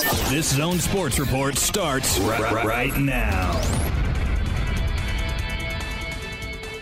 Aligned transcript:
This 0.00 0.56
Zone 0.56 0.78
Sports 0.78 1.18
Report 1.18 1.58
starts 1.58 2.18
right, 2.20 2.64
right 2.64 2.96
now. 2.96 3.52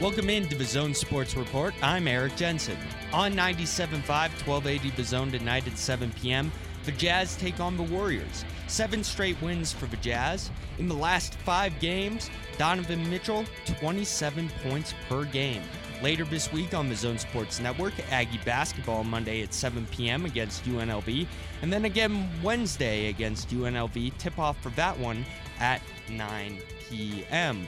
Welcome 0.00 0.30
into 0.30 0.54
the 0.54 0.65
Zone 0.65 0.94
Sports 0.94 1.36
Report. 1.36 1.75
I'm 1.83 2.07
Eric 2.07 2.36
Jensen. 2.36 2.76
On 3.12 3.33
97.5, 3.33 4.07
1280 4.07 4.91
The 4.91 5.02
Zone 5.02 5.33
tonight 5.33 5.67
at 5.67 5.76
7 5.76 6.12
p.m., 6.12 6.52
the 6.84 6.92
Jazz 6.92 7.34
take 7.36 7.58
on 7.58 7.76
the 7.76 7.83
Warriors. 7.83 8.45
Seven 8.68 9.02
straight 9.02 9.41
wins 9.43 9.73
for 9.73 9.87
the 9.87 9.96
Jazz. 9.96 10.53
In 10.79 10.87
the 10.87 10.95
last 10.95 11.35
five 11.39 11.77
games, 11.80 12.30
Donovan 12.57 13.11
Mitchell, 13.11 13.45
27 13.80 14.48
points 14.62 14.95
per 15.09 15.25
game. 15.25 15.62
Later 16.02 16.24
this 16.24 16.52
week 16.52 16.74
on 16.74 16.88
the 16.88 16.94
Zone 16.94 17.18
Sports 17.18 17.58
Network, 17.58 17.92
Aggie 18.12 18.38
basketball 18.44 19.02
Monday 19.02 19.42
at 19.42 19.52
7 19.52 19.84
p.m. 19.90 20.26
against 20.26 20.64
UNLV, 20.64 21.26
and 21.62 21.72
then 21.72 21.86
again 21.86 22.30
Wednesday 22.40 23.08
against 23.08 23.50
UNLV. 23.50 24.16
Tip 24.16 24.38
off 24.38 24.61
for 24.62 24.70
that 24.70 24.96
one 24.96 25.25
at 25.58 25.82
9 26.08 26.58
p.m. 26.89 27.66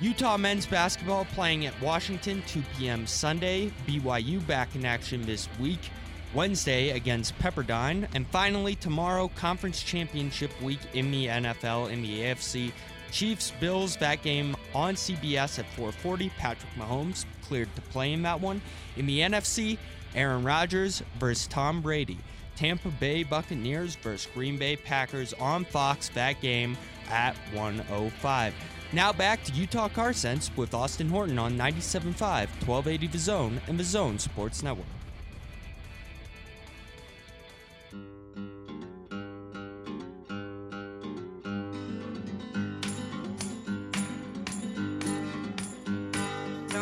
Utah 0.00 0.36
men's 0.36 0.66
basketball 0.66 1.24
playing 1.24 1.64
at 1.64 1.80
Washington 1.80 2.42
2 2.46 2.62
p.m. 2.76 3.06
Sunday. 3.06 3.72
BYU 3.86 4.46
back 4.46 4.74
in 4.74 4.84
action 4.84 5.22
this 5.22 5.48
week. 5.58 5.90
Wednesday 6.34 6.90
against 6.90 7.36
Pepperdine. 7.38 8.06
And 8.14 8.26
finally, 8.28 8.74
tomorrow, 8.74 9.28
Conference 9.36 9.82
Championship 9.82 10.50
Week 10.60 10.80
in 10.92 11.10
the 11.10 11.26
NFL 11.26 11.90
in 11.90 12.02
the 12.02 12.20
AFC. 12.20 12.72
Chiefs 13.10 13.52
Bills 13.58 13.96
that 13.96 14.22
game 14.22 14.54
on 14.74 14.94
CBS 14.94 15.58
at 15.58 15.64
4:40. 15.76 16.30
Patrick 16.36 16.72
Mahomes 16.78 17.24
cleared 17.48 17.74
to 17.74 17.82
play 17.82 18.12
in 18.12 18.22
that 18.22 18.40
one. 18.40 18.60
In 18.96 19.06
the 19.06 19.20
NFC, 19.20 19.78
Aaron 20.14 20.44
Rodgers 20.44 21.02
versus 21.18 21.46
Tom 21.46 21.80
Brady. 21.80 22.18
Tampa 22.56 22.88
Bay 22.88 23.22
Buccaneers 23.22 23.94
versus 23.96 24.28
Green 24.34 24.58
Bay 24.58 24.76
Packers 24.76 25.32
on 25.34 25.64
Fox 25.64 26.08
that 26.10 26.40
game 26.40 26.76
at 27.08 27.36
105. 27.52 28.54
Now 28.92 29.12
back 29.12 29.44
to 29.44 29.52
Utah 29.52 29.88
Car 29.88 30.12
Sense 30.12 30.50
with 30.56 30.74
Austin 30.74 31.08
Horton 31.08 31.38
on 31.38 31.56
97.5, 31.56 32.18
1280 32.18 33.06
The 33.06 33.18
Zone, 33.18 33.60
and 33.68 33.78
The 33.78 33.84
Zone 33.84 34.18
Sports 34.18 34.62
Network. 34.62 34.86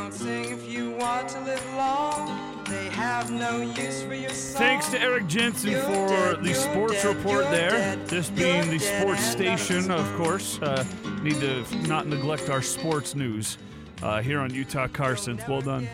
If 0.08 0.68
you 0.70 0.92
want 0.92 1.28
to 1.30 1.40
live 1.40 1.74
long. 1.74 2.62
They 2.68 2.88
have 2.90 3.30
no 3.30 3.60
use 3.60 4.02
for 4.02 4.14
your 4.14 4.30
song. 4.30 4.58
Thanks 4.60 4.88
to 4.90 5.00
Eric 5.00 5.26
Jensen 5.26 5.70
You're 5.70 5.82
for 5.82 6.08
dead, 6.08 6.44
the 6.44 6.54
sports 6.54 7.02
dead, 7.02 7.16
report 7.16 7.44
there. 7.50 7.70
dead, 7.70 8.06
This 8.06 8.30
being 8.30 8.70
the 8.70 8.78
sports 8.78 9.24
station, 9.24 9.90
of 9.90 10.04
course. 10.16 10.60
Uh, 10.60 10.84
need 11.22 11.40
to 11.40 11.64
not 11.88 12.06
neglect 12.06 12.48
our 12.50 12.62
sports 12.62 13.14
news 13.16 13.58
uh, 14.02 14.22
here 14.22 14.38
on 14.38 14.54
Utah 14.54 14.86
Car 14.88 15.16
Sense. 15.16 15.42
Well 15.48 15.60
done. 15.60 15.88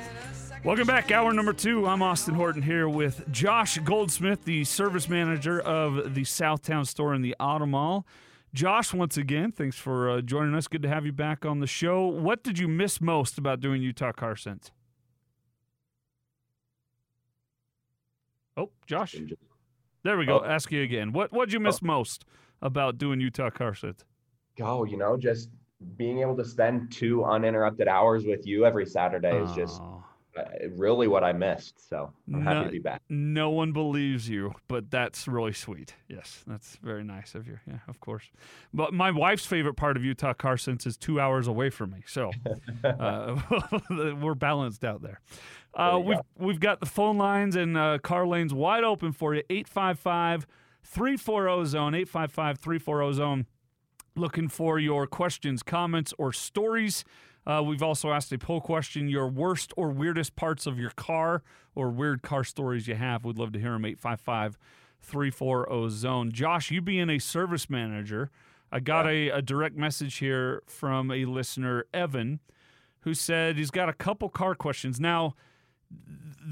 Welcome 0.62 0.86
back, 0.86 1.10
hour 1.10 1.32
number 1.32 1.54
two. 1.54 1.86
I'm 1.86 2.02
Austin 2.02 2.34
Horton 2.34 2.62
here 2.62 2.88
with 2.88 3.30
Josh 3.32 3.78
Goldsmith, 3.78 4.44
the 4.44 4.64
service 4.64 5.08
manager 5.08 5.58
of 5.60 6.14
the 6.14 6.22
Southtown 6.22 6.86
store 6.86 7.14
in 7.14 7.22
the 7.22 7.34
Auto 7.41 7.66
Mall. 7.66 8.06
Josh, 8.55 8.92
once 8.92 9.17
again, 9.17 9.50
thanks 9.50 9.77
for 9.77 10.11
uh, 10.11 10.20
joining 10.20 10.55
us. 10.55 10.69
Good 10.69 10.83
to 10.83 10.89
have 10.89 11.06
you 11.06 11.12
back 11.12 11.47
on 11.47 11.61
the 11.61 11.67
show. 11.67 12.06
What 12.06 12.42
did 12.42 12.59
you 12.59 12.69
miss 12.69 13.00
most 13.00 13.39
about 13.39 13.61
doing 13.61 13.83
Utah 13.83 14.12
Car 14.12 14.36
Sense? 14.36 14.70
Oh, 18.56 18.70
Josh. 18.86 19.17
There 20.05 20.19
we 20.19 20.27
go. 20.27 20.41
Oh. 20.41 20.44
Ask 20.44 20.70
you 20.70 20.83
again. 20.83 21.12
What 21.12 21.33
what'd 21.33 21.53
you 21.53 21.61
miss 21.61 21.81
most 21.81 22.27
about 22.61 22.98
doing 22.98 23.20
Utah 23.20 23.50
Car 23.50 23.75
Sense? 23.75 24.05
go, 24.56 24.84
you 24.84 24.97
know, 24.97 25.16
just 25.16 25.48
being 25.97 26.20
able 26.20 26.37
to 26.37 26.44
spend 26.44 26.92
two 26.92 27.25
uninterrupted 27.25 27.89
hours 27.89 28.25
with 28.25 28.47
you 28.47 28.64
every 28.64 28.87
Saturday 28.87 29.37
is 29.43 29.53
just 29.53 29.81
Oh, 29.82 30.05
really 30.70 31.09
what 31.09 31.22
I 31.25 31.32
missed. 31.32 31.88
So 31.88 32.12
I'm 32.32 32.43
happy 32.43 32.65
to 32.66 32.70
be 32.72 32.78
back. 32.78 33.03
no 33.09 33.50
one 33.50 33.72
believes 33.72 34.28
you, 34.28 34.54
but 34.69 34.91
that's 34.91 35.28
really 35.28 35.53
sweet. 35.53 35.94
Yes, 36.09 36.43
that's 36.47 36.76
very 36.82 37.04
nice 37.04 37.34
of 37.34 37.47
you. 37.47 37.59
Yeah, 37.66 37.78
of 37.88 38.00
course. 38.00 38.25
But 38.72 38.93
my 38.94 39.10
wife's 39.10 39.44
favorite 39.47 39.75
part 39.75 39.97
of 39.97 40.04
Utah 40.04 40.32
Car 40.32 40.56
Sense 40.56 40.87
is 40.87 40.97
two 40.97 41.20
hours 41.20 41.47
away 41.48 41.70
from 41.70 41.91
me, 41.91 42.03
so 42.06 42.31
uh, 42.84 43.41
we're 43.91 44.34
balanced 44.34 44.84
out 44.84 45.03
there. 45.03 45.20
Uh, 45.75 45.91
There 45.93 45.98
we've 46.00 46.16
go. 46.19 46.25
we've 46.38 46.60
got 46.60 46.81
the 46.81 46.87
phone 46.87 47.19
lines 47.19 47.56
and 47.56 47.76
uh, 47.76 47.99
car 47.99 48.26
lanes 48.26 48.53
wide 48.54 48.84
open 48.84 49.12
for 49.12 49.34
you. 49.34 49.43
855 49.50 50.47
340 50.84 51.64
zone 51.66 51.94
855 51.94 52.59
340 52.59 53.12
zone. 53.14 53.47
Looking 54.14 54.49
for 54.49 54.78
your 54.78 55.06
questions, 55.06 55.62
comments, 55.62 56.12
or 56.19 56.34
stories. 56.34 57.03
Uh, 57.47 57.62
we've 57.64 57.82
also 57.82 58.12
asked 58.12 58.32
a 58.32 58.38
poll 58.38 58.60
question 58.60 59.08
your 59.08 59.28
worst 59.28 59.72
or 59.76 59.91
weirdest 59.91 60.36
parts 60.36 60.66
of 60.66 60.78
your 60.78 60.91
car 60.91 61.42
or 61.75 61.91
weird 61.91 62.22
car 62.22 62.44
stories 62.44 62.86
you 62.86 62.94
have. 62.94 63.25
We'd 63.25 63.38
love 63.38 63.53
to 63.53 63.58
hear 63.58 63.72
them. 63.72 63.84
855 63.84 64.58
340 65.00 65.91
zone. 65.91 66.31
Josh, 66.32 66.70
you 66.70 66.81
being 66.81 67.10
a 67.10 67.19
service 67.19 67.69
manager, 67.69 68.31
I 68.70 68.81
got 68.81 69.06
a, 69.06 69.31
a 69.31 69.42
direct 69.42 69.76
message 69.76 70.16
here 70.16 70.62
from 70.66 71.10
a 71.10 71.25
listener, 71.25 71.84
Evan, 71.92 72.41
who 73.00 73.14
said 73.14 73.56
he's 73.56 73.72
got 73.72 73.88
a 73.88 73.92
couple 73.92 74.28
car 74.28 74.54
questions. 74.54 75.00
Now, 75.00 75.34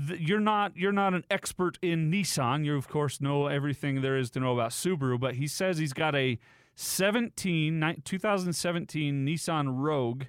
th- 0.09 0.21
you're 0.21 0.41
not 0.41 0.77
you're 0.77 0.93
not 0.93 1.15
an 1.15 1.25
expert 1.31 1.79
in 1.81 2.11
Nissan. 2.11 2.65
You 2.65 2.77
of 2.77 2.89
course 2.89 3.21
know 3.21 3.47
everything 3.47 4.03
there 4.03 4.19
is 4.19 4.31
to 4.33 4.41
know 4.41 4.53
about 4.53 4.73
Subaru, 4.73 5.19
but 5.19 5.37
he 5.37 5.47
says 5.47 5.79
he's 5.79 5.93
got 5.93 6.15
a 6.15 6.39
17 6.75 8.03
2017 8.05 9.27
Nissan 9.27 9.69
Rogue 9.77 10.25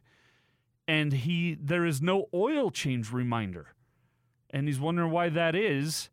and 0.91 1.13
he 1.13 1.57
there 1.57 1.85
is 1.85 2.02
no 2.02 2.28
oil 2.34 2.69
change 2.69 3.13
reminder. 3.13 3.68
And 4.50 4.68
he's 4.68 4.79
wondering 4.79 5.09
why 5.09 5.29
that 5.29 5.56
is. 5.56 6.09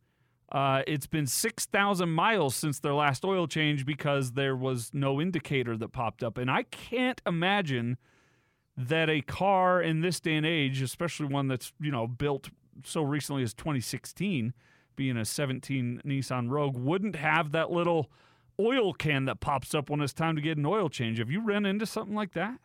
Uh, 0.52 0.82
it's 0.86 1.08
been 1.08 1.26
6,000 1.26 2.08
miles 2.08 2.54
since 2.54 2.78
their 2.78 2.94
last 2.94 3.24
oil 3.24 3.48
change 3.48 3.84
because 3.84 4.32
there 4.32 4.54
was 4.54 4.90
no 4.94 5.20
indicator 5.20 5.76
that 5.76 5.88
popped 5.88 6.22
up. 6.22 6.38
And 6.38 6.48
I 6.48 6.62
can't 6.62 7.20
imagine 7.26 7.98
that 8.76 9.10
a 9.10 9.20
car 9.20 9.82
in 9.82 10.00
this 10.00 10.20
day 10.20 10.36
and 10.36 10.46
age, 10.46 10.80
especially 10.80 11.26
one 11.26 11.48
that's, 11.48 11.72
you 11.80 11.90
know, 11.90 12.06
built 12.06 12.48
so 12.84 13.02
recently 13.02 13.42
as 13.42 13.52
2016, 13.54 14.54
being 14.94 15.16
a 15.16 15.24
17 15.24 16.02
Nissan 16.06 16.50
Rogue, 16.50 16.76
wouldn't 16.76 17.16
have 17.16 17.50
that 17.50 17.72
little 17.72 18.12
oil 18.60 18.94
can 18.94 19.24
that 19.24 19.40
pops 19.40 19.74
up 19.74 19.90
when 19.90 20.00
it's 20.00 20.12
time 20.12 20.36
to 20.36 20.40
get 20.40 20.56
an 20.56 20.64
oil 20.64 20.88
change. 20.88 21.18
Have 21.18 21.32
you 21.32 21.40
run 21.40 21.66
into 21.66 21.84
something 21.84 22.14
like 22.14 22.34
that? 22.34 22.60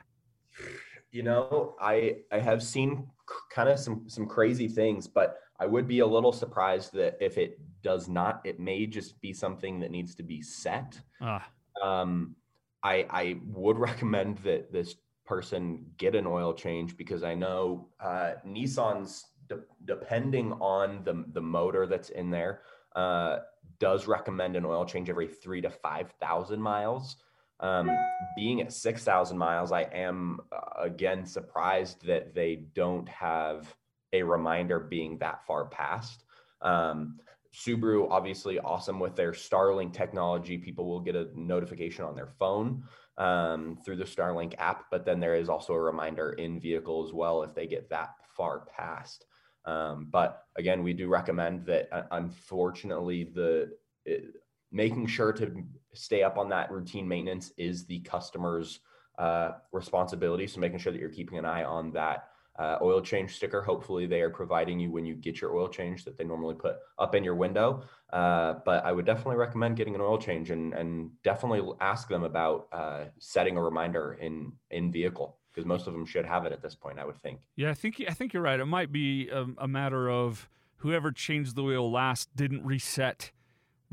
You 1.14 1.22
know, 1.22 1.76
I 1.80 2.18
I 2.32 2.40
have 2.40 2.64
seen 2.64 3.08
kind 3.52 3.70
of 3.70 3.80
some 3.80 4.10
some 4.10 4.26
crazy 4.26 4.68
things, 4.68 5.08
but 5.08 5.38
I 5.60 5.68
would 5.68 5.88
be 5.88 6.00
a 6.00 6.08
little 6.08 6.34
surprised 6.34 6.92
that 6.94 7.18
if 7.22 7.38
it 7.38 7.60
does 7.84 8.10
not, 8.10 8.42
it 8.44 8.60
may 8.60 8.88
just 8.88 9.22
be 9.22 9.32
something 9.32 9.80
that 9.80 9.92
needs 9.92 10.16
to 10.16 10.24
be 10.24 10.42
set. 10.42 11.00
Ah, 11.22 11.48
um, 11.84 12.36
I, 12.82 13.06
I 13.12 13.40
would 13.46 13.78
recommend 13.90 14.40
that 14.40 14.74
this 14.74 14.96
person 15.24 15.86
get 15.98 16.16
an 16.16 16.26
oil 16.26 16.52
change 16.52 16.98
because 16.98 17.24
I 17.24 17.36
know 17.36 17.90
uh, 18.00 18.34
Nissan's 18.46 19.26
de- 19.48 19.62
depending 19.86 20.54
on 20.54 21.04
the 21.04 21.26
the 21.34 21.42
motor 21.42 21.86
that's 21.86 22.10
in 22.10 22.32
there 22.32 22.62
uh, 22.96 23.38
does 23.80 24.08
recommend 24.08 24.56
an 24.56 24.66
oil 24.66 24.84
change 24.84 25.12
every 25.12 25.28
three 25.28 25.62
to 25.62 25.70
five 25.70 26.12
thousand 26.20 26.60
miles. 26.60 27.18
Um, 27.64 27.90
being 28.36 28.62
at 28.62 28.74
six 28.74 29.04
thousand 29.04 29.38
miles, 29.38 29.72
I 29.72 29.84
am 29.84 30.42
uh, 30.52 30.84
again 30.84 31.26
surprised 31.26 32.06
that 32.06 32.36
they 32.36 32.66
don't 32.76 33.08
have 33.08 33.74
a 34.12 34.22
reminder 34.22 34.80
being 34.80 35.18
that 35.20 35.48
far 35.48 35.66
past. 35.68 36.26
Um, 36.62 37.20
Subaru, 37.54 38.08
obviously, 38.10 38.60
awesome 38.60 39.00
with 39.00 39.16
their 39.16 39.32
Starlink 39.32 39.94
technology. 39.94 40.58
People 40.58 40.88
will 40.88 41.00
get 41.00 41.16
a 41.16 41.30
notification 41.36 42.04
on 42.04 42.16
their 42.16 42.28
phone 42.28 42.84
um, 43.18 43.78
through 43.86 43.96
the 43.98 44.04
Starlink 44.04 44.56
app, 44.58 44.86
but 44.92 45.06
then 45.06 45.20
there 45.20 45.36
is 45.36 45.50
also 45.50 45.74
a 45.74 45.80
reminder 45.80 46.34
in 46.34 46.60
vehicle 46.60 47.06
as 47.08 47.14
well 47.14 47.44
if 47.44 47.54
they 47.56 47.68
get 47.68 47.90
that 47.90 48.10
far 48.36 48.66
past. 48.76 49.26
Um, 49.66 50.08
but 50.12 50.44
again, 50.58 50.84
we 50.84 50.94
do 50.94 51.08
recommend 51.08 51.66
that. 51.68 51.88
Uh, 51.92 52.04
unfortunately, 52.12 53.24
the 53.24 53.72
it, 54.06 54.26
making 54.72 55.08
sure 55.08 55.32
to 55.32 55.64
stay 55.94 56.24
up 56.24 56.38
on 56.38 56.50
that 56.50 56.72
routine 56.72 57.08
maintenance 57.08 57.52
is 57.58 57.86
the 57.86 58.00
customer's 58.02 58.80
uh, 59.18 59.52
responsibility. 59.72 60.48
So 60.48 60.60
making 60.60 60.80
sure 60.80 60.92
that 60.92 61.00
you're 61.00 61.10
keeping 61.10 61.38
an 61.38 61.46
eye 61.46 61.64
on 61.64 61.92
that 61.92 62.30
uh, 62.58 62.78
oil 62.82 63.02
change 63.02 63.36
sticker. 63.36 63.62
Hopefully, 63.62 64.06
they 64.06 64.22
are 64.22 64.30
providing 64.30 64.80
you 64.80 64.92
when 64.92 65.06
you 65.06 65.16
get 65.16 65.42
your 65.42 65.56
oil 65.56 65.68
change 65.68 66.06
that 66.06 66.18
they 66.18 66.24
normally 66.24 66.56
put 66.56 66.76
up 67.00 67.16
in 67.16 67.24
your 67.24 67.36
window. 67.36 67.84
Uh, 68.12 68.56
but 68.66 68.86
I 68.86 68.92
would 68.92 69.06
definitely 69.06 69.38
recommend 69.38 69.76
getting 69.76 69.96
an 69.96 70.02
oil 70.02 70.18
change 70.18 70.52
and 70.52 70.74
and 70.74 71.10
definitely 71.24 71.68
ask 71.82 72.08
them 72.08 72.24
about 72.24 72.68
uh, 72.72 73.06
setting 73.20 73.58
a 73.58 73.64
reminder 73.64 74.18
in 74.22 74.54
in 74.70 74.92
vehicle 74.92 75.38
because 75.52 75.66
most 75.66 75.88
of 75.88 75.94
them 75.94 76.06
should 76.06 76.26
have 76.26 76.46
it 76.46 76.52
at 76.52 76.62
this 76.62 76.76
point. 76.76 77.00
I 77.00 77.06
would 77.06 77.18
think. 77.18 77.40
yeah, 77.56 77.72
I 77.72 77.74
think 77.74 78.02
I 78.08 78.14
think 78.14 78.34
you're 78.34 78.44
right. 78.44 78.60
It 78.60 78.66
might 78.66 78.92
be 78.92 79.30
a, 79.30 79.46
a 79.58 79.68
matter 79.68 80.10
of 80.10 80.48
whoever 80.78 81.12
changed 81.12 81.56
the 81.56 81.64
wheel 81.64 81.92
last 81.92 82.36
didn't 82.36 82.64
reset 82.66 83.32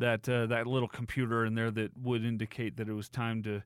that 0.00 0.28
uh, 0.28 0.46
that 0.46 0.66
little 0.66 0.88
computer 0.88 1.44
in 1.44 1.54
there 1.54 1.70
that 1.70 1.96
would 1.96 2.24
indicate 2.24 2.76
that 2.76 2.88
it 2.88 2.92
was 2.92 3.08
time 3.08 3.42
to 3.44 3.62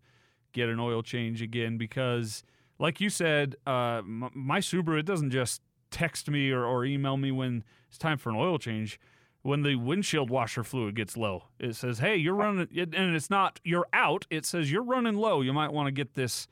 get 0.52 0.68
an 0.68 0.78
oil 0.78 1.02
change 1.02 1.42
again 1.42 1.76
because 1.76 2.44
like 2.78 3.00
you 3.00 3.10
said 3.10 3.56
uh, 3.66 3.98
m- 3.98 4.30
my 4.34 4.60
subaru 4.60 4.98
it 5.00 5.06
doesn't 5.06 5.30
just 5.30 5.62
text 5.90 6.28
me 6.28 6.50
or, 6.50 6.64
or 6.64 6.84
email 6.84 7.16
me 7.16 7.32
when 7.32 7.64
it's 7.88 7.98
time 7.98 8.18
for 8.18 8.30
an 8.30 8.36
oil 8.36 8.58
change. 8.58 8.98
When 9.42 9.62
the 9.62 9.76
windshield 9.76 10.30
washer 10.30 10.64
fluid 10.64 10.94
gets 10.94 11.16
low 11.16 11.44
it 11.58 11.74
says 11.76 11.98
hey 11.98 12.16
you're 12.16 12.34
running 12.34 12.68
and 12.74 13.14
it's 13.14 13.28
not 13.30 13.60
you're 13.62 13.86
out 13.92 14.26
it 14.30 14.46
says 14.46 14.70
you're 14.70 14.82
running 14.82 15.16
low. 15.16 15.40
You 15.40 15.52
might 15.52 15.72
want 15.72 15.86
to 15.86 15.92
get 15.92 16.14
this 16.14 16.46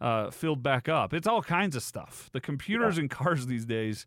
uh, 0.00 0.30
filled 0.30 0.62
back 0.62 0.88
up. 0.88 1.14
It's 1.14 1.26
all 1.26 1.42
kinds 1.42 1.74
of 1.74 1.82
stuff. 1.82 2.28
The 2.32 2.40
computers 2.40 2.98
in 2.98 3.08
cars 3.08 3.46
these 3.46 3.64
days 3.64 4.06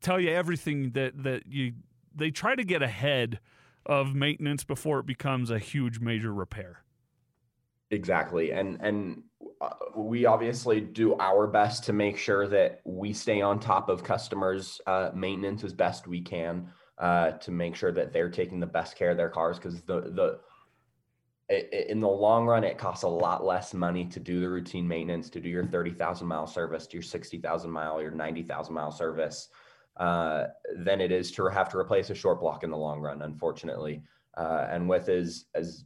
tell 0.00 0.20
you 0.20 0.30
everything 0.30 0.90
that 0.90 1.22
that 1.22 1.46
you 1.46 1.72
they 2.14 2.30
try 2.30 2.54
to 2.54 2.64
get 2.64 2.82
ahead 2.82 3.38
of 3.86 4.14
maintenance 4.14 4.64
before 4.64 5.00
it 5.00 5.06
becomes 5.06 5.50
a 5.50 5.58
huge 5.58 6.00
major 6.00 6.32
repair. 6.32 6.84
Exactly. 7.90 8.52
And 8.52 8.78
and 8.80 9.22
uh, 9.60 9.70
we 9.96 10.26
obviously 10.26 10.80
do 10.80 11.16
our 11.18 11.46
best 11.46 11.84
to 11.84 11.92
make 11.92 12.16
sure 12.16 12.46
that 12.48 12.80
we 12.84 13.12
stay 13.12 13.40
on 13.40 13.58
top 13.58 13.88
of 13.88 14.04
customers' 14.04 14.80
uh, 14.86 15.10
maintenance 15.14 15.64
as 15.64 15.72
best 15.72 16.06
we 16.06 16.20
can 16.20 16.68
uh, 16.98 17.32
to 17.32 17.50
make 17.50 17.74
sure 17.74 17.92
that 17.92 18.12
they're 18.12 18.30
taking 18.30 18.60
the 18.60 18.66
best 18.66 18.96
care 18.96 19.10
of 19.10 19.16
their 19.16 19.28
cars 19.28 19.58
because 19.58 19.82
the 19.82 20.00
the 20.00 20.38
in 21.50 21.98
the 21.98 22.08
long 22.08 22.46
run, 22.46 22.62
it 22.62 22.78
costs 22.78 23.02
a 23.02 23.08
lot 23.08 23.44
less 23.44 23.74
money 23.74 24.04
to 24.04 24.20
do 24.20 24.38
the 24.40 24.48
routine 24.48 24.86
maintenance, 24.86 25.28
to 25.30 25.40
do 25.40 25.48
your 25.48 25.66
30,000 25.66 26.26
mile 26.26 26.46
service, 26.46 26.86
to 26.86 26.96
your 26.96 27.02
60,000 27.02 27.70
mile, 27.70 28.00
your 28.00 28.12
90,000 28.12 28.72
mile 28.72 28.92
service, 28.92 29.48
uh, 30.00 30.46
than 30.78 31.00
it 31.00 31.12
is 31.12 31.30
to 31.30 31.46
have 31.46 31.68
to 31.68 31.78
replace 31.78 32.10
a 32.10 32.14
short 32.14 32.40
block 32.40 32.64
in 32.64 32.70
the 32.70 32.76
long 32.76 33.00
run, 33.00 33.22
unfortunately. 33.22 34.02
Uh, 34.36 34.66
and 34.70 34.88
with 34.88 35.08
as, 35.08 35.44
as 35.54 35.84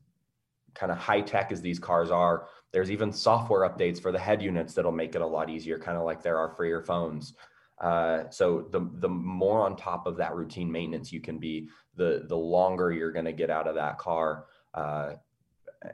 kind 0.75 0.93
of 0.93 0.99
high 0.99 1.20
tech 1.20 1.50
as 1.50 1.61
these 1.61 1.81
cars 1.81 2.11
are, 2.11 2.46
there's 2.72 2.90
even 2.90 3.12
software 3.12 3.69
updates 3.69 4.00
for 4.00 4.12
the 4.12 4.19
head 4.19 4.40
units 4.40 4.72
that'll 4.72 4.93
make 4.93 5.14
it 5.16 5.20
a 5.20 5.26
lot 5.26 5.50
easier, 5.50 5.78
kind 5.78 5.99
of 5.99 6.05
like 6.05 6.22
there 6.22 6.38
are 6.38 6.50
for 6.56 6.64
your 6.64 6.82
phones. 6.82 7.34
Uh, 7.81 8.31
so 8.31 8.69
the 8.70 8.88
the 9.00 9.08
more 9.08 9.66
on 9.66 9.76
top 9.76 10.06
of 10.06 10.16
that 10.16 10.32
routine 10.32 10.70
maintenance 10.70 11.12
you 11.12 11.20
can 11.20 11.38
be, 11.38 11.69
the 11.96 12.25
the 12.28 12.37
longer 12.37 12.93
you're 12.93 13.12
going 13.12 13.25
to 13.25 13.32
get 13.32 13.50
out 13.50 13.66
of 13.66 13.75
that 13.75 13.99
car, 13.99 14.46
uh, 14.75 15.14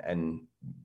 and 0.04 0.42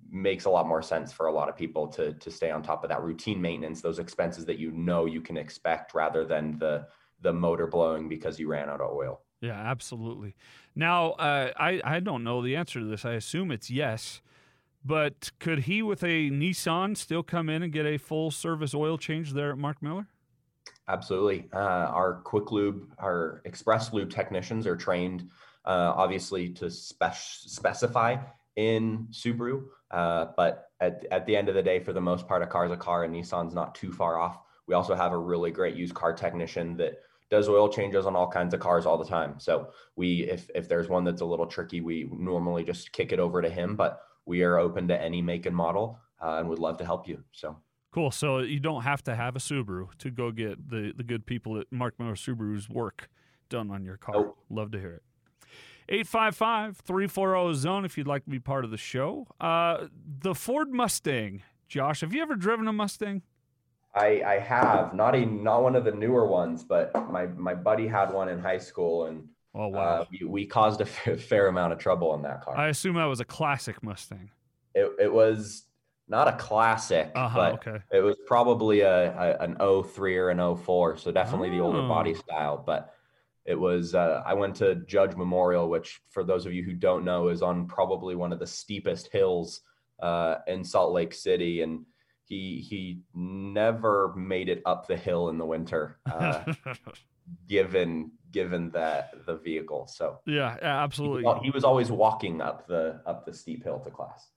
makes 0.09 0.45
a 0.45 0.49
lot 0.49 0.67
more 0.67 0.81
sense 0.81 1.11
for 1.11 1.27
a 1.27 1.33
lot 1.33 1.49
of 1.49 1.55
people 1.57 1.87
to 1.87 2.13
to 2.13 2.31
stay 2.31 2.49
on 2.49 2.63
top 2.63 2.83
of 2.83 2.89
that 2.89 3.01
routine 3.01 3.41
maintenance, 3.41 3.81
those 3.81 3.99
expenses 3.99 4.45
that 4.45 4.57
you 4.57 4.71
know 4.71 5.05
you 5.05 5.19
can 5.19 5.35
expect, 5.35 5.93
rather 5.93 6.23
than 6.23 6.57
the 6.59 6.87
the 7.25 7.33
motor 7.33 7.67
blowing 7.67 8.07
because 8.07 8.39
you 8.39 8.47
ran 8.47 8.69
out 8.69 8.79
of 8.79 8.91
oil. 8.95 9.21
Yeah, 9.41 9.59
absolutely. 9.59 10.35
Now, 10.75 11.11
uh, 11.11 11.51
I 11.57 11.81
I 11.83 11.99
don't 11.99 12.23
know 12.23 12.41
the 12.41 12.55
answer 12.55 12.79
to 12.79 12.85
this. 12.85 13.03
I 13.03 13.13
assume 13.13 13.51
it's 13.51 13.69
yes, 13.69 14.21
but 14.85 15.31
could 15.39 15.59
he 15.59 15.81
with 15.81 16.03
a 16.03 16.29
Nissan 16.29 16.95
still 16.95 17.23
come 17.23 17.49
in 17.49 17.63
and 17.63 17.73
get 17.73 17.85
a 17.85 17.97
full 17.97 18.31
service 18.31 18.73
oil 18.73 18.97
change 18.97 19.33
there 19.33 19.51
at 19.51 19.57
Mark 19.57 19.81
Miller? 19.81 20.07
Absolutely. 20.87 21.49
Uh, 21.51 21.89
our 21.99 22.21
quick 22.23 22.51
lube, 22.51 22.87
our 22.99 23.41
express 23.45 23.91
lube 23.91 24.11
technicians 24.11 24.67
are 24.67 24.75
trained, 24.75 25.29
uh, 25.65 25.93
obviously, 25.95 26.49
to 26.49 26.69
spec- 26.69 27.15
specify 27.15 28.17
in 28.55 29.07
Subaru. 29.11 29.63
Uh, 29.89 30.27
but 30.37 30.69
at, 30.79 31.05
at 31.11 31.25
the 31.25 31.35
end 31.35 31.49
of 31.49 31.55
the 31.55 31.63
day, 31.63 31.79
for 31.79 31.91
the 31.91 32.01
most 32.01 32.27
part, 32.27 32.43
a 32.43 32.47
car 32.47 32.65
is 32.65 32.71
a 32.71 32.77
car, 32.77 33.03
and 33.03 33.13
Nissan's 33.13 33.55
not 33.55 33.73
too 33.73 33.91
far 33.91 34.19
off. 34.19 34.37
We 34.67 34.75
also 34.75 34.95
have 34.95 35.11
a 35.11 35.17
really 35.17 35.51
great 35.51 35.75
used 35.75 35.95
car 35.95 36.13
technician 36.13 36.77
that 36.77 36.99
does 37.29 37.49
oil 37.49 37.69
changes 37.69 38.05
on 38.05 38.15
all 38.15 38.29
kinds 38.29 38.53
of 38.53 38.59
cars 38.59 38.85
all 38.85 38.97
the 38.97 39.05
time. 39.05 39.39
So 39.39 39.69
we, 39.95 40.23
if 40.29 40.49
if 40.53 40.67
there's 40.67 40.89
one 40.89 41.03
that's 41.03 41.21
a 41.21 41.25
little 41.25 41.47
tricky, 41.47 41.81
we 41.81 42.09
normally 42.11 42.63
just 42.63 42.91
kick 42.91 43.11
it 43.11 43.19
over 43.19 43.41
to 43.41 43.49
him. 43.49 43.75
But 43.75 44.01
we 44.25 44.43
are 44.43 44.57
open 44.57 44.87
to 44.87 45.01
any 45.01 45.21
make 45.21 45.45
and 45.45 45.55
model, 45.55 45.99
uh, 46.21 46.37
and 46.39 46.49
would 46.49 46.59
love 46.59 46.77
to 46.77 46.85
help 46.85 47.07
you. 47.07 47.23
So 47.31 47.57
cool. 47.91 48.11
So 48.11 48.39
you 48.39 48.59
don't 48.59 48.83
have 48.83 49.03
to 49.03 49.15
have 49.15 49.35
a 49.35 49.39
Subaru 49.39 49.93
to 49.99 50.11
go 50.11 50.31
get 50.31 50.69
the 50.69 50.93
the 50.95 51.03
good 51.03 51.25
people 51.25 51.59
at 51.59 51.67
Mark 51.71 51.99
Miller 51.99 52.15
Subaru's 52.15 52.69
work 52.69 53.09
done 53.49 53.71
on 53.71 53.83
your 53.83 53.97
car. 53.97 54.15
Nope. 54.15 54.37
Love 54.49 54.71
to 54.71 54.79
hear 54.79 54.93
it. 54.93 55.03
855 55.87 56.77
340 56.77 57.53
zone 57.53 57.85
if 57.85 57.97
you'd 57.97 58.07
like 58.07 58.23
to 58.23 58.29
be 58.29 58.39
part 58.39 58.65
of 58.65 58.71
the 58.71 58.77
show. 58.77 59.27
Uh, 59.39 59.87
the 60.21 60.33
Ford 60.33 60.71
Mustang. 60.71 61.43
Josh, 61.67 62.01
have 62.01 62.13
you 62.13 62.21
ever 62.21 62.35
driven 62.35 62.67
a 62.67 62.73
Mustang? 62.73 63.21
I, 63.95 64.21
I 64.25 64.39
have 64.39 64.93
not 64.93 65.15
a 65.15 65.25
not 65.25 65.63
one 65.63 65.75
of 65.75 65.85
the 65.85 65.91
newer 65.91 66.27
ones, 66.27 66.63
but 66.63 66.93
my 67.11 67.27
my 67.27 67.53
buddy 67.53 67.87
had 67.87 68.11
one 68.11 68.29
in 68.29 68.39
high 68.39 68.57
school, 68.57 69.05
and 69.05 69.27
Oh, 69.57 69.67
wow. 69.69 69.79
uh, 70.01 70.05
we, 70.11 70.27
we 70.27 70.45
caused 70.45 70.81
a 70.81 70.85
fair, 70.85 71.17
fair 71.31 71.47
amount 71.47 71.71
of 71.71 71.79
trouble 71.79 72.13
in 72.15 72.21
that 72.23 72.41
car. 72.43 72.57
I 72.57 72.67
assume 72.67 72.95
that 72.97 73.05
was 73.05 73.21
a 73.21 73.25
classic 73.25 73.81
Mustang. 73.81 74.29
it, 74.73 74.91
it 74.99 75.13
was 75.13 75.63
not 76.09 76.27
a 76.27 76.33
classic, 76.33 77.11
Uh-huh, 77.15 77.35
but 77.39 77.53
okay. 77.67 77.79
it 77.93 78.01
was 78.01 78.17
probably 78.27 78.81
a, 78.81 79.13
a 79.17 79.37
an 79.39 79.55
03 79.83 80.17
or 80.17 80.29
an 80.29 80.55
04, 80.57 80.97
so 80.97 81.09
definitely 81.11 81.49
the 81.51 81.61
older 81.61 81.87
body 81.87 82.13
Oh. 82.15 82.19
style. 82.19 82.63
But 82.65 82.93
it 83.45 83.57
was 83.57 83.95
uh, 83.95 84.21
I 84.25 84.33
went 84.33 84.55
to 84.57 84.75
Judge 84.87 85.15
Memorial, 85.15 85.69
which 85.69 86.01
for 86.09 86.23
those 86.25 86.45
of 86.45 86.53
you 86.53 86.63
who 86.63 86.73
don't 86.73 87.05
know 87.05 87.29
is 87.29 87.41
on 87.41 87.65
probably 87.67 88.15
one 88.15 88.33
of 88.33 88.39
the 88.39 88.45
steepest 88.47 89.07
hills 89.11 89.61
uh, 90.01 90.35
in 90.47 90.63
Salt 90.65 90.91
Lake 90.91 91.13
City, 91.13 91.61
and 91.61 91.85
he 92.25 92.65
he 92.67 93.01
never 93.13 94.13
made 94.15 94.49
it 94.49 94.61
up 94.65 94.87
the 94.87 94.97
hill 94.97 95.29
in 95.29 95.37
the 95.37 95.45
winter, 95.45 95.97
uh, 96.11 96.43
given 97.47 98.11
given 98.31 98.69
that 98.71 99.13
the 99.25 99.37
vehicle. 99.37 99.87
So 99.87 100.19
yeah, 100.25 100.55
he, 100.55 100.61
absolutely. 100.61 101.23
he 101.43 101.51
was 101.51 101.63
always 101.63 101.91
walking 101.91 102.41
up 102.41 102.67
the 102.67 103.01
up 103.05 103.25
the 103.25 103.33
steep 103.33 103.63
hill 103.63 103.79
to 103.79 103.91
class. 103.91 104.29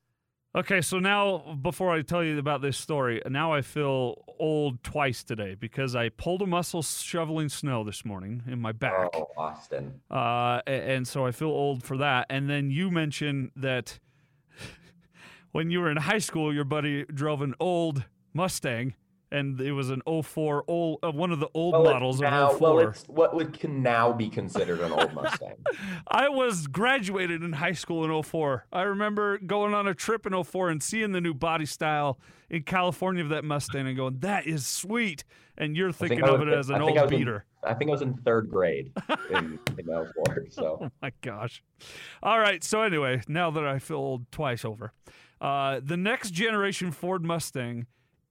Okay, 0.56 0.80
so 0.80 0.98
now 0.98 1.56
before 1.60 1.92
I 1.92 2.00
tell 2.02 2.24
you 2.24 2.38
about 2.38 2.62
this 2.62 2.78
story, 2.78 3.20
now 3.28 3.52
I 3.52 3.60
feel 3.60 4.24
old 4.38 4.82
twice 4.82 5.22
today 5.22 5.54
because 5.54 5.94
I 5.94 6.08
pulled 6.08 6.40
a 6.40 6.46
muscle 6.46 6.82
shoveling 6.82 7.50
snow 7.50 7.84
this 7.84 8.04
morning 8.04 8.42
in 8.46 8.60
my 8.60 8.72
back. 8.72 9.10
Oh, 9.14 9.28
Austin. 9.36 10.00
Uh, 10.10 10.60
and 10.66 11.06
so 11.06 11.26
I 11.26 11.32
feel 11.32 11.50
old 11.50 11.82
for 11.82 11.98
that. 11.98 12.26
And 12.30 12.48
then 12.48 12.70
you 12.70 12.90
mentioned 12.90 13.50
that 13.56 13.98
when 15.52 15.70
you 15.70 15.80
were 15.80 15.90
in 15.90 15.96
high 15.96 16.18
school, 16.18 16.52
your 16.54 16.64
buddy 16.64 17.04
drove 17.04 17.42
an 17.42 17.54
old 17.60 18.04
Mustang, 18.34 18.94
and 19.30 19.60
it 19.60 19.72
was 19.72 19.90
an 19.90 20.00
04 20.22 20.64
old, 20.68 20.98
uh, 21.02 21.10
one 21.10 21.30
of 21.32 21.40
the 21.40 21.48
old 21.54 21.72
Well, 21.74 21.84
models 21.84 22.20
now, 22.20 22.52
of 22.52 22.60
well, 22.60 22.78
it's 22.78 23.04
what 23.08 23.34
would 23.34 23.58
can 23.58 23.82
now 23.82 24.12
be 24.12 24.28
considered 24.28 24.80
an 24.80 24.92
old 24.92 25.12
Mustang. 25.14 25.56
I 26.08 26.28
was 26.28 26.66
graduated 26.66 27.42
in 27.42 27.52
high 27.54 27.72
school 27.72 28.04
in 28.04 28.22
04. 28.22 28.66
I 28.72 28.82
remember 28.82 29.38
going 29.38 29.74
on 29.74 29.86
a 29.86 29.94
trip 29.94 30.26
in 30.26 30.42
04 30.44 30.70
and 30.70 30.82
seeing 30.82 31.12
the 31.12 31.20
new 31.20 31.34
body 31.34 31.66
style 31.66 32.18
in 32.50 32.62
California 32.62 33.22
of 33.22 33.30
that 33.30 33.44
Mustang 33.44 33.86
and 33.86 33.96
going, 33.96 34.18
that 34.20 34.46
is 34.46 34.66
sweet. 34.66 35.24
And 35.56 35.76
you're 35.76 35.88
I 35.88 35.92
think 35.92 36.10
thinking 36.12 36.28
of 36.28 36.40
was- 36.40 36.48
it 36.48 36.54
as 36.54 36.70
an 36.70 36.80
old 36.80 36.94
was 36.94 37.10
in- 37.10 37.18
beater. 37.18 37.44
I 37.64 37.74
think 37.74 37.90
I 37.90 37.92
was 37.92 38.02
in 38.02 38.14
third 38.18 38.48
grade 38.50 38.92
in, 39.30 39.58
in 39.76 39.86
04. 39.86 40.46
So 40.50 40.78
Oh 40.84 40.90
my 41.02 41.12
gosh. 41.22 41.60
All 42.22 42.38
right. 42.38 42.62
So 42.62 42.82
anyway, 42.82 43.20
now 43.26 43.50
that 43.50 43.66
I 43.66 43.80
feel 43.80 43.96
old 43.96 44.30
twice 44.30 44.64
over, 44.64 44.92
uh, 45.40 45.80
the 45.82 45.96
next 45.96 46.30
generation 46.30 46.90
Ford 46.90 47.24
Mustang 47.24 47.86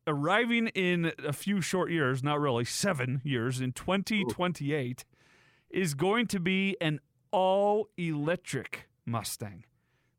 arriving 0.05 0.67
in 0.67 1.11
a 1.23 1.33
few 1.33 1.61
short 1.61 1.91
years, 1.91 2.23
not 2.23 2.39
really, 2.39 2.65
seven 2.65 3.21
years 3.23 3.59
in 3.59 3.73
2028, 3.73 5.05
is 5.69 5.93
going 5.93 6.27
to 6.27 6.39
be 6.39 6.77
an 6.79 6.99
all 7.31 7.89
electric 7.97 8.87
Mustang. 9.05 9.65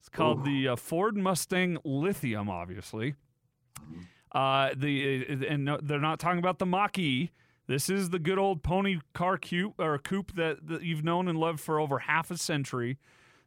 It's 0.01 0.09
called 0.09 0.45
the 0.45 0.69
uh, 0.69 0.77
Ford 0.77 1.17
Mustang 1.17 1.79
Lithium, 1.85 2.49
obviously. 2.49 3.15
Uh, 4.33 4.71
the 4.77 5.47
and 5.49 5.65
no, 5.65 5.79
they're 5.83 6.01
not 6.01 6.19
talking 6.19 6.39
about 6.39 6.59
the 6.59 6.67
Mach 6.67 6.99
E. 6.99 7.31
This 7.67 7.91
is 7.91 8.11
the 8.11 8.19
good 8.19 8.39
old 8.39 8.63
pony 8.63 9.01
car 9.13 9.37
coupe 9.37 9.75
or 9.79 9.99
coupe 9.99 10.35
that, 10.37 10.67
that 10.69 10.83
you've 10.83 11.05
known 11.05 11.29
and 11.29 11.39
loved 11.39 11.61
for 11.61 11.79
over 11.79 11.99
half 12.01 12.31
a 12.31 12.39
century. 12.39 12.99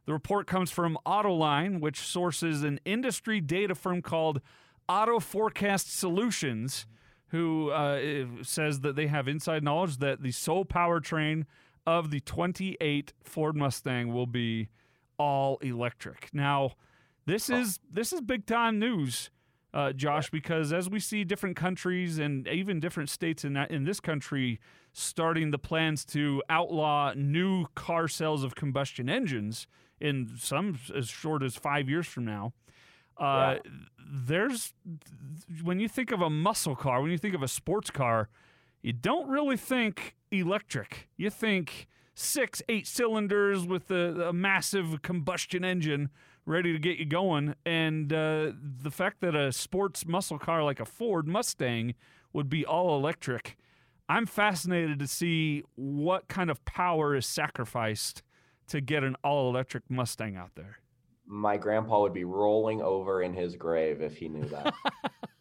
The 0.04 0.12
report 0.12 0.46
comes 0.46 0.70
from 0.70 0.98
Autoline, 1.06 1.80
which 1.80 2.00
sources 2.00 2.62
an 2.62 2.80
industry 2.84 3.40
data 3.40 3.74
firm 3.74 4.02
called 4.02 4.40
Auto 4.88 5.20
Forecast 5.20 5.96
Solutions, 5.96 6.86
who 7.28 7.70
uh, 7.70 8.00
eh, 8.02 8.24
says 8.42 8.80
that 8.80 8.96
they 8.96 9.06
have 9.06 9.28
inside 9.28 9.62
knowledge 9.62 9.98
that 9.98 10.22
the 10.22 10.32
sole 10.32 10.64
powertrain 10.64 11.44
of 11.86 12.10
the 12.10 12.20
28 12.20 13.12
Ford 13.22 13.56
Mustang 13.56 14.12
will 14.12 14.26
be 14.26 14.68
all 15.18 15.58
electric. 15.58 16.28
Now, 16.32 16.72
this 17.26 17.48
is 17.48 17.78
this 17.90 18.12
is 18.12 18.20
big 18.20 18.46
time 18.46 18.80
news, 18.80 19.30
uh, 19.72 19.92
Josh, 19.92 20.30
because 20.30 20.72
as 20.72 20.90
we 20.90 20.98
see 20.98 21.22
different 21.22 21.56
countries 21.56 22.18
and 22.18 22.48
even 22.48 22.80
different 22.80 23.08
states 23.08 23.44
in 23.44 23.52
that, 23.52 23.70
in 23.70 23.84
this 23.84 24.00
country 24.00 24.58
starting 24.92 25.52
the 25.52 25.58
plans 25.58 26.04
to 26.04 26.42
outlaw 26.50 27.12
new 27.14 27.66
car 27.74 28.08
sales 28.08 28.44
of 28.44 28.54
combustion 28.54 29.08
engines 29.08 29.66
in 30.02 30.32
some 30.36 30.78
as 30.94 31.08
short 31.08 31.42
as 31.42 31.54
five 31.56 31.88
years 31.88 32.06
from 32.06 32.24
now. 32.24 32.52
Uh, 33.16 33.56
There's 34.04 34.74
when 35.62 35.78
you 35.78 35.88
think 35.88 36.10
of 36.10 36.20
a 36.20 36.28
muscle 36.28 36.74
car, 36.74 37.00
when 37.00 37.10
you 37.10 37.18
think 37.18 37.34
of 37.34 37.42
a 37.42 37.48
sports 37.48 37.90
car, 37.90 38.28
you 38.82 38.92
don't 38.92 39.28
really 39.28 39.56
think 39.56 40.16
electric. 40.30 41.08
You 41.16 41.30
think 41.30 41.86
six, 42.14 42.62
eight 42.68 42.86
cylinders 42.86 43.64
with 43.64 43.90
a, 43.90 44.28
a 44.28 44.32
massive 44.32 45.02
combustion 45.02 45.64
engine 45.64 46.10
ready 46.44 46.72
to 46.72 46.78
get 46.78 46.98
you 46.98 47.06
going. 47.06 47.54
And 47.64 48.12
uh, 48.12 48.52
the 48.60 48.90
fact 48.90 49.20
that 49.20 49.36
a 49.36 49.52
sports 49.52 50.04
muscle 50.04 50.38
car 50.38 50.64
like 50.64 50.80
a 50.80 50.84
Ford 50.84 51.28
Mustang 51.28 51.94
would 52.32 52.48
be 52.48 52.66
all 52.66 52.96
electric, 52.96 53.56
I'm 54.08 54.26
fascinated 54.26 54.98
to 54.98 55.06
see 55.06 55.62
what 55.76 56.26
kind 56.26 56.50
of 56.50 56.64
power 56.64 57.14
is 57.14 57.24
sacrificed 57.26 58.22
to 58.68 58.80
get 58.80 59.04
an 59.04 59.16
all 59.22 59.48
electric 59.50 59.88
Mustang 59.90 60.36
out 60.36 60.50
there. 60.54 60.78
My 61.26 61.56
grandpa 61.56 62.00
would 62.00 62.12
be 62.12 62.24
rolling 62.24 62.82
over 62.82 63.22
in 63.22 63.32
his 63.32 63.56
grave 63.56 64.02
if 64.02 64.16
he 64.16 64.28
knew 64.28 64.44
that. 64.48 64.74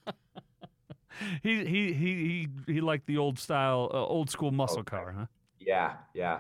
he, 1.44 1.66
he 1.66 1.94
he 1.94 2.48
he 2.66 2.74
he 2.74 2.82
liked 2.82 3.06
the 3.08 3.18
old 3.18 3.38
style, 3.40 3.90
uh, 3.94 4.06
old 4.06 4.30
school 4.30 4.52
muscle 4.52 4.80
Okay. 4.80 4.90
car, 4.98 5.14
huh? 5.18 5.26
yeah, 5.60 5.94
yeah. 6.14 6.40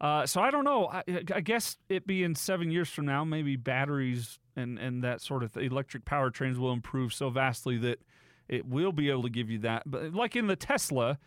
Uh, 0.00 0.26
so 0.26 0.40
I 0.40 0.50
don't 0.50 0.64
know. 0.64 0.88
I, 0.88 1.04
I 1.32 1.40
guess 1.40 1.78
it 1.88 2.06
being 2.06 2.34
seven 2.34 2.72
years 2.72 2.88
from 2.88 3.06
now, 3.06 3.24
maybe 3.24 3.54
batteries 3.54 4.40
and, 4.56 4.76
and 4.76 5.04
that 5.04 5.20
sort 5.20 5.44
of 5.44 5.52
th- 5.52 5.70
electric 5.70 6.04
powertrains 6.04 6.58
will 6.58 6.72
improve 6.72 7.14
so 7.14 7.30
vastly 7.30 7.78
that 7.78 8.00
it 8.48 8.66
will 8.66 8.90
be 8.90 9.10
able 9.10 9.22
to 9.22 9.30
give 9.30 9.48
you 9.48 9.60
that. 9.60 9.84
But 9.86 10.12
like 10.12 10.34
in 10.34 10.48
the 10.48 10.56
Tesla, 10.56 11.18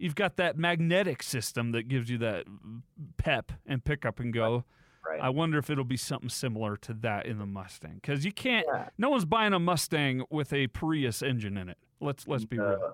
you've 0.00 0.14
got 0.14 0.36
that 0.36 0.56
magnetic 0.56 1.22
system 1.22 1.72
that 1.72 1.86
gives 1.86 2.10
you 2.10 2.18
that 2.18 2.46
pep 3.18 3.52
and 3.66 3.84
pick 3.84 4.04
up 4.04 4.18
and 4.18 4.32
go. 4.32 4.64
Right. 5.06 5.20
I 5.20 5.28
wonder 5.28 5.58
if 5.58 5.70
it'll 5.70 5.84
be 5.84 5.96
something 5.96 6.28
similar 6.28 6.76
to 6.78 6.94
that 6.94 7.26
in 7.26 7.38
the 7.38 7.46
Mustang 7.46 7.94
because 7.94 8.24
you 8.24 8.32
can't. 8.32 8.66
Yeah. 8.72 8.88
No 8.98 9.10
one's 9.10 9.24
buying 9.24 9.52
a 9.52 9.58
Mustang 9.58 10.24
with 10.30 10.52
a 10.52 10.66
Prius 10.68 11.22
engine 11.22 11.56
in 11.56 11.68
it. 11.68 11.78
Let's 12.00 12.26
let's 12.26 12.44
be 12.44 12.58
real. 12.58 12.78
Uh, 12.84 12.92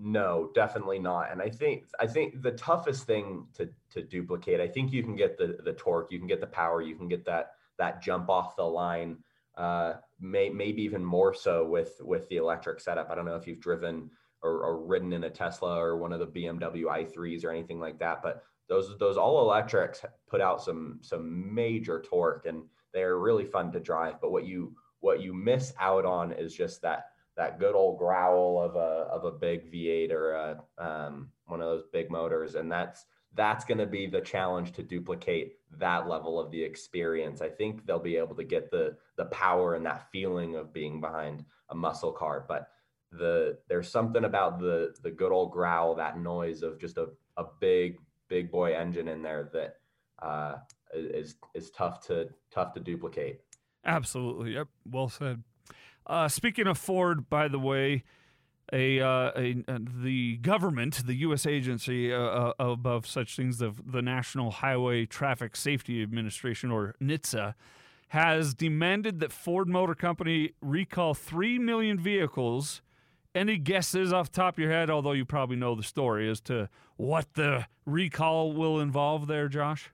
no, 0.00 0.50
definitely 0.54 1.00
not. 1.00 1.32
And 1.32 1.42
I 1.42 1.50
think 1.50 1.86
I 1.98 2.06
think 2.06 2.42
the 2.42 2.52
toughest 2.52 3.04
thing 3.04 3.46
to 3.54 3.68
to 3.90 4.02
duplicate, 4.02 4.60
I 4.60 4.68
think 4.68 4.92
you 4.92 5.02
can 5.02 5.16
get 5.16 5.38
the 5.38 5.58
the 5.64 5.72
torque, 5.72 6.12
you 6.12 6.18
can 6.18 6.28
get 6.28 6.40
the 6.40 6.46
power, 6.46 6.82
you 6.82 6.94
can 6.94 7.08
get 7.08 7.24
that 7.26 7.52
that 7.78 8.00
jump 8.00 8.28
off 8.28 8.56
the 8.56 8.64
line. 8.64 9.18
Uh, 9.56 9.94
may, 10.20 10.48
maybe 10.48 10.82
even 10.82 11.04
more 11.04 11.34
so 11.34 11.66
with 11.66 12.00
with 12.00 12.28
the 12.28 12.36
electric 12.36 12.78
setup. 12.78 13.10
I 13.10 13.16
don't 13.16 13.24
know 13.24 13.34
if 13.34 13.46
you've 13.46 13.60
driven 13.60 14.08
or, 14.42 14.64
or 14.64 14.86
ridden 14.86 15.12
in 15.12 15.24
a 15.24 15.30
Tesla 15.30 15.76
or 15.76 15.96
one 15.96 16.12
of 16.12 16.20
the 16.20 16.26
BMW 16.26 16.84
i3s 16.84 17.44
or 17.44 17.50
anything 17.50 17.80
like 17.80 17.98
that, 17.98 18.22
but 18.22 18.42
those 18.68 18.96
those 18.98 19.16
all 19.16 19.40
electrics 19.40 20.04
put 20.28 20.40
out 20.40 20.62
some 20.62 20.98
some 21.02 21.54
major 21.54 22.02
torque 22.02 22.46
and 22.46 22.62
they're 22.92 23.18
really 23.18 23.44
fun 23.44 23.72
to 23.72 23.80
drive. 23.80 24.20
But 24.20 24.30
what 24.30 24.46
you 24.46 24.74
what 25.00 25.20
you 25.20 25.32
miss 25.32 25.72
out 25.78 26.04
on 26.04 26.32
is 26.32 26.54
just 26.54 26.82
that 26.82 27.06
that 27.36 27.58
good 27.58 27.74
old 27.74 27.98
growl 27.98 28.60
of 28.60 28.76
a 28.76 29.08
of 29.10 29.24
a 29.24 29.30
big 29.30 29.72
V8 29.72 30.10
or 30.10 30.32
a, 30.32 30.62
um, 30.78 31.30
one 31.46 31.60
of 31.60 31.68
those 31.68 31.84
big 31.92 32.10
motors, 32.10 32.54
and 32.54 32.70
that's 32.70 33.06
that's 33.34 33.64
going 33.64 33.78
to 33.78 33.86
be 33.86 34.06
the 34.06 34.20
challenge 34.20 34.72
to 34.72 34.82
duplicate 34.82 35.56
that 35.78 36.08
level 36.08 36.40
of 36.40 36.50
the 36.50 36.62
experience. 36.62 37.40
I 37.40 37.48
think 37.48 37.86
they'll 37.86 37.98
be 37.98 38.16
able 38.16 38.34
to 38.36 38.44
get 38.44 38.70
the 38.70 38.96
the 39.16 39.26
power 39.26 39.74
and 39.74 39.86
that 39.86 40.10
feeling 40.10 40.56
of 40.56 40.72
being 40.72 41.00
behind 41.00 41.44
a 41.70 41.74
muscle 41.74 42.12
car, 42.12 42.44
but 42.48 42.68
the 43.10 43.58
there's 43.68 43.90
something 43.90 44.24
about 44.24 44.58
the 44.58 44.94
the 45.02 45.10
good 45.10 45.32
old 45.32 45.52
growl, 45.52 45.94
that 45.96 46.18
noise 46.18 46.62
of 46.62 46.78
just 46.80 46.98
a 46.98 47.08
a 47.36 47.44
big 47.60 47.98
big 48.28 48.50
boy 48.50 48.74
engine 48.74 49.08
in 49.08 49.22
there 49.22 49.50
that 49.52 49.76
uh, 50.22 50.56
is 50.92 51.36
is 51.54 51.70
tough 51.70 52.06
to 52.06 52.28
tough 52.50 52.72
to 52.74 52.80
duplicate. 52.80 53.40
Absolutely. 53.84 54.54
Yep. 54.54 54.68
Well 54.90 55.08
said. 55.08 55.42
Uh, 56.06 56.28
speaking 56.28 56.66
of 56.66 56.78
Ford, 56.78 57.28
by 57.28 57.48
the 57.48 57.58
way, 57.58 58.02
a, 58.72 59.00
uh, 59.00 59.30
a 59.36 59.64
uh, 59.68 59.78
the 60.02 60.36
government, 60.38 61.06
the 61.06 61.14
U.S. 61.16 61.46
agency 61.46 62.12
uh, 62.12 62.18
uh, 62.18 62.52
above 62.58 63.06
such 63.06 63.36
things, 63.36 63.58
the 63.58 63.72
the 63.84 64.02
National 64.02 64.50
Highway 64.50 65.06
Traffic 65.06 65.56
Safety 65.56 66.02
Administration, 66.02 66.70
or 66.70 66.94
NHTSA, 67.00 67.54
has 68.08 68.54
demanded 68.54 69.20
that 69.20 69.32
Ford 69.32 69.68
Motor 69.68 69.94
Company 69.94 70.52
recall 70.60 71.14
three 71.14 71.58
million 71.58 71.98
vehicles. 71.98 72.82
Any 73.38 73.56
guesses 73.56 74.12
off 74.12 74.32
the 74.32 74.36
top 74.36 74.54
of 74.54 74.58
your 74.58 74.72
head? 74.72 74.90
Although 74.90 75.12
you 75.12 75.24
probably 75.24 75.54
know 75.54 75.76
the 75.76 75.84
story 75.84 76.28
as 76.28 76.40
to 76.42 76.68
what 76.96 77.34
the 77.34 77.66
recall 77.86 78.52
will 78.52 78.80
involve, 78.80 79.28
there, 79.28 79.48
Josh. 79.48 79.90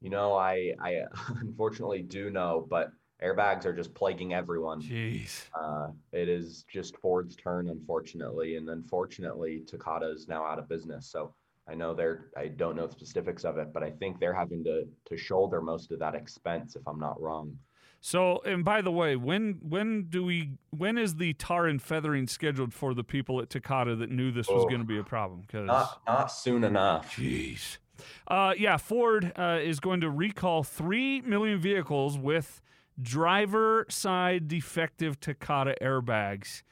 You 0.00 0.10
know, 0.10 0.34
I 0.34 0.74
I 0.80 1.02
unfortunately 1.40 2.02
do 2.02 2.28
know, 2.28 2.66
but 2.68 2.90
airbags 3.22 3.66
are 3.66 3.72
just 3.72 3.94
plaguing 3.94 4.34
everyone. 4.34 4.82
Jeez. 4.82 5.44
Uh, 5.54 5.92
it 6.12 6.28
is 6.28 6.64
just 6.68 6.96
Ford's 6.96 7.36
turn, 7.36 7.68
unfortunately, 7.68 8.56
and 8.56 8.68
unfortunately, 8.68 9.62
Takata 9.64 10.10
is 10.10 10.26
now 10.26 10.44
out 10.44 10.58
of 10.58 10.68
business. 10.68 11.06
So 11.06 11.32
I 11.68 11.76
know 11.76 11.94
they're. 11.94 12.30
I 12.36 12.48
don't 12.48 12.74
know 12.74 12.88
the 12.88 12.94
specifics 12.94 13.44
of 13.44 13.58
it, 13.58 13.72
but 13.72 13.84
I 13.84 13.92
think 13.92 14.18
they're 14.18 14.34
having 14.34 14.64
to 14.64 14.88
to 15.04 15.16
shoulder 15.16 15.62
most 15.62 15.92
of 15.92 16.00
that 16.00 16.16
expense, 16.16 16.74
if 16.74 16.82
I'm 16.88 16.98
not 16.98 17.22
wrong. 17.22 17.56
So, 18.04 18.40
and 18.44 18.64
by 18.64 18.82
the 18.82 18.90
way, 18.90 19.14
when 19.14 19.60
when 19.62 20.06
do 20.10 20.24
we 20.24 20.50
when 20.70 20.98
is 20.98 21.14
the 21.14 21.34
tar 21.34 21.66
and 21.66 21.80
feathering 21.80 22.26
scheduled 22.26 22.74
for 22.74 22.94
the 22.94 23.04
people 23.04 23.40
at 23.40 23.48
Takata 23.48 23.94
that 23.94 24.10
knew 24.10 24.32
this 24.32 24.48
was 24.48 24.64
Oh. 24.64 24.68
going 24.68 24.80
to 24.80 24.86
be 24.86 24.98
a 24.98 25.04
problem? 25.04 25.42
Because 25.42 25.68
Not 25.68 26.02
not 26.04 26.26
soon 26.32 26.64
enough. 26.64 27.14
jeez, 27.14 27.78
uh, 28.26 28.54
yeah, 28.58 28.76
Ford 28.76 29.32
uh, 29.36 29.60
is 29.62 29.78
going 29.78 30.00
to 30.00 30.10
recall 30.10 30.64
three 30.64 31.20
million 31.20 31.60
vehicles 31.60 32.18
with 32.18 32.60
driver 33.00 33.86
side 33.88 34.48
defective 34.48 35.20
Takata 35.20 35.76
airbags. 35.80 36.64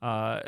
Uh, 0.00 0.40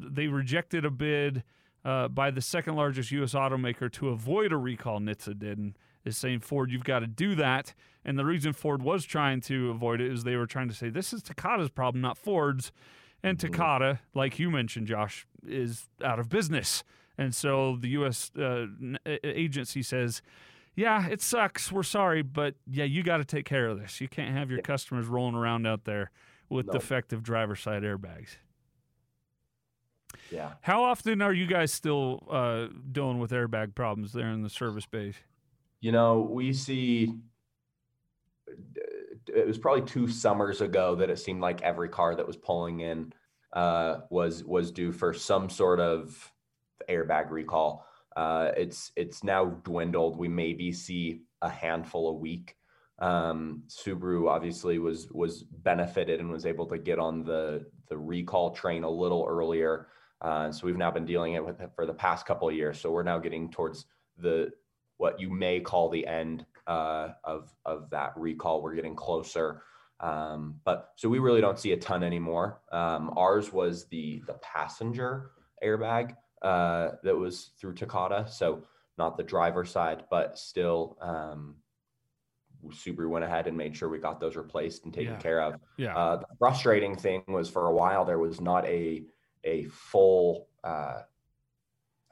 they 0.00 0.26
rejected 0.28 0.86
a 0.86 0.90
bid 0.90 1.42
uh, 1.84 2.08
by 2.08 2.30
the 2.30 2.40
second 2.40 2.76
largest 2.76 3.10
U.S. 3.10 3.34
automaker 3.34 3.92
to 3.92 4.08
avoid 4.08 4.52
a 4.52 4.56
recall. 4.56 5.00
NHTSA 5.00 5.38
did, 5.38 5.58
and 5.58 5.76
is 6.04 6.16
saying 6.16 6.40
Ford, 6.40 6.70
you've 6.70 6.84
got 6.84 7.00
to 7.00 7.06
do 7.06 7.34
that. 7.36 7.74
And 8.04 8.18
the 8.18 8.24
reason 8.24 8.52
Ford 8.52 8.82
was 8.82 9.04
trying 9.04 9.40
to 9.42 9.70
avoid 9.70 10.00
it 10.00 10.10
is 10.10 10.24
they 10.24 10.36
were 10.36 10.46
trying 10.46 10.68
to 10.68 10.74
say 10.74 10.88
this 10.88 11.12
is 11.12 11.22
Takata's 11.22 11.70
problem, 11.70 12.00
not 12.02 12.18
Ford's. 12.18 12.72
And 13.22 13.38
Takata, 13.38 14.00
like 14.14 14.40
you 14.40 14.50
mentioned, 14.50 14.88
Josh, 14.88 15.26
is 15.46 15.88
out 16.04 16.18
of 16.18 16.28
business. 16.28 16.82
And 17.16 17.32
so 17.34 17.76
the 17.78 17.90
U.S. 17.90 18.32
Uh, 18.36 18.66
agency 19.22 19.82
says, 19.82 20.22
yeah, 20.74 21.06
it 21.08 21.22
sucks. 21.22 21.70
We're 21.70 21.84
sorry, 21.84 22.22
but 22.22 22.54
yeah, 22.66 22.82
you 22.84 23.04
got 23.04 23.18
to 23.18 23.24
take 23.24 23.44
care 23.44 23.68
of 23.68 23.78
this. 23.78 24.00
You 24.00 24.08
can't 24.08 24.34
have 24.34 24.50
your 24.50 24.60
customers 24.62 25.06
rolling 25.06 25.36
around 25.36 25.66
out 25.66 25.84
there 25.84 26.10
with 26.48 26.66
No. 26.66 26.72
defective 26.72 27.22
driver 27.22 27.54
side 27.54 27.82
airbags. 27.84 28.30
Yeah. 30.30 30.54
How 30.62 30.82
often 30.84 31.22
are 31.22 31.32
you 31.32 31.46
guys 31.46 31.72
still 31.72 32.26
uh, 32.30 32.66
dealing 32.90 33.18
with 33.18 33.30
airbag 33.30 33.74
problems 33.74 34.12
there 34.12 34.28
in 34.30 34.42
the 34.42 34.50
service 34.50 34.86
base? 34.86 35.16
You 35.82 35.92
know, 35.92 36.20
we 36.30 36.54
see. 36.54 37.12
It 39.26 39.46
was 39.46 39.58
probably 39.58 39.82
two 39.82 40.08
summers 40.08 40.60
ago 40.60 40.94
that 40.94 41.10
it 41.10 41.18
seemed 41.18 41.40
like 41.40 41.60
every 41.62 41.88
car 41.88 42.14
that 42.14 42.26
was 42.26 42.36
pulling 42.36 42.80
in 42.80 43.12
uh, 43.52 43.98
was 44.08 44.44
was 44.44 44.70
due 44.70 44.92
for 44.92 45.12
some 45.12 45.50
sort 45.50 45.80
of 45.80 46.32
airbag 46.88 47.30
recall. 47.30 47.84
Uh, 48.16 48.52
it's 48.56 48.92
it's 48.96 49.24
now 49.24 49.44
dwindled. 49.44 50.16
We 50.16 50.28
maybe 50.28 50.72
see 50.72 51.22
a 51.42 51.48
handful 51.48 52.10
a 52.10 52.14
week. 52.14 52.56
Um, 53.00 53.64
Subaru 53.66 54.28
obviously 54.28 54.78
was 54.78 55.10
was 55.10 55.42
benefited 55.42 56.20
and 56.20 56.30
was 56.30 56.46
able 56.46 56.66
to 56.66 56.78
get 56.78 57.00
on 57.00 57.24
the 57.24 57.66
the 57.88 57.98
recall 57.98 58.52
train 58.52 58.84
a 58.84 58.90
little 58.90 59.26
earlier. 59.28 59.88
Uh, 60.20 60.52
so 60.52 60.64
we've 60.64 60.76
now 60.76 60.92
been 60.92 61.04
dealing 61.04 61.34
it 61.34 61.44
with 61.44 61.60
it 61.60 61.72
for 61.74 61.86
the 61.86 61.94
past 61.94 62.24
couple 62.24 62.48
of 62.48 62.54
years. 62.54 62.78
So 62.78 62.92
we're 62.92 63.02
now 63.02 63.18
getting 63.18 63.50
towards 63.50 63.86
the 64.18 64.52
what 65.02 65.18
you 65.20 65.28
may 65.28 65.58
call 65.58 65.88
the 65.90 66.06
end 66.06 66.46
uh, 66.68 67.08
of 67.24 67.52
of 67.66 67.90
that 67.90 68.12
recall. 68.16 68.62
We're 68.62 68.76
getting 68.76 68.94
closer, 68.94 69.62
um, 69.98 70.60
but 70.64 70.92
so 70.94 71.08
we 71.08 71.18
really 71.18 71.40
don't 71.40 71.58
see 71.58 71.72
a 71.72 71.76
ton 71.76 72.04
anymore. 72.04 72.60
Um, 72.70 73.12
ours 73.16 73.52
was 73.52 73.86
the 73.86 74.22
the 74.28 74.34
passenger 74.34 75.32
airbag 75.62 76.16
uh, 76.40 76.92
that 77.02 77.16
was 77.16 77.50
through 77.58 77.74
Takata, 77.74 78.28
so 78.30 78.62
not 78.96 79.16
the 79.16 79.24
driver 79.24 79.64
side, 79.64 80.04
but 80.08 80.38
still. 80.38 80.96
Um, 81.00 81.56
Subaru 82.68 83.08
went 83.10 83.24
ahead 83.24 83.48
and 83.48 83.56
made 83.56 83.76
sure 83.76 83.88
we 83.88 83.98
got 83.98 84.20
those 84.20 84.36
replaced 84.36 84.84
and 84.84 84.94
taken 84.94 85.14
Yeah. 85.14 85.18
care 85.18 85.40
of. 85.42 85.54
Yeah. 85.76 85.96
Uh, 85.98 86.16
the 86.18 86.26
frustrating 86.38 86.94
thing 86.94 87.24
was 87.26 87.50
for 87.50 87.66
a 87.66 87.74
while 87.74 88.04
there 88.04 88.20
was 88.20 88.40
not 88.40 88.64
a 88.66 89.04
a 89.42 89.64
full 89.64 90.46
uh, 90.62 91.00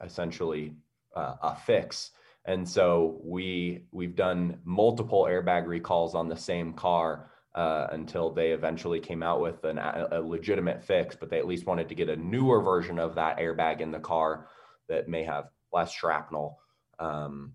essentially 0.03 0.75
uh, 1.15 1.35
a 1.41 1.55
fix, 1.55 2.11
and 2.45 2.67
so 2.67 3.19
we 3.23 3.85
we've 3.91 4.15
done 4.15 4.57
multiple 4.63 5.23
airbag 5.23 5.67
recalls 5.67 6.15
on 6.15 6.27
the 6.27 6.35
same 6.35 6.73
car 6.73 7.31
uh, 7.53 7.87
until 7.91 8.31
they 8.31 8.51
eventually 8.51 8.99
came 8.99 9.21
out 9.21 9.41
with 9.41 9.63
an, 9.63 9.77
a, 9.77 10.21
legitimate 10.21 10.83
fix. 10.83 11.15
But 11.15 11.29
they 11.29 11.37
at 11.37 11.47
least 11.47 11.65
wanted 11.65 11.89
to 11.89 11.95
get 11.95 12.09
a 12.09 12.15
newer 12.15 12.61
version 12.61 12.97
of 12.97 13.15
that 13.15 13.37
airbag 13.37 13.81
in 13.81 13.91
the 13.91 13.99
car 13.99 14.47
that 14.87 15.07
may 15.07 15.23
have 15.23 15.49
less 15.71 15.91
shrapnel. 15.91 16.59
Um, 16.99 17.53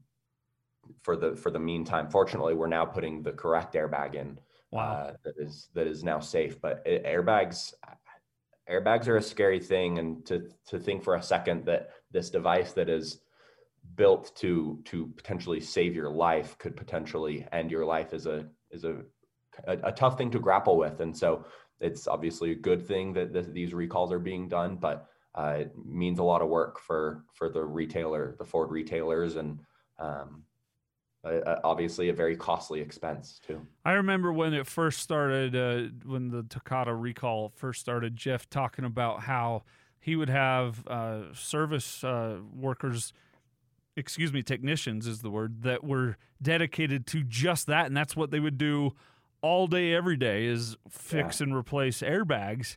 for 1.02 1.16
the 1.16 1.34
for 1.34 1.50
the 1.50 1.58
meantime, 1.58 2.08
fortunately, 2.08 2.54
we're 2.54 2.68
now 2.68 2.84
putting 2.84 3.22
the 3.22 3.32
correct 3.32 3.74
airbag 3.74 4.14
in 4.14 4.38
wow. 4.70 4.82
uh, 4.82 5.12
that 5.24 5.34
is 5.38 5.68
that 5.74 5.88
is 5.88 6.04
now 6.04 6.20
safe. 6.20 6.60
But 6.60 6.82
a- 6.86 7.00
airbags, 7.00 7.74
airbags 8.70 9.08
are 9.08 9.16
a 9.16 9.22
scary 9.22 9.58
thing, 9.58 9.98
and 9.98 10.24
to 10.26 10.48
to 10.68 10.78
think 10.78 11.02
for 11.02 11.16
a 11.16 11.22
second 11.22 11.66
that 11.66 11.90
this 12.12 12.30
device 12.30 12.72
that 12.74 12.88
is 12.88 13.18
built 13.96 14.34
to 14.36 14.80
to 14.84 15.06
potentially 15.16 15.60
save 15.60 15.94
your 15.94 16.10
life 16.10 16.56
could 16.58 16.76
potentially 16.76 17.46
end 17.52 17.70
your 17.70 17.84
life 17.84 18.12
is 18.12 18.26
a 18.26 18.46
is 18.70 18.84
a 18.84 19.02
a, 19.66 19.78
a 19.84 19.92
tough 19.92 20.18
thing 20.18 20.30
to 20.30 20.38
grapple 20.38 20.76
with 20.76 21.00
and 21.00 21.16
so 21.16 21.44
it's 21.80 22.06
obviously 22.06 22.52
a 22.52 22.54
good 22.54 22.86
thing 22.86 23.12
that 23.12 23.32
th- 23.32 23.46
these 23.52 23.74
recalls 23.74 24.12
are 24.12 24.18
being 24.18 24.48
done 24.48 24.76
but 24.76 25.06
uh, 25.34 25.56
it 25.58 25.72
means 25.84 26.18
a 26.18 26.22
lot 26.22 26.42
of 26.42 26.48
work 26.48 26.78
for 26.78 27.24
for 27.32 27.48
the 27.48 27.62
retailer 27.62 28.34
the 28.38 28.44
ford 28.44 28.70
retailers 28.70 29.36
and 29.36 29.60
um, 29.98 30.42
obviously 31.64 32.08
a 32.08 32.12
very 32.12 32.36
costly 32.36 32.80
expense 32.80 33.40
too. 33.46 33.60
I 33.84 33.92
remember 33.92 34.32
when 34.32 34.54
it 34.54 34.66
first 34.66 35.00
started, 35.00 35.56
uh, 35.56 35.90
when 36.04 36.30
the 36.30 36.44
Takata 36.44 36.94
recall 36.94 37.52
first 37.54 37.80
started, 37.80 38.16
Jeff 38.16 38.48
talking 38.48 38.84
about 38.84 39.22
how 39.22 39.64
he 39.98 40.16
would 40.16 40.30
have 40.30 40.86
uh, 40.86 41.34
service 41.34 42.04
uh, 42.04 42.38
workers 42.54 43.12
excuse 43.96 44.32
me, 44.32 44.42
technicians 44.42 45.06
is 45.06 45.22
the 45.22 45.30
word 45.30 45.62
that 45.62 45.82
were 45.82 46.16
dedicated 46.40 47.06
to 47.08 47.22
just 47.22 47.66
that, 47.66 47.86
and 47.86 47.96
that's 47.96 48.14
what 48.14 48.30
they 48.30 48.40
would 48.40 48.58
do 48.58 48.92
all 49.42 49.66
day, 49.66 49.94
every 49.94 50.16
day, 50.16 50.46
is 50.46 50.76
fix 50.88 51.40
yeah. 51.40 51.44
and 51.44 51.56
replace 51.56 52.00
airbags. 52.00 52.76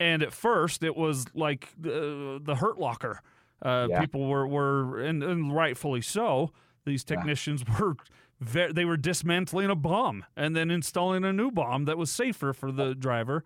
And 0.00 0.22
at 0.22 0.32
first, 0.32 0.82
it 0.82 0.96
was 0.96 1.26
like 1.34 1.68
the 1.78 2.40
the 2.42 2.56
Hurt 2.56 2.78
Locker. 2.78 3.22
Uh, 3.60 3.88
yeah. 3.90 4.00
People 4.00 4.26
were 4.26 4.46
were 4.46 5.00
and, 5.00 5.22
and, 5.22 5.54
rightfully 5.54 6.00
so. 6.00 6.52
These 6.84 7.04
technicians 7.04 7.64
yeah. 7.66 7.78
were. 7.80 7.96
Ve- 8.40 8.70
they 8.70 8.84
were 8.84 8.96
dismantling 8.96 9.68
a 9.68 9.74
bomb 9.74 10.24
and 10.36 10.54
then 10.54 10.70
installing 10.70 11.24
a 11.24 11.32
new 11.32 11.50
bomb 11.50 11.86
that 11.86 11.98
was 11.98 12.08
safer 12.08 12.52
for 12.52 12.70
the 12.70 12.94
driver, 12.94 13.42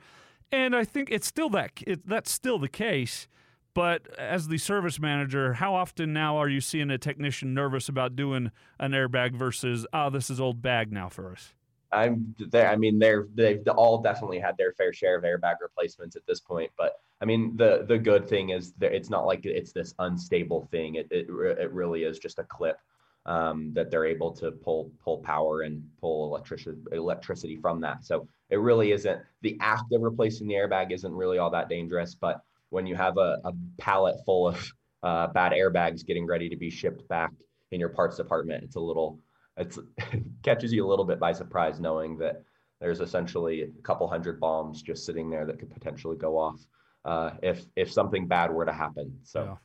and 0.50 0.76
I 0.76 0.84
think 0.84 1.10
it's 1.10 1.26
still 1.26 1.48
that 1.48 1.70
it, 1.86 2.06
that's 2.06 2.30
still 2.30 2.58
the 2.58 2.68
case. 2.68 3.26
But 3.74 4.06
as 4.18 4.48
the 4.48 4.58
service 4.58 5.00
manager, 5.00 5.54
how 5.54 5.74
often 5.74 6.12
now 6.12 6.36
are 6.36 6.48
you 6.48 6.60
seeing 6.60 6.90
a 6.90 6.98
technician 6.98 7.54
nervous 7.54 7.88
about 7.88 8.16
doing 8.16 8.50
an 8.78 8.92
airbag 8.92 9.34
versus, 9.34 9.86
oh, 9.92 10.10
this 10.10 10.28
is 10.28 10.40
old 10.40 10.60
bag 10.60 10.92
now 10.92 11.08
for 11.08 11.32
us? 11.32 11.54
I'm 11.90 12.34
there. 12.38 12.70
I 12.70 12.76
mean, 12.76 12.98
they're 12.98 13.28
they've 13.34 13.66
all 13.68 14.00
definitely 14.00 14.38
had 14.38 14.56
their 14.56 14.72
fair 14.72 14.92
share 14.92 15.16
of 15.16 15.24
airbag 15.24 15.56
replacements 15.60 16.16
at 16.16 16.26
this 16.26 16.40
point. 16.40 16.70
But 16.76 17.00
I 17.20 17.26
mean, 17.26 17.56
the 17.56 17.84
the 17.86 17.98
good 17.98 18.28
thing 18.28 18.50
is 18.50 18.72
that 18.78 18.94
it's 18.94 19.10
not 19.10 19.26
like 19.26 19.44
it's 19.44 19.72
this 19.72 19.94
unstable 19.98 20.68
thing. 20.70 20.94
It 20.96 21.08
it, 21.10 21.26
it 21.28 21.72
really 21.72 22.04
is 22.04 22.18
just 22.18 22.38
a 22.38 22.44
clip 22.44 22.78
um, 23.26 23.72
that 23.74 23.90
they're 23.90 24.06
able 24.06 24.32
to 24.32 24.52
pull 24.52 24.90
pull 25.04 25.18
power 25.18 25.62
and 25.62 25.86
pull 26.00 26.26
electricity 26.26 26.78
electricity 26.92 27.56
from 27.56 27.80
that. 27.82 28.04
So 28.04 28.26
it 28.48 28.56
really 28.56 28.92
isn't 28.92 29.20
the 29.42 29.58
act 29.60 29.92
of 29.92 30.02
replacing 30.02 30.48
the 30.48 30.54
airbag 30.54 30.92
isn't 30.92 31.12
really 31.12 31.38
all 31.38 31.50
that 31.50 31.68
dangerous. 31.68 32.14
But 32.14 32.42
when 32.72 32.86
you 32.86 32.96
have 32.96 33.18
a, 33.18 33.38
a 33.44 33.52
pallet 33.78 34.16
full 34.24 34.48
of 34.48 34.72
uh, 35.02 35.26
bad 35.28 35.52
airbags 35.52 36.04
getting 36.06 36.26
ready 36.26 36.48
to 36.48 36.56
be 36.56 36.70
shipped 36.70 37.06
back 37.06 37.30
in 37.70 37.78
your 37.78 37.90
parts 37.90 38.16
department, 38.16 38.64
it's 38.64 38.76
a 38.76 38.80
little, 38.80 39.20
it's 39.58 39.78
it 39.78 40.22
catches 40.42 40.72
you 40.72 40.86
a 40.86 40.88
little 40.88 41.04
bit 41.04 41.20
by 41.20 41.32
surprise 41.32 41.80
knowing 41.80 42.16
that 42.16 42.42
there's 42.80 43.00
essentially 43.00 43.62
a 43.62 43.82
couple 43.82 44.08
hundred 44.08 44.40
bombs 44.40 44.80
just 44.80 45.04
sitting 45.04 45.28
there 45.28 45.44
that 45.44 45.58
could 45.58 45.70
potentially 45.70 46.16
go 46.16 46.38
off 46.38 46.60
uh, 47.04 47.32
if 47.42 47.62
if 47.76 47.92
something 47.92 48.26
bad 48.26 48.50
were 48.50 48.64
to 48.64 48.72
happen. 48.72 49.18
So. 49.22 49.44
Yeah. 49.44 49.56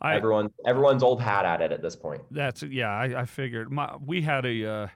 I, 0.00 0.16
everyone, 0.16 0.50
everyone's 0.66 1.02
old 1.02 1.22
hat 1.22 1.46
at 1.46 1.62
it 1.62 1.72
at 1.72 1.80
this 1.80 1.96
point. 1.96 2.20
That's 2.30 2.62
yeah. 2.62 2.90
I, 2.90 3.22
I 3.22 3.24
figured 3.24 3.70
my, 3.72 3.96
we 4.04 4.20
had 4.20 4.44
a, 4.44 4.66
uh, 4.66 4.88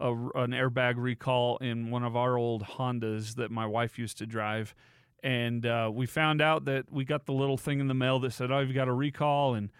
a 0.00 0.10
an 0.10 0.52
airbag 0.52 0.94
recall 0.96 1.58
in 1.58 1.90
one 1.90 2.02
of 2.02 2.16
our 2.16 2.38
old 2.38 2.62
Hondas 2.62 3.34
that 3.34 3.50
my 3.50 3.66
wife 3.66 3.98
used 3.98 4.16
to 4.18 4.26
drive, 4.26 4.74
and 5.24 5.64
uh, 5.64 5.90
we 5.92 6.04
found 6.04 6.42
out 6.42 6.66
that 6.66 6.92
we 6.92 7.06
got 7.06 7.24
the 7.24 7.32
little 7.32 7.56
thing 7.56 7.80
in 7.80 7.88
the 7.88 7.94
mail 7.94 8.20
that 8.20 8.32
said, 8.32 8.52
"Oh, 8.52 8.60
you've 8.60 8.74
got 8.74 8.88
a 8.88 8.92
recall." 8.92 9.54
And 9.54 9.70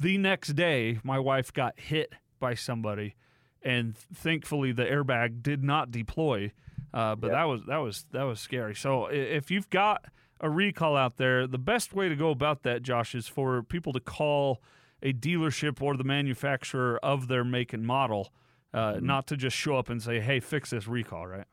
the 0.00 0.16
next 0.16 0.54
day, 0.54 0.98
my 1.04 1.18
wife 1.18 1.52
got 1.52 1.78
hit 1.78 2.14
by 2.40 2.54
somebody, 2.54 3.14
and 3.62 3.94
thankfully 3.96 4.72
the 4.72 4.84
airbag 4.84 5.42
did 5.42 5.62
not 5.62 5.90
deploy. 5.90 6.52
Uh, 6.94 7.14
but 7.14 7.26
yep. 7.28 7.36
that 7.36 7.44
was 7.44 7.60
that 7.66 7.76
was 7.76 8.06
that 8.12 8.22
was 8.22 8.40
scary. 8.40 8.74
So 8.74 9.06
if 9.06 9.50
you've 9.50 9.68
got 9.68 10.06
a 10.40 10.48
recall 10.48 10.96
out 10.96 11.18
there, 11.18 11.46
the 11.46 11.58
best 11.58 11.92
way 11.92 12.08
to 12.08 12.16
go 12.16 12.30
about 12.30 12.62
that, 12.62 12.82
Josh, 12.82 13.14
is 13.14 13.28
for 13.28 13.62
people 13.62 13.92
to 13.92 14.00
call 14.00 14.62
a 15.02 15.12
dealership 15.12 15.82
or 15.82 15.98
the 15.98 16.04
manufacturer 16.04 16.98
of 17.02 17.28
their 17.28 17.44
make 17.44 17.74
and 17.74 17.86
model, 17.86 18.32
uh, 18.72 18.94
mm-hmm. 18.94 19.06
not 19.06 19.26
to 19.26 19.36
just 19.36 19.54
show 19.54 19.76
up 19.76 19.90
and 19.90 20.02
say, 20.02 20.18
"Hey, 20.20 20.40
fix 20.40 20.70
this 20.70 20.88
recall," 20.88 21.26
right? 21.26 21.46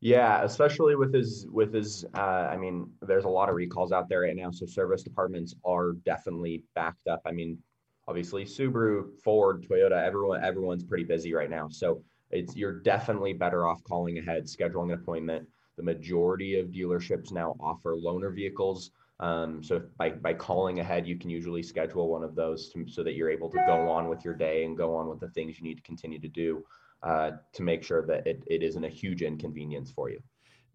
Yeah, 0.00 0.42
especially 0.42 0.96
with 0.96 1.12
his 1.12 1.46
with 1.50 1.74
his. 1.74 2.06
Uh, 2.14 2.48
I 2.50 2.56
mean, 2.56 2.90
there's 3.02 3.24
a 3.26 3.28
lot 3.28 3.50
of 3.50 3.54
recalls 3.54 3.92
out 3.92 4.08
there 4.08 4.22
right 4.22 4.34
now, 4.36 4.50
so 4.50 4.64
service 4.64 5.02
departments 5.02 5.54
are 5.64 5.92
definitely 6.06 6.64
backed 6.74 7.06
up. 7.06 7.20
I 7.26 7.32
mean, 7.32 7.58
obviously 8.08 8.44
Subaru, 8.44 9.10
Ford, 9.22 9.66
Toyota, 9.68 10.02
everyone 10.02 10.42
everyone's 10.42 10.84
pretty 10.84 11.04
busy 11.04 11.34
right 11.34 11.50
now, 11.50 11.68
so 11.68 12.02
it's 12.30 12.56
you're 12.56 12.80
definitely 12.80 13.34
better 13.34 13.68
off 13.68 13.84
calling 13.84 14.18
ahead, 14.18 14.44
scheduling 14.44 14.92
an 14.92 15.00
appointment. 15.00 15.46
The 15.76 15.82
majority 15.82 16.58
of 16.58 16.68
dealerships 16.68 17.30
now 17.30 17.54
offer 17.60 17.94
loaner 17.94 18.34
vehicles. 18.34 18.92
Um, 19.18 19.62
so 19.62 19.82
by, 19.98 20.10
by 20.10 20.32
calling 20.32 20.80
ahead, 20.80 21.06
you 21.06 21.18
can 21.18 21.28
usually 21.28 21.62
schedule 21.62 22.08
one 22.08 22.22
of 22.22 22.34
those 22.34 22.70
to, 22.70 22.86
so 22.88 23.02
that 23.02 23.14
you're 23.14 23.28
able 23.28 23.50
to 23.50 23.62
go 23.66 23.90
on 23.90 24.08
with 24.08 24.24
your 24.24 24.34
day 24.34 24.64
and 24.64 24.76
go 24.78 24.96
on 24.96 25.08
with 25.08 25.20
the 25.20 25.28
things 25.28 25.58
you 25.58 25.64
need 25.64 25.76
to 25.76 25.82
continue 25.82 26.18
to 26.20 26.28
do 26.28 26.64
uh, 27.02 27.32
to 27.52 27.62
make 27.62 27.82
sure 27.82 28.06
that 28.06 28.26
it, 28.26 28.42
it 28.46 28.62
isn't 28.62 28.84
a 28.84 28.88
huge 28.88 29.22
inconvenience 29.22 29.90
for 29.90 30.10
you. 30.10 30.20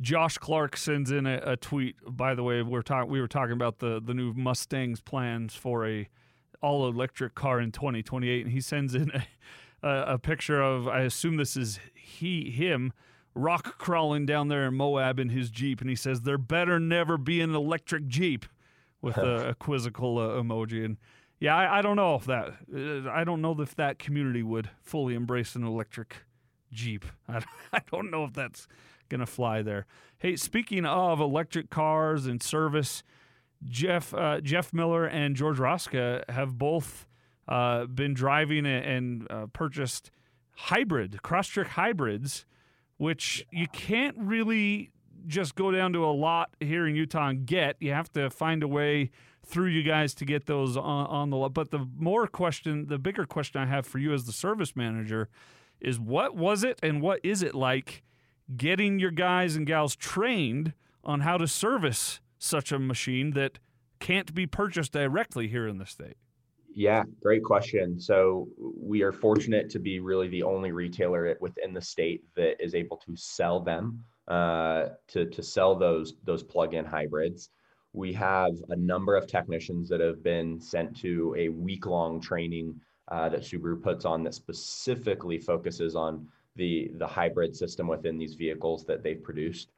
Josh 0.01 0.37
Clark 0.37 0.75
sends 0.75 1.11
in 1.11 1.25
a, 1.25 1.41
a 1.43 1.57
tweet. 1.57 1.95
By 2.05 2.35
the 2.35 2.43
way, 2.43 2.61
we're 2.61 2.81
talking. 2.81 3.09
We 3.09 3.21
were 3.21 3.27
talking 3.27 3.53
about 3.53 3.79
the 3.79 4.01
the 4.03 4.13
new 4.13 4.33
Mustang's 4.33 4.99
plans 4.99 5.55
for 5.55 5.87
a 5.87 6.09
all 6.61 6.87
electric 6.87 7.35
car 7.35 7.61
in 7.61 7.71
2028, 7.71 8.45
and 8.45 8.53
he 8.53 8.59
sends 8.59 8.93
in 8.93 9.11
a, 9.11 9.87
a, 9.87 10.13
a 10.15 10.19
picture 10.19 10.61
of. 10.61 10.87
I 10.87 11.01
assume 11.01 11.37
this 11.37 11.55
is 11.55 11.79
he 11.93 12.49
him 12.51 12.91
rock 13.35 13.77
crawling 13.77 14.25
down 14.25 14.47
there 14.47 14.65
in 14.65 14.73
Moab 14.73 15.19
in 15.19 15.29
his 15.29 15.49
Jeep, 15.49 15.81
and 15.81 15.89
he 15.89 15.95
says 15.95 16.21
there 16.21 16.37
better 16.37 16.79
never 16.79 17.17
be 17.17 17.41
an 17.41 17.53
electric 17.53 18.07
Jeep 18.07 18.45
with 19.01 19.17
a, 19.17 19.49
a 19.49 19.55
quizzical 19.55 20.17
uh, 20.17 20.41
emoji. 20.41 20.83
And 20.83 20.97
yeah, 21.39 21.55
I, 21.55 21.79
I, 21.79 21.81
don't 21.81 21.95
know 21.95 22.15
if 22.15 22.25
that 22.25 22.53
uh, 22.73 23.09
I 23.09 23.23
don't 23.23 23.41
know 23.41 23.59
if 23.59 23.75
that 23.75 23.99
community 23.99 24.43
would 24.43 24.69
fully 24.81 25.15
embrace 25.15 25.55
an 25.55 25.63
electric 25.63 26.17
Jeep. 26.71 27.05
I, 27.27 27.43
I 27.73 27.81
don't 27.91 28.11
know 28.11 28.23
if 28.23 28.33
that's 28.33 28.67
gonna 29.09 29.25
fly 29.25 29.61
there. 29.61 29.85
Hey, 30.17 30.35
speaking 30.35 30.85
of 30.85 31.19
electric 31.19 31.69
cars 31.69 32.25
and 32.25 32.41
service, 32.41 33.03
Jeff 33.63 34.13
uh, 34.13 34.41
Jeff 34.41 34.73
Miller 34.73 35.05
and 35.05 35.35
George 35.35 35.57
Roska 35.57 36.29
have 36.29 36.57
both 36.57 37.07
uh, 37.47 37.85
been 37.85 38.13
driving 38.13 38.65
and 38.65 39.27
uh, 39.29 39.47
purchased 39.53 40.11
hybrid 40.55 41.19
Crosstrek 41.23 41.67
hybrids, 41.67 42.45
which 42.97 43.45
you 43.51 43.67
can't 43.67 44.15
really 44.17 44.91
just 45.27 45.55
go 45.55 45.71
down 45.71 45.93
to 45.93 46.05
a 46.05 46.11
lot 46.11 46.51
here 46.59 46.87
in 46.87 46.95
Utah 46.95 47.29
and 47.29 47.45
get. 47.45 47.75
You 47.79 47.91
have 47.91 48.11
to 48.13 48.29
find 48.29 48.63
a 48.63 48.67
way 48.67 49.11
through 49.45 49.67
you 49.67 49.83
guys 49.83 50.13
to 50.15 50.25
get 50.25 50.45
those 50.45 50.77
on, 50.77 51.07
on 51.07 51.29
the. 51.29 51.49
But 51.49 51.71
the 51.71 51.87
more 51.97 52.27
question, 52.27 52.87
the 52.87 52.97
bigger 52.97 53.25
question 53.25 53.61
I 53.61 53.65
have 53.65 53.85
for 53.85 53.99
you 53.99 54.13
as 54.13 54.25
the 54.25 54.31
service 54.31 54.75
manager 54.75 55.29
is 55.79 55.99
what 55.99 56.35
was 56.35 56.63
it 56.63 56.79
and 56.81 57.01
what 57.01 57.19
is 57.23 57.43
it 57.43 57.53
like 57.53 58.03
getting 58.55 58.99
your 58.99 59.11
guys 59.11 59.55
and 59.55 59.65
gals 59.65 59.95
trained 59.95 60.73
on 61.03 61.21
how 61.21 61.37
to 61.37 61.47
service 61.47 62.19
such 62.37 62.71
a 62.71 62.79
machine 62.79 63.31
that 63.31 63.59
can't 63.99 64.33
be 64.33 64.45
purchased 64.45 64.91
directly 64.91 65.47
here 65.47 65.67
in 65.67 65.77
the 65.77 65.85
state? 65.85 66.17
Yeah, 66.73 67.03
great 67.21 67.43
question. 67.43 67.99
So 67.99 68.49
we 68.57 69.01
are 69.01 69.13
fortunate 69.13 69.69
to 69.69 69.79
be 69.79 69.99
really 70.01 70.27
the 70.27 70.43
only 70.43 70.73
retailer 70.73 71.37
within 71.39 71.73
the 71.73 71.81
state 71.81 72.23
that 72.35 72.61
is 72.61 72.75
able 72.75 72.97
to 72.97 73.15
sell 73.15 73.61
them, 73.61 74.03
uh, 74.27 74.89
to 75.07 75.25
to 75.27 75.41
sell 75.41 75.75
those 75.75 76.15
those 76.25 76.43
plug-in 76.43 76.83
hybrids 76.83 77.49
we 77.95 78.11
have 78.13 78.53
a 78.69 78.75
number 78.75 79.15
of 79.15 79.25
technicians 79.25 79.87
that 79.89 80.01
have 80.01 80.21
been 80.21 80.59
sent 80.59 80.95
to 80.97 81.33
a 81.37 81.49
week 81.49 81.85
long 81.85 82.19
training 82.19 82.79
uh, 83.07 83.29
that 83.29 83.41
Subaru 83.41 83.81
puts 83.81 84.03
on 84.03 84.23
that 84.23 84.33
specifically 84.33 85.37
focuses 85.37 85.95
on 85.95 86.27
the, 86.55 86.91
the 86.95 87.07
hybrid 87.07 87.55
system 87.55 87.87
within 87.87 88.17
these 88.17 88.33
vehicles 88.33 88.85
that 88.85 89.01
they've 89.01 89.21
produced. 89.23 89.69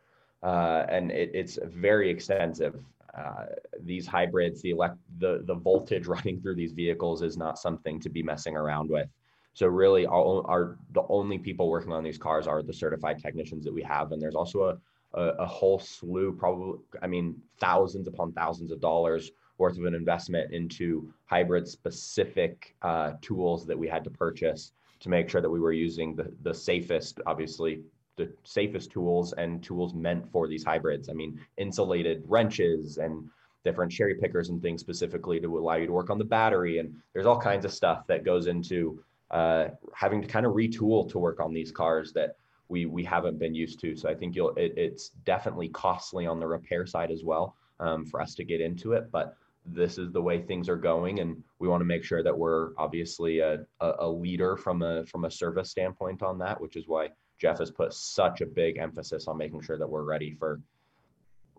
Uh, 0.41 0.85
and 0.89 1.11
it, 1.11 1.31
it's 1.33 1.59
very 1.65 2.09
extensive. 2.09 2.75
Uh, 3.17 3.45
these 3.81 4.07
hybrids, 4.07 4.61
the, 4.61 4.71
elect, 4.71 4.97
the, 5.19 5.43
the 5.45 5.55
voltage 5.55 6.07
running 6.15 6.41
through 6.41 6.55
these 6.55 6.71
vehicles 6.71 7.21
is 7.21 7.37
not 7.37 7.59
something 7.59 7.99
to 7.99 8.09
be 8.09 8.23
messing 8.23 8.55
around 8.55 8.89
with. 8.89 9.07
So 9.53 9.65
really, 9.65 10.05
our, 10.05 10.45
our 10.47 10.77
the 10.93 11.01
only 11.09 11.39
people 11.39 11.67
working 11.67 11.91
on 11.91 12.03
these 12.03 12.19
cars 12.19 12.45
are 12.45 12.61
the 12.61 12.73
certified 12.73 13.19
technicians 13.19 13.65
that 13.65 13.73
we 13.73 13.81
have, 13.81 14.11
and 14.11 14.21
there's 14.21 14.35
also 14.35 14.65
a 14.65 14.77
a, 15.17 15.33
a 15.39 15.45
whole 15.45 15.79
slew, 15.79 16.31
probably, 16.31 16.79
I 17.01 17.07
mean, 17.07 17.35
thousands 17.59 18.07
upon 18.07 18.31
thousands 18.33 18.71
of 18.71 18.79
dollars 18.79 19.31
worth 19.57 19.77
of 19.77 19.85
an 19.85 19.95
investment 19.95 20.53
into 20.53 21.11
hybrid 21.25 21.67
specific 21.67 22.75
uh, 22.83 23.13
tools 23.21 23.65
that 23.65 23.77
we 23.77 23.87
had 23.87 24.03
to 24.03 24.11
purchase 24.11 24.71
to 24.99 25.09
make 25.09 25.29
sure 25.29 25.41
that 25.41 25.49
we 25.49 25.59
were 25.59 25.73
using 25.73 26.15
the, 26.15 26.31
the 26.43 26.53
safest, 26.53 27.19
obviously, 27.25 27.81
the 28.17 28.31
safest 28.43 28.91
tools 28.91 29.33
and 29.33 29.63
tools 29.63 29.93
meant 29.93 30.31
for 30.31 30.47
these 30.47 30.63
hybrids. 30.63 31.09
I 31.09 31.13
mean, 31.13 31.39
insulated 31.57 32.23
wrenches 32.27 32.97
and 32.97 33.27
different 33.63 33.91
cherry 33.91 34.15
pickers 34.15 34.49
and 34.49 34.61
things 34.61 34.81
specifically 34.81 35.39
to 35.39 35.57
allow 35.57 35.75
you 35.75 35.87
to 35.87 35.93
work 35.93 36.09
on 36.09 36.17
the 36.17 36.23
battery. 36.25 36.77
And 36.79 36.95
there's 37.13 37.25
all 37.25 37.39
kinds 37.39 37.65
of 37.65 37.73
stuff 37.73 38.07
that 38.07 38.23
goes 38.23 38.47
into 38.47 39.03
uh, 39.31 39.69
having 39.93 40.21
to 40.21 40.27
kind 40.27 40.45
of 40.45 40.53
retool 40.53 41.09
to 41.09 41.19
work 41.19 41.39
on 41.39 41.53
these 41.53 41.71
cars 41.71 42.13
that 42.13 42.37
we 42.69 42.85
we 42.85 43.03
haven't 43.03 43.39
been 43.39 43.55
used 43.55 43.79
to. 43.81 43.95
So 43.95 44.09
I 44.09 44.15
think 44.15 44.35
you'll 44.35 44.55
it, 44.55 44.73
it's 44.77 45.09
definitely 45.25 45.69
costly 45.69 46.25
on 46.25 46.39
the 46.39 46.47
repair 46.47 46.85
side 46.85 47.11
as 47.11 47.23
well 47.23 47.55
um, 47.79 48.05
for 48.05 48.21
us 48.21 48.35
to 48.35 48.43
get 48.43 48.61
into 48.61 48.93
it, 48.93 49.11
but 49.11 49.35
this 49.67 49.97
is 49.97 50.11
the 50.11 50.21
way 50.21 50.41
things 50.41 50.69
are 50.69 50.77
going 50.77 51.19
and 51.19 51.43
we 51.59 51.67
want 51.67 51.81
to 51.81 51.85
make 51.85 52.03
sure 52.03 52.23
that 52.23 52.37
we're 52.37 52.69
obviously 52.77 53.39
a, 53.39 53.59
a, 53.81 54.07
leader 54.07 54.55
from 54.55 54.81
a 54.81 55.05
from 55.07 55.25
a 55.25 55.31
service 55.31 55.69
standpoint 55.69 56.23
on 56.23 56.37
that 56.37 56.59
which 56.61 56.77
is 56.77 56.87
why 56.87 57.09
jeff 57.37 57.59
has 57.59 57.69
put 57.69 57.93
such 57.93 58.39
a 58.39 58.45
big 58.45 58.77
emphasis 58.77 59.27
on 59.27 59.37
making 59.37 59.61
sure 59.61 59.77
that 59.77 59.89
we're 59.89 60.03
ready 60.03 60.31
for 60.31 60.61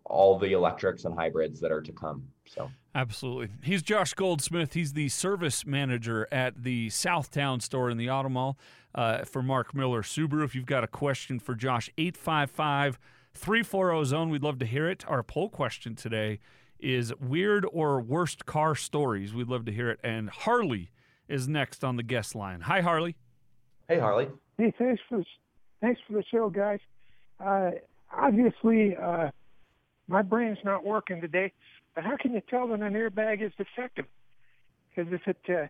all 0.06 0.38
the 0.38 0.52
electrics 0.52 1.04
and 1.04 1.14
hybrids 1.14 1.60
that 1.60 1.70
are 1.70 1.82
to 1.82 1.92
come 1.92 2.26
so. 2.48 2.70
Absolutely. 2.94 3.50
He's 3.62 3.82
josh 3.82 4.14
goldsmith. 4.14 4.72
He's 4.72 4.94
the 4.94 5.08
service 5.08 5.66
manager 5.66 6.26
at 6.32 6.62
the 6.62 6.88
southtown 6.88 7.62
store 7.62 7.90
in 7.90 7.98
the 7.98 8.10
auto 8.10 8.28
mall 8.28 8.58
uh, 8.94 9.24
for 9.24 9.42
mark 9.42 9.74
miller 9.74 10.02
subaru 10.02 10.44
if 10.44 10.54
you've 10.54 10.66
got 10.66 10.84
a 10.84 10.88
question 10.88 11.38
for 11.38 11.54
josh 11.54 11.90
855 11.98 12.98
340 13.34 14.04
zone 14.04 14.30
we'd 14.30 14.42
love 14.42 14.58
to 14.58 14.66
hear 14.66 14.88
it 14.88 15.04
our 15.08 15.22
poll 15.22 15.48
question 15.48 15.94
today 15.94 16.38
is 16.78 17.12
weird 17.16 17.66
or 17.72 18.00
worst 18.00 18.46
car 18.46 18.74
stories. 18.74 19.34
We'd 19.34 19.48
love 19.48 19.64
to 19.66 19.72
hear 19.72 19.90
it. 19.90 20.00
And 20.04 20.30
Harley 20.30 20.90
is 21.28 21.48
next 21.48 21.84
on 21.84 21.96
the 21.96 22.02
guest 22.02 22.34
line. 22.34 22.62
Hi, 22.62 22.80
Harley. 22.80 23.16
Hey, 23.88 23.98
Harley. 23.98 24.28
Hey, 24.56 24.72
thanks 24.78 25.02
for 25.08 25.22
thanks 25.80 26.00
for 26.06 26.14
the 26.14 26.24
show, 26.30 26.50
guys. 26.50 26.80
Uh, 27.40 27.70
obviously, 28.12 28.96
uh, 28.96 29.30
my 30.08 30.22
brain's 30.22 30.58
not 30.64 30.84
working 30.84 31.20
today, 31.20 31.52
but 31.94 32.04
how 32.04 32.16
can 32.16 32.32
you 32.32 32.42
tell 32.48 32.68
when 32.68 32.82
an 32.82 32.94
airbag 32.94 33.42
is 33.42 33.52
defective? 33.56 34.06
Because 34.90 35.12
if 35.12 35.26
it 35.26 35.38
uh, 35.48 35.68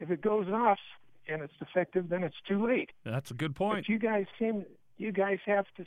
if 0.00 0.10
it 0.10 0.20
goes 0.20 0.48
off 0.48 0.78
and 1.28 1.42
it's 1.42 1.54
defective, 1.58 2.08
then 2.08 2.24
it's 2.24 2.36
too 2.46 2.66
late. 2.66 2.90
That's 3.04 3.30
a 3.30 3.34
good 3.34 3.54
point. 3.54 3.86
But 3.86 3.88
you 3.88 3.98
guys 3.98 4.26
seem 4.38 4.64
you 4.96 5.12
guys 5.12 5.38
have 5.46 5.66
to, 5.76 5.84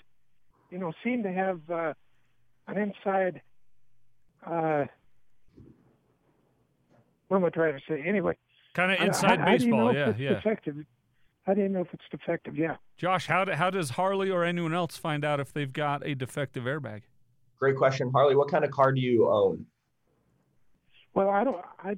you 0.69 0.77
know, 0.77 0.93
seem 1.03 1.23
to 1.23 1.31
have 1.31 1.59
uh, 1.69 1.93
an 2.67 2.77
inside 2.77 3.41
uh, 4.45 4.85
what 7.31 7.37
am 7.37 7.45
I 7.45 7.49
trying 7.49 7.73
to 7.73 7.81
say? 7.87 8.03
Anyway, 8.05 8.37
kind 8.73 8.91
of 8.91 8.99
inside 8.99 9.39
how, 9.39 9.45
baseball, 9.45 9.87
how 9.87 9.91
yeah, 9.91 10.13
yeah. 10.17 10.29
Defective? 10.33 10.75
How 11.43 11.53
do 11.53 11.61
you 11.61 11.69
know 11.69 11.81
if 11.81 11.87
it's 11.93 12.03
defective? 12.11 12.57
Yeah. 12.57 12.75
Josh, 12.97 13.27
how 13.27 13.45
do, 13.45 13.53
how 13.53 13.69
does 13.69 13.91
Harley 13.91 14.29
or 14.29 14.43
anyone 14.43 14.73
else 14.73 14.97
find 14.97 15.23
out 15.23 15.39
if 15.39 15.53
they've 15.53 15.71
got 15.71 16.05
a 16.05 16.13
defective 16.13 16.65
airbag? 16.65 17.03
Great 17.57 17.77
question, 17.77 18.11
Harley. 18.11 18.35
What 18.35 18.51
kind 18.51 18.65
of 18.65 18.71
car 18.71 18.91
do 18.91 18.99
you 18.99 19.29
own? 19.29 19.65
Well, 21.13 21.29
I 21.29 21.43
don't. 21.45 21.63
I 21.79 21.95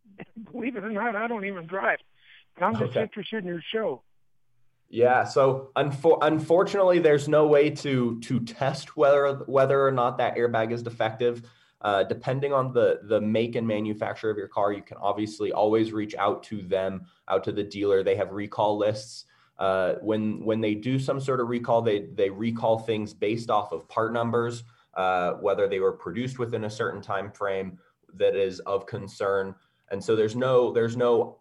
believe 0.52 0.76
it 0.76 0.82
or 0.82 0.90
not, 0.90 1.14
I 1.14 1.28
don't 1.28 1.44
even 1.44 1.66
drive. 1.66 1.98
But 2.56 2.64
I'm 2.66 2.72
just 2.74 2.90
okay. 2.90 3.02
interested 3.02 3.44
in 3.44 3.46
your 3.46 3.62
show. 3.72 4.02
Yeah. 4.88 5.24
So 5.24 5.70
unfor- 5.74 6.18
unfortunately, 6.20 6.98
there's 6.98 7.26
no 7.26 7.46
way 7.46 7.70
to 7.70 8.20
to 8.20 8.40
test 8.40 8.96
whether 8.96 9.34
whether 9.46 9.86
or 9.86 9.90
not 9.90 10.18
that 10.18 10.36
airbag 10.36 10.70
is 10.70 10.82
defective. 10.82 11.42
Uh, 11.80 12.04
depending 12.04 12.52
on 12.52 12.72
the 12.72 13.00
the 13.04 13.20
make 13.20 13.56
and 13.56 13.66
manufacturer 13.66 14.30
of 14.30 14.36
your 14.36 14.48
car, 14.48 14.72
you 14.72 14.82
can 14.82 14.98
obviously 14.98 15.50
always 15.50 15.92
reach 15.92 16.14
out 16.14 16.42
to 16.44 16.62
them, 16.62 17.06
out 17.28 17.42
to 17.44 17.52
the 17.52 17.64
dealer. 17.64 18.02
They 18.02 18.16
have 18.16 18.32
recall 18.32 18.76
lists. 18.76 19.24
Uh, 19.58 19.94
when 20.02 20.44
when 20.44 20.60
they 20.60 20.74
do 20.74 20.98
some 20.98 21.20
sort 21.20 21.40
of 21.40 21.48
recall, 21.48 21.80
they 21.80 22.06
they 22.14 22.28
recall 22.28 22.78
things 22.78 23.14
based 23.14 23.48
off 23.48 23.72
of 23.72 23.88
part 23.88 24.12
numbers, 24.12 24.62
uh, 24.94 25.32
whether 25.34 25.66
they 25.68 25.80
were 25.80 25.92
produced 25.92 26.38
within 26.38 26.64
a 26.64 26.70
certain 26.70 27.00
time 27.00 27.32
frame 27.32 27.78
that 28.14 28.36
is 28.36 28.60
of 28.60 28.86
concern. 28.86 29.54
And 29.90 30.02
so 30.02 30.14
there's 30.14 30.36
no 30.36 30.72
there's 30.72 30.96
no 30.96 31.38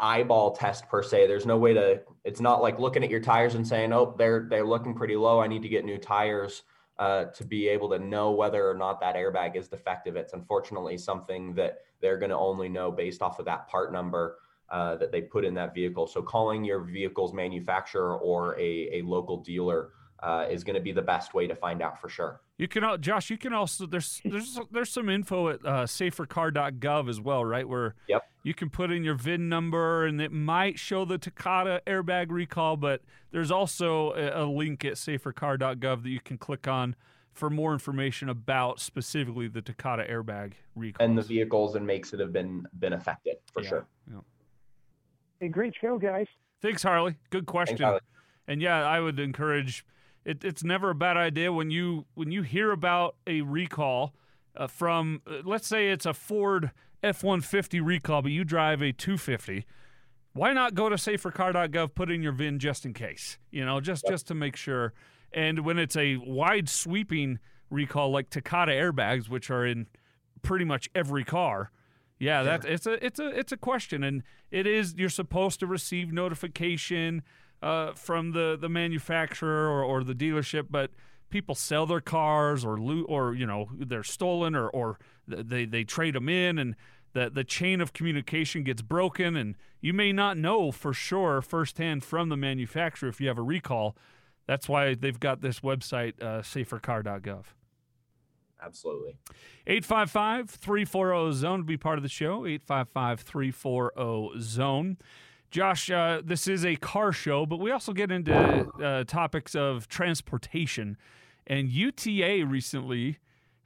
eyeball 0.00 0.52
test 0.52 0.88
per 0.88 1.02
se. 1.02 1.26
There's 1.26 1.46
no 1.46 1.58
way 1.58 1.74
to. 1.74 2.00
It's 2.24 2.40
not 2.40 2.62
like 2.62 2.78
looking 2.78 3.04
at 3.04 3.10
your 3.10 3.20
tires 3.20 3.54
and 3.54 3.66
saying, 3.66 3.92
"Oh, 3.92 4.14
they're 4.18 4.46
they're 4.48 4.66
looking 4.66 4.94
pretty 4.94 5.16
low. 5.16 5.40
I 5.40 5.46
need 5.46 5.62
to 5.62 5.68
get 5.68 5.84
new 5.84 5.98
tires." 5.98 6.62
Uh, 6.98 7.24
to 7.32 7.44
be 7.46 7.66
able 7.66 7.88
to 7.88 7.98
know 7.98 8.30
whether 8.30 8.68
or 8.68 8.74
not 8.74 9.00
that 9.00 9.14
airbag 9.16 9.56
is 9.56 9.68
defective, 9.68 10.16
it's 10.16 10.34
unfortunately 10.34 10.98
something 10.98 11.54
that 11.54 11.78
they're 12.02 12.18
going 12.18 12.28
to 12.28 12.36
only 12.36 12.68
know 12.68 12.90
based 12.90 13.22
off 13.22 13.38
of 13.38 13.46
that 13.46 13.66
part 13.68 13.90
number 13.90 14.36
uh, 14.70 14.96
that 14.96 15.10
they 15.10 15.22
put 15.22 15.44
in 15.44 15.54
that 15.54 15.74
vehicle. 15.74 16.06
So 16.06 16.20
calling 16.20 16.62
your 16.62 16.80
vehicle's 16.80 17.32
manufacturer 17.32 18.18
or 18.18 18.54
a, 18.60 18.98
a 18.98 19.02
local 19.02 19.38
dealer 19.38 19.92
uh, 20.22 20.46
is 20.50 20.64
going 20.64 20.74
to 20.74 20.80
be 20.80 20.92
the 20.92 21.02
best 21.02 21.34
way 21.34 21.46
to 21.46 21.54
find 21.54 21.82
out 21.82 22.00
for 22.00 22.08
sure. 22.08 22.40
You 22.58 22.68
can, 22.68 23.00
Josh. 23.00 23.30
You 23.30 23.38
can 23.38 23.54
also 23.54 23.86
there's 23.86 24.20
there's 24.24 24.58
there's 24.70 24.90
some 24.90 25.08
info 25.08 25.48
at 25.48 25.64
uh, 25.64 25.84
safercar.gov 25.84 27.08
as 27.08 27.20
well, 27.20 27.44
right? 27.44 27.66
Where 27.66 27.94
yep. 28.06 28.22
you 28.42 28.52
can 28.52 28.68
put 28.68 28.90
in 28.90 29.02
your 29.02 29.14
VIN 29.14 29.48
number, 29.48 30.04
and 30.04 30.20
it 30.20 30.32
might 30.32 30.78
show 30.78 31.04
the 31.04 31.16
Takata 31.16 31.80
airbag 31.86 32.26
recall. 32.30 32.76
But 32.76 33.00
there's 33.30 33.50
also 33.50 34.12
a, 34.12 34.44
a 34.44 34.46
link 34.46 34.84
at 34.84 34.94
safercar.gov 34.94 36.02
that 36.02 36.10
you 36.10 36.20
can 36.20 36.36
click 36.36 36.68
on 36.68 36.96
for 37.32 37.48
more 37.48 37.72
information 37.72 38.28
about 38.28 38.80
specifically 38.80 39.48
the 39.48 39.62
Takata 39.62 40.04
airbag 40.04 40.52
recall 40.74 41.06
and 41.06 41.16
the 41.16 41.22
vehicles 41.22 41.76
and 41.76 41.86
makes 41.86 42.10
that 42.10 42.20
have 42.20 42.32
been 42.32 42.66
been 42.78 42.92
affected 42.92 43.36
for 43.52 43.62
yeah. 43.62 43.68
sure. 43.68 43.86
Yeah. 44.10 44.18
Hey, 45.40 45.48
great 45.48 45.74
show, 45.80 45.96
guys. 45.96 46.26
Thanks, 46.60 46.82
Harley. 46.82 47.16
Good 47.30 47.46
question. 47.46 47.78
Thanks, 47.78 47.84
Harley. 47.84 48.00
And 48.46 48.60
yeah, 48.60 48.86
I 48.86 49.00
would 49.00 49.18
encourage 49.18 49.86
it, 50.24 50.44
it's 50.44 50.62
never 50.62 50.90
a 50.90 50.94
bad 50.94 51.16
idea 51.16 51.52
when 51.52 51.70
you 51.70 52.06
when 52.14 52.30
you 52.30 52.42
hear 52.42 52.70
about 52.70 53.16
a 53.26 53.40
recall 53.42 54.14
uh, 54.56 54.66
from 54.66 55.22
uh, 55.26 55.36
let's 55.44 55.66
say 55.66 55.90
it's 55.90 56.06
a 56.06 56.14
Ford 56.14 56.70
F150 57.02 57.84
recall, 57.84 58.22
but 58.22 58.32
you 58.32 58.44
drive 58.44 58.82
a 58.82 58.92
250. 58.92 59.64
Why 60.32 60.52
not 60.52 60.74
go 60.74 60.88
to 60.88 60.96
safercar.gov, 60.96 61.94
put 61.94 62.10
in 62.10 62.22
your 62.22 62.32
VIN 62.32 62.58
just 62.58 62.84
in 62.84 62.92
case, 62.92 63.38
you 63.50 63.64
know, 63.64 63.80
just 63.80 64.04
just 64.08 64.26
to 64.28 64.34
make 64.34 64.56
sure. 64.56 64.92
And 65.32 65.60
when 65.64 65.78
it's 65.78 65.96
a 65.96 66.16
wide 66.18 66.68
sweeping 66.68 67.38
recall 67.70 68.10
like 68.10 68.30
Takata 68.30 68.72
airbags, 68.72 69.28
which 69.28 69.50
are 69.50 69.66
in 69.66 69.86
pretty 70.42 70.64
much 70.64 70.88
every 70.94 71.24
car, 71.24 71.70
yeah, 72.18 72.42
that 72.42 72.64
it's 72.64 72.86
a 72.86 73.04
it's 73.04 73.18
a 73.18 73.26
it's 73.28 73.50
a 73.50 73.56
question, 73.56 74.04
and 74.04 74.22
it 74.50 74.66
is 74.66 74.94
you're 74.96 75.08
supposed 75.08 75.58
to 75.60 75.66
receive 75.66 76.12
notification 76.12 77.22
uh, 77.62 77.92
from 77.92 78.32
the, 78.32 78.56
the 78.60 78.68
manufacturer 78.68 79.68
or, 79.68 79.82
or 79.82 80.04
the 80.04 80.14
dealership, 80.14 80.66
but 80.70 80.90
people 81.30 81.54
sell 81.54 81.86
their 81.86 82.00
cars 82.00 82.64
or 82.64 82.78
loot 82.78 83.06
or 83.08 83.34
you 83.34 83.46
know 83.46 83.68
they're 83.78 84.02
stolen 84.02 84.54
or 84.54 84.68
or 84.70 84.98
they 85.28 85.64
they 85.64 85.84
trade 85.84 86.14
them 86.14 86.28
in 86.28 86.58
and 86.58 86.74
the 87.12 87.30
the 87.30 87.44
chain 87.44 87.80
of 87.80 87.92
communication 87.92 88.64
gets 88.64 88.82
broken 88.82 89.36
and 89.36 89.56
you 89.80 89.92
may 89.92 90.12
not 90.12 90.36
know 90.36 90.70
for 90.70 90.92
sure 90.92 91.40
firsthand 91.40 92.04
from 92.04 92.28
the 92.28 92.36
manufacturer 92.36 93.08
if 93.08 93.20
you 93.20 93.28
have 93.28 93.38
a 93.38 93.42
recall. 93.42 93.96
That's 94.46 94.68
why 94.68 94.94
they've 94.94 95.18
got 95.18 95.40
this 95.40 95.60
website 95.60 96.20
uh, 96.20 96.42
safercar.gov. 96.42 97.44
Absolutely. 98.62 99.16
855 99.66 100.50
340 100.50 101.32
zone 101.32 101.60
to 101.60 101.64
be 101.64 101.76
part 101.76 101.98
of 101.98 102.02
the 102.02 102.08
show. 102.08 102.44
855 102.44 103.20
340 103.20 104.40
zone. 104.40 104.98
Josh, 105.50 105.90
uh, 105.90 106.22
this 106.24 106.46
is 106.46 106.64
a 106.64 106.76
car 106.76 107.12
show, 107.12 107.44
but 107.44 107.58
we 107.58 107.72
also 107.72 107.92
get 107.92 108.12
into 108.12 108.32
uh, 108.34 109.04
topics 109.04 109.54
of 109.54 109.88
transportation. 109.88 110.96
And 111.46 111.68
UTA 111.68 112.44
recently, 112.46 113.18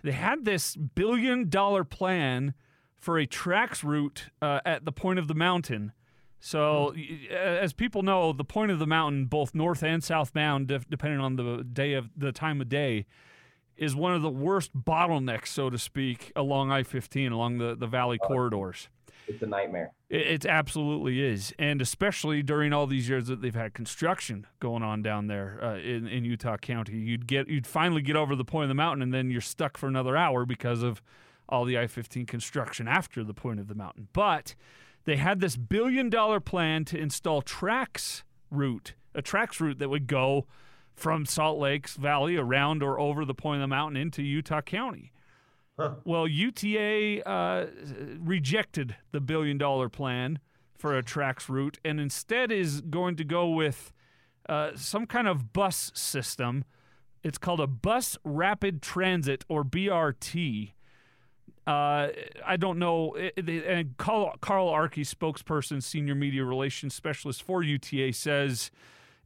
they 0.03 0.13
had 0.13 0.47
this 0.47 0.77
billion 0.77 1.51
dollar 1.51 1.85
plan 1.85 2.55
for 2.97 3.19
a 3.19 3.27
TRAX 3.27 3.85
route 3.85 4.31
uh, 4.41 4.61
at 4.65 4.87
the 4.87 4.93
point 4.93 5.19
of 5.19 5.29
the 5.29 5.35
mountain. 5.35 5.93
So, 6.41 6.95
as 7.31 7.73
people 7.73 8.03
know, 8.03 8.33
the 8.33 8.45
point 8.45 8.71
of 8.71 8.79
the 8.79 8.87
mountain, 8.87 9.27
both 9.27 9.55
north 9.55 9.83
and 9.83 10.03
southbound, 10.03 10.69
depending 10.91 11.21
on 11.21 11.37
the 11.37 11.65
day 11.71 11.95
of 11.95 12.11
the 12.17 12.33
time 12.33 12.61
of 12.61 12.69
day, 12.69 13.07
is 13.77 13.95
one 13.97 14.15
of 14.15 14.23
the 14.23 14.31
worst 14.31 14.77
bottlenecks, 14.77 15.49
so 15.49 15.69
to 15.69 15.79
speak, 15.79 16.33
along 16.37 16.71
I 16.71 16.83
15, 16.83 17.33
along 17.33 17.59
the, 17.59 17.75
the 17.75 17.87
valley 17.87 18.19
corridors 18.19 18.89
it's 19.27 19.43
a 19.43 19.47
nightmare. 19.47 19.93
It, 20.11 20.27
it, 20.27 20.47
absolutely 20.47 21.23
is, 21.23 21.53
and 21.59 21.81
especially 21.81 22.43
during 22.43 22.73
all 22.73 22.87
these 22.87 23.09
years 23.09 23.27
that 23.27 23.41
they've 23.41 23.55
had 23.55 23.75
construction 23.75 24.47
going 24.61 24.83
on 24.83 25.03
down 25.03 25.27
there 25.27 25.59
uh, 25.63 25.77
in, 25.77 26.07
in 26.07 26.25
Utah 26.25 26.57
County, 26.57 26.97
you'd 26.97 27.27
get 27.27 27.49
you'd 27.49 27.67
finally 27.67 28.03
get 28.03 28.17
over 28.17 28.37
the 28.37 28.45
point 28.45 28.65
of 28.65 28.69
the 28.69 28.75
mountain, 28.75 29.03
and 29.03 29.15
then 29.15 29.31
you're 29.31 29.41
stuck 29.41 29.77
for 29.77 29.87
another 29.87 30.17
hour 30.17 30.45
because 30.45 30.83
of 30.83 31.03
all 31.49 31.65
the 31.65 31.79
I-15 31.79 32.27
construction 32.27 32.89
after 32.89 33.23
the 33.23 33.35
point 33.35 33.61
of 33.61 33.69
the 33.69 33.75
mountain. 33.75 34.09
But 34.13 34.55
they 35.05 35.17
had 35.17 35.41
this 35.41 35.57
billion 35.57 36.09
dollar 36.09 36.41
plan 36.41 36.85
to 36.87 36.99
install 36.99 37.43
TRAX 37.43 38.23
route, 38.51 38.95
a 39.15 39.23
TRAX 39.23 39.61
route 39.61 39.79
that 39.79 39.91
would 39.91 40.07
go 40.07 40.47
from 40.95 41.27
Salt 41.27 41.59
Lakes 41.59 41.97
Valley 41.97 42.37
around 42.37 42.83
or 42.83 42.99
over 42.99 43.25
the 43.25 43.35
point 43.35 43.57
of 43.57 43.63
the 43.63 43.69
mountain 43.69 44.01
into 44.01 44.23
Utah 44.23 44.63
County. 44.63 45.13
Huh. 45.79 45.95
Well, 46.05 46.29
UTA 46.29 47.29
uh, 47.29 47.67
rejected 48.21 48.97
the 49.11 49.21
billion 49.21 49.59
dollar 49.59 49.89
plan 49.89 50.39
for 50.79 50.97
a 50.97 51.03
TRAX 51.03 51.49
route 51.49 51.79
and 51.85 51.99
instead 51.99 52.53
is 52.53 52.81
going 52.83 53.17
to 53.17 53.25
go 53.25 53.49
with 53.49 53.93
uh, 54.49 54.71
some 54.77 55.07
kind 55.07 55.27
of 55.27 55.53
bus 55.53 55.91
system. 55.95 56.65
It's 57.23 57.39
called 57.39 57.61
a 57.61 57.67
bus 57.67 58.19
rapid 58.23 58.83
transit 58.83 59.45
or 59.49 59.65
BRT. 59.65 60.73
Uh, 61.67 62.09
I 62.47 62.57
don't 62.59 62.79
know. 62.79 63.17
And 63.17 63.97
Carl, 63.97 64.35
Carl 64.41 64.69
Arky, 64.69 65.01
spokesperson, 65.01 65.83
senior 65.83 66.15
media 66.15 66.45
relations 66.45 66.95
specialist 66.95 67.43
for 67.43 67.63
UTA, 67.63 68.13
says 68.13 68.71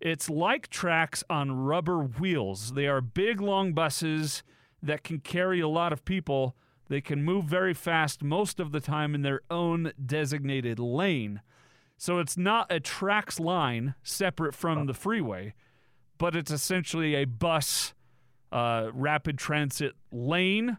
it's 0.01 0.31
like 0.31 0.71
TRAX 0.71 1.25
on 1.29 1.51
rubber 1.51 1.99
wheels. 1.99 2.75
They 2.75 2.87
are 2.87 3.01
big, 3.01 3.41
long 3.41 3.73
buses 3.73 4.45
that 4.83 5.05
can 5.05 5.21
carry 5.21 5.61
a 5.61 5.69
lot 5.69 5.93
of 5.93 6.05
people. 6.05 6.57
They 6.89 7.01
can 7.01 7.23
move 7.23 7.45
very 7.45 7.75
fast 7.75 8.23
most 8.23 8.61
of 8.61 8.73
the 8.73 8.81
time 8.81 9.15
in 9.15 9.23
their 9.23 9.43
own 9.51 9.93
designated 10.05 10.79
lane. 10.79 11.43
So 11.97 12.19
it's 12.19 12.37
not 12.37 12.71
a 12.71 12.81
TRAX 12.81 13.41
line 13.41 13.95
separate 14.03 14.55
from 14.55 14.87
the 14.87 14.95
freeway, 14.95 15.55
but 16.17 16.37
it's 16.37 16.51
essentially 16.51 17.17
a 17.17 17.25
bus 17.25 17.93
uh, 18.53 18.91
rapid 18.93 19.37
transit 19.37 19.95
lane, 20.13 20.79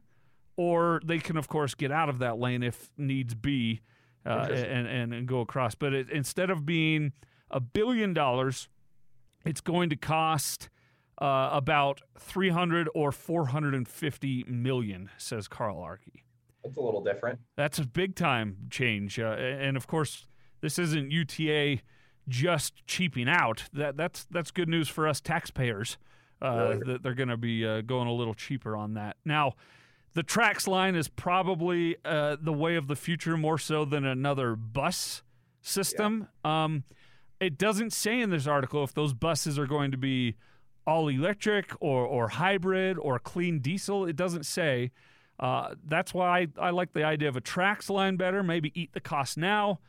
or 0.55 1.01
they 1.03 1.19
can, 1.19 1.38
of 1.38 1.47
course, 1.47 1.75
get 1.75 1.91
out 1.91 2.09
of 2.09 2.19
that 2.19 2.39
lane 2.39 2.63
if 2.63 2.91
needs 2.97 3.35
be 3.35 3.81
uh, 4.25 4.47
and, 4.49 4.88
and, 4.88 5.13
and 5.13 5.27
go 5.27 5.41
across. 5.41 5.75
But 5.75 5.93
it, 5.93 6.09
instead 6.09 6.49
of 6.49 6.65
being 6.65 7.12
a 7.51 7.59
billion 7.59 8.13
dollars, 8.13 8.69
it's 9.45 9.62
going 9.62 9.89
to 9.89 9.95
cost 9.95 10.69
uh, 11.19 11.49
about 11.51 12.01
300 12.17 12.89
or 12.95 13.12
450 13.12 14.45
million, 14.47 15.10
says 15.17 15.47
Carl 15.47 15.77
Arky. 15.77 16.23
It's 16.63 16.77
a 16.77 16.82
little 16.82 17.03
different. 17.03 17.39
That's 17.55 17.79
a 17.79 17.86
big 17.86 18.15
time 18.15 18.58
change, 18.69 19.19
uh, 19.19 19.23
and 19.27 19.77
of 19.77 19.88
course, 19.88 20.27
this 20.62 20.77
isn't 20.77 21.12
UTA 21.12 21.82
just 22.27 22.86
cheaping 22.86 23.27
out. 23.29 23.63
That 23.73 23.97
that's 23.97 24.25
that's 24.29 24.51
good 24.51 24.69
news 24.69 24.88
for 24.89 25.08
us 25.08 25.21
taxpayers. 25.21 25.97
Uh, 26.41 26.69
Really? 26.69 26.93
That 26.93 27.03
they're 27.03 27.15
going 27.15 27.29
to 27.29 27.38
be 27.38 27.65
uh, 27.65 27.82
going 27.82 28.08
a 28.08 28.13
little 28.13 28.34
cheaper 28.34 28.75
on 28.75 28.93
that. 28.93 29.17
Now, 29.25 29.53
the 30.13 30.23
TRAX 30.23 30.67
line 30.67 30.95
is 30.95 31.08
probably 31.08 31.97
uh, 32.05 32.38
the 32.41 32.53
way 32.53 32.75
of 32.75 32.88
the 32.88 32.95
future 32.95 33.36
more 33.38 33.58
so 33.58 33.84
than 33.86 34.05
another 34.05 34.55
bus 34.55 35.21
system. 35.62 36.27
Um, 36.43 36.84
it 37.39 37.58
doesn't 37.58 37.93
say 37.93 38.19
in 38.19 38.29
this 38.29 38.47
article 38.47 38.84
if 38.84 38.93
those 38.93 39.13
buses 39.13 39.58
are 39.60 39.67
going 39.67 39.91
to 39.91 39.97
be 39.97 40.36
all 40.89 41.08
electric 41.08 41.71
or, 41.80 42.06
or 42.06 42.30
hybrid 42.30 42.97
or 42.97 43.19
clean 43.19 43.60
diesel. 43.60 44.06
It 44.06 44.15
doesn't 44.15 44.45
say. 44.45 44.91
Uh, 45.39 45.75
that's 45.86 46.13
why 46.13 46.39
I, 46.39 46.67
I 46.67 46.69
like 46.71 46.91
the 46.93 47.04
idea 47.04 47.30
of 47.30 47.38
a 47.38 47.41
TRAX 47.41 47.89
line 47.89 48.17
better. 48.17 48.43
Maybe 48.43 48.71
eat 48.80 48.91
the 48.93 48.99
cost 48.99 49.38
now, 49.38 49.80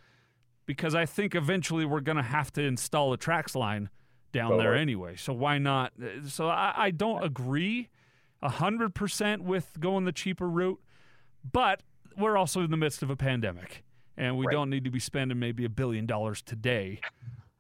because 0.67 0.95
I 0.95 1.07
think 1.07 1.35
eventually 1.35 1.85
we're 1.85 2.01
going 2.11 2.17
to 2.19 2.23
have 2.23 2.53
to 2.53 2.63
install 2.63 3.13
a 3.13 3.19
TRAX 3.19 3.57
line 3.57 3.89
down 4.33 4.59
there 4.59 4.77
anyway. 4.77 5.17
So 5.17 5.33
why 5.33 5.59
not? 5.59 5.93
Uh, 6.01 6.29
So 6.29 6.49
I, 6.49 6.73
I 6.77 6.91
don't 6.93 7.25
agree 7.25 7.89
hundred 8.43 8.95
percent 8.95 9.43
with 9.43 9.67
going 9.81 10.05
the 10.05 10.13
cheaper 10.13 10.49
route, 10.49 10.81
but 11.53 11.83
we're 12.17 12.37
also 12.39 12.61
in 12.63 12.71
the 12.71 12.77
midst 12.77 13.03
of 13.03 13.11
a 13.11 13.17
pandemic, 13.17 13.85
and 14.17 14.39
we 14.39 14.47
Right. 14.47 14.53
don't 14.53 14.71
need 14.71 14.85
to 14.85 14.91
be 14.91 15.01
spending 15.01 15.39
maybe 15.39 15.65
a 15.65 15.69
billion 15.69 16.07
dollars 16.07 16.43
today 16.43 17.01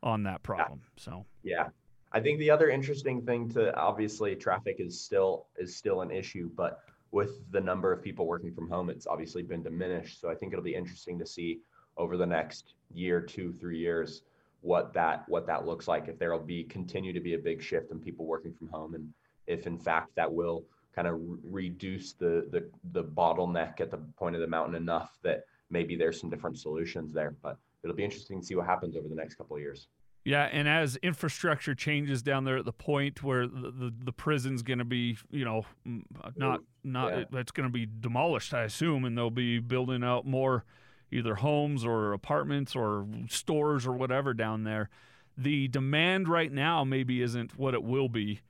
on 0.02 0.22
that 0.22 0.42
problem. 0.42 0.82
So 0.96 1.26
Yeah. 1.42 1.68
I 2.12 2.20
think 2.20 2.38
the 2.38 2.50
other 2.50 2.70
interesting 2.70 3.22
thing 3.22 3.48
to 3.50 3.74
obviously 3.76 4.34
traffic 4.34 4.76
is 4.78 5.00
still 5.00 5.46
is 5.56 5.76
still 5.76 6.02
an 6.02 6.10
issue, 6.10 6.50
but 6.56 6.80
with 7.12 7.50
the 7.50 7.60
number 7.60 7.92
of 7.92 8.02
people 8.02 8.26
working 8.26 8.52
from 8.52 8.68
home, 8.68 8.90
it's 8.90 9.06
obviously 9.06 9.42
been 9.42 9.62
diminished. 9.62 10.20
So 10.20 10.30
I 10.30 10.34
think 10.34 10.52
it'll 10.52 10.64
be 10.64 10.74
interesting 10.74 11.18
to 11.18 11.26
see 11.26 11.60
over 11.96 12.16
the 12.16 12.26
next 12.26 12.74
year, 12.92 13.20
two, 13.20 13.52
three 13.52 13.78
years, 13.78 14.22
what 14.62 14.92
that 14.94 15.28
what 15.28 15.46
that 15.46 15.66
looks 15.66 15.88
like. 15.88 16.08
If 16.08 16.18
there 16.18 16.32
will 16.32 16.40
be 16.40 16.64
continue 16.64 17.12
to 17.12 17.20
be 17.20 17.34
a 17.34 17.38
big 17.38 17.62
shift 17.62 17.92
in 17.92 18.00
people 18.00 18.26
working 18.26 18.52
from 18.52 18.68
home, 18.68 18.94
and 18.94 19.12
if 19.46 19.66
in 19.66 19.78
fact 19.78 20.14
that 20.16 20.32
will 20.32 20.64
kind 20.94 21.06
of 21.06 21.14
re- 21.20 21.38
reduce 21.44 22.12
the 22.12 22.48
the 22.50 22.68
the 22.92 23.04
bottleneck 23.04 23.80
at 23.80 23.90
the 23.90 23.98
point 24.18 24.34
of 24.34 24.40
the 24.40 24.46
mountain 24.46 24.74
enough 24.74 25.18
that 25.22 25.44
maybe 25.70 25.94
there's 25.94 26.20
some 26.20 26.30
different 26.30 26.58
solutions 26.58 27.12
there. 27.12 27.36
But 27.42 27.56
it'll 27.82 27.96
be 27.96 28.04
interesting 28.04 28.40
to 28.40 28.46
see 28.46 28.56
what 28.56 28.66
happens 28.66 28.96
over 28.96 29.08
the 29.08 29.14
next 29.14 29.36
couple 29.36 29.56
of 29.56 29.62
years. 29.62 29.88
Yeah, 30.24 30.44
and 30.52 30.68
as 30.68 30.96
infrastructure 30.96 31.74
changes 31.74 32.22
down 32.22 32.44
there 32.44 32.58
at 32.58 32.64
the 32.66 32.72
point 32.72 33.22
where 33.22 33.46
the 33.46 33.70
the, 33.70 33.94
the 34.04 34.12
prison's 34.12 34.62
going 34.62 34.78
to 34.78 34.84
be, 34.84 35.16
you 35.30 35.44
know, 35.44 35.64
mm, 35.86 36.02
not 36.36 36.60
not 36.84 37.12
Yeah. 37.12 37.24
it's 37.40 37.52
going 37.52 37.68
to 37.68 37.72
be 37.72 37.86
demolished, 37.86 38.52
I 38.52 38.64
assume, 38.64 39.04
and 39.04 39.16
they'll 39.16 39.30
be 39.30 39.58
building 39.60 40.04
out 40.04 40.26
more 40.26 40.64
either 41.10 41.36
homes 41.36 41.84
or 41.84 42.12
apartments 42.12 42.76
or 42.76 43.06
stores 43.28 43.86
or 43.86 43.92
whatever 43.92 44.34
down 44.34 44.64
there. 44.64 44.90
The 45.36 45.68
demand 45.68 46.28
right 46.28 46.52
now 46.52 46.84
maybe 46.84 47.22
isn't 47.22 47.58
what 47.58 47.72
it 47.74 47.82
will 47.82 48.08
be 48.08 48.40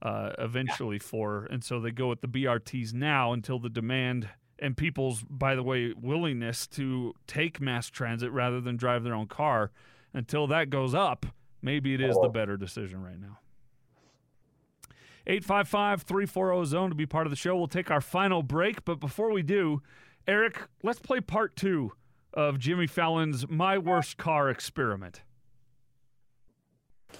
uh, 0.00 0.30
eventually 0.38 0.98
for, 0.98 1.46
and 1.50 1.62
so 1.62 1.78
they 1.78 1.90
go 1.90 2.08
with 2.08 2.22
the 2.22 2.28
BRTs 2.28 2.94
now 2.94 3.32
until 3.32 3.58
the 3.58 3.68
demand 3.68 4.28
and 4.58 4.76
people's, 4.76 5.22
by 5.28 5.54
the 5.54 5.62
way, 5.62 5.92
willingness 5.92 6.66
to 6.68 7.14
take 7.26 7.60
mass 7.60 7.88
transit 7.90 8.32
rather 8.32 8.60
than 8.60 8.76
drive 8.76 9.04
their 9.04 9.14
own 9.14 9.26
car 9.26 9.70
until 10.14 10.46
that 10.48 10.70
goes 10.70 10.94
up, 10.94 11.26
maybe 11.62 11.94
it 11.94 12.00
is 12.00 12.16
the 12.20 12.28
better 12.28 12.56
decision 12.56 13.02
right 13.02 13.20
now. 13.20 13.38
855 15.26 16.02
340 16.02 16.66
zone 16.66 16.88
to 16.88 16.94
be 16.94 17.04
part 17.04 17.26
of 17.26 17.30
the 17.30 17.36
show. 17.36 17.54
We'll 17.56 17.66
take 17.66 17.90
our 17.90 18.00
final 18.00 18.42
break, 18.42 18.84
but 18.84 18.98
before 18.98 19.30
we 19.30 19.42
do, 19.42 19.82
Eric, 20.26 20.62
let's 20.82 20.98
play 20.98 21.20
part 21.20 21.54
two 21.54 21.92
of 22.32 22.58
Jimmy 22.58 22.86
Fallon's 22.86 23.48
My 23.48 23.76
Worst 23.76 24.16
Car 24.16 24.48
experiment. 24.48 25.22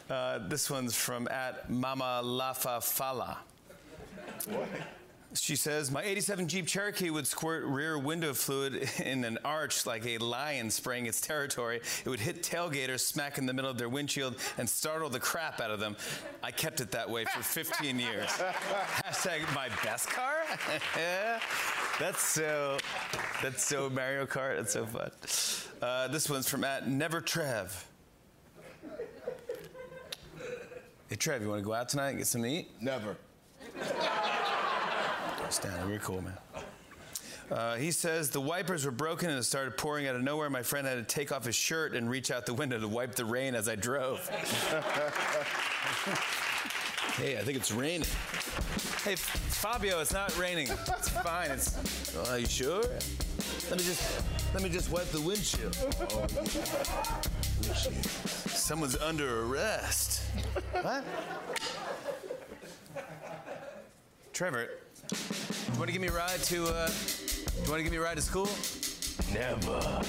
Uh, 0.08 0.38
this 0.48 0.70
one's 0.70 0.94
from 0.94 1.28
at 1.28 1.70
Mama 1.70 2.22
Lafa 2.24 2.82
Fala. 2.82 3.38
She 5.34 5.56
says, 5.56 5.90
My 5.90 6.02
87 6.02 6.48
Jeep 6.48 6.66
Cherokee 6.66 7.10
would 7.10 7.26
squirt 7.26 7.64
rear 7.64 7.98
window 7.98 8.32
fluid 8.32 8.88
in 8.98 9.24
an 9.24 9.38
arch 9.44 9.84
like 9.84 10.06
a 10.06 10.16
lion 10.18 10.70
spraying 10.70 11.04
its 11.06 11.20
territory. 11.20 11.80
It 12.04 12.08
would 12.08 12.20
hit 12.20 12.42
tailgaters 12.42 13.00
smack 13.00 13.36
in 13.36 13.44
the 13.44 13.52
middle 13.52 13.70
of 13.70 13.76
their 13.76 13.90
windshield 13.90 14.36
and 14.56 14.68
startle 14.68 15.10
the 15.10 15.20
crap 15.20 15.60
out 15.60 15.70
of 15.70 15.80
them. 15.80 15.96
I 16.42 16.50
kept 16.50 16.80
it 16.80 16.90
that 16.92 17.08
way 17.10 17.26
for 17.26 17.42
15 17.42 17.98
years. 17.98 18.28
Hashtag 19.04 19.54
my 19.54 19.68
best 19.84 20.08
car? 20.08 20.36
that's 21.98 22.22
so, 22.22 22.78
that's 23.42 23.62
so 23.62 23.90
Mario 23.90 24.24
Kart. 24.24 24.56
That's 24.56 24.72
so 24.72 24.86
fun. 24.86 25.10
Uh, 25.82 26.08
this 26.08 26.30
one's 26.30 26.48
from 26.48 26.64
at 26.64 26.88
Never 26.88 27.20
Trev. 27.20 27.86
Hey 31.08 31.16
Trev, 31.16 31.42
you 31.42 31.48
want 31.48 31.60
to 31.60 31.64
go 31.64 31.74
out 31.74 31.88
tonight 31.90 32.10
and 32.10 32.18
get 32.18 32.26
something 32.26 32.50
to 32.50 32.58
eat? 32.60 32.70
Never. 32.80 33.16
Stanley, 35.50 35.92
you're 35.92 36.00
cool, 36.00 36.22
man. 36.22 36.36
Uh, 37.50 37.76
he 37.76 37.90
says 37.90 38.28
the 38.30 38.40
wipers 38.40 38.84
were 38.84 38.90
broken 38.90 39.30
and 39.30 39.38
it 39.38 39.42
started 39.42 39.76
pouring 39.78 40.06
out 40.06 40.14
of 40.14 40.22
nowhere. 40.22 40.50
My 40.50 40.62
friend 40.62 40.86
had 40.86 40.96
to 40.96 41.02
take 41.02 41.32
off 41.32 41.46
his 41.46 41.56
shirt 41.56 41.94
and 41.94 42.10
reach 42.10 42.30
out 42.30 42.44
the 42.44 42.52
window 42.52 42.78
to 42.78 42.86
wipe 42.86 43.14
the 43.14 43.24
rain 43.24 43.54
as 43.54 43.68
I 43.68 43.74
drove. 43.74 44.28
hey, 47.16 47.38
I 47.38 47.42
think 47.42 47.56
it's 47.56 47.72
raining. 47.72 48.06
Hey, 49.02 49.16
Fabio, 49.16 50.00
it's 50.00 50.12
not 50.12 50.36
raining. 50.38 50.68
It's 50.68 51.08
fine. 51.08 51.50
It's. 51.50 52.14
Oh, 52.16 52.32
are 52.32 52.38
you 52.38 52.46
sure? 52.46 52.82
Let 53.70 53.78
me 53.78 53.84
just 53.84 54.22
let 54.52 54.62
me 54.62 54.68
just 54.68 54.90
wipe 54.90 55.06
the 55.06 55.20
windshield. 55.20 55.74
Someone's 58.54 58.96
under 58.96 59.44
arrest. 59.46 60.22
What? 60.82 61.04
Trevor, 64.32 64.68
you 65.10 65.78
want 65.78 65.86
to 65.86 65.92
give 65.92 66.02
me 66.02 66.08
a 66.08 66.12
ride 66.12 66.42
to? 66.44 66.66
Uh, 66.66 66.90
you 67.64 67.70
want 67.70 67.78
to 67.78 67.82
give 67.82 67.92
me 67.92 67.98
a 67.98 68.00
ride 68.00 68.16
to 68.16 68.22
school? 68.22 68.48
Never. 69.32 70.02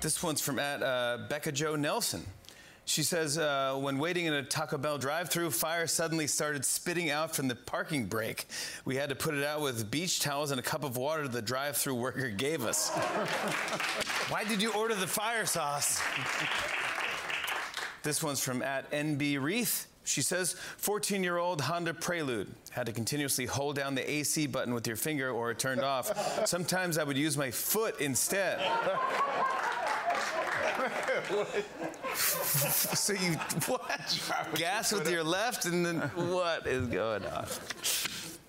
This 0.00 0.22
one's 0.22 0.40
from 0.40 0.58
at 0.58 0.82
uh, 0.82 1.18
Becca 1.28 1.52
Joe 1.52 1.76
Nelson. 1.76 2.24
She 2.84 3.02
says, 3.02 3.36
uh, 3.36 3.76
when 3.78 3.98
waiting 3.98 4.24
in 4.24 4.32
a 4.32 4.42
Taco 4.42 4.78
Bell 4.78 4.96
drive-through, 4.96 5.50
fire 5.50 5.86
suddenly 5.86 6.26
started 6.26 6.64
spitting 6.64 7.10
out 7.10 7.36
from 7.36 7.46
the 7.46 7.54
parking 7.54 8.06
brake. 8.06 8.46
We 8.86 8.96
had 8.96 9.10
to 9.10 9.14
put 9.14 9.34
it 9.34 9.44
out 9.44 9.60
with 9.60 9.90
beach 9.90 10.20
towels 10.20 10.52
and 10.52 10.58
a 10.58 10.62
cup 10.62 10.84
of 10.84 10.96
water 10.96 11.28
the 11.28 11.42
drive-through 11.42 11.96
worker 11.96 12.30
gave 12.30 12.64
us. 12.64 12.88
Why 14.30 14.44
did 14.44 14.62
you 14.62 14.72
order 14.72 14.94
the 14.94 15.06
fire 15.06 15.44
sauce? 15.44 16.00
This 18.02 18.22
one's 18.22 18.42
from 18.42 18.62
at 18.62 18.90
NB 18.90 19.38
Wreath. 19.42 19.87
She 20.08 20.22
says, 20.22 20.54
14 20.78 21.22
year 21.22 21.36
old 21.36 21.60
Honda 21.60 21.92
Prelude. 21.92 22.48
Had 22.70 22.86
to 22.86 22.92
continuously 22.92 23.44
hold 23.44 23.76
down 23.76 23.94
the 23.94 24.10
AC 24.10 24.46
button 24.46 24.72
with 24.72 24.86
your 24.86 24.96
finger 24.96 25.30
or 25.30 25.50
it 25.50 25.58
turned 25.58 25.82
off. 25.82 26.46
Sometimes 26.48 26.96
I 26.96 27.04
would 27.04 27.18
use 27.18 27.36
my 27.36 27.50
foot 27.50 28.00
instead. 28.00 28.58
so 32.14 33.12
you 33.12 33.32
what? 33.66 34.18
Gas 34.54 34.92
with 34.92 35.10
your 35.10 35.22
left 35.22 35.66
and 35.66 35.84
then 35.84 36.00
what 36.00 36.66
is 36.66 36.86
going 36.86 37.26
on? 37.26 37.46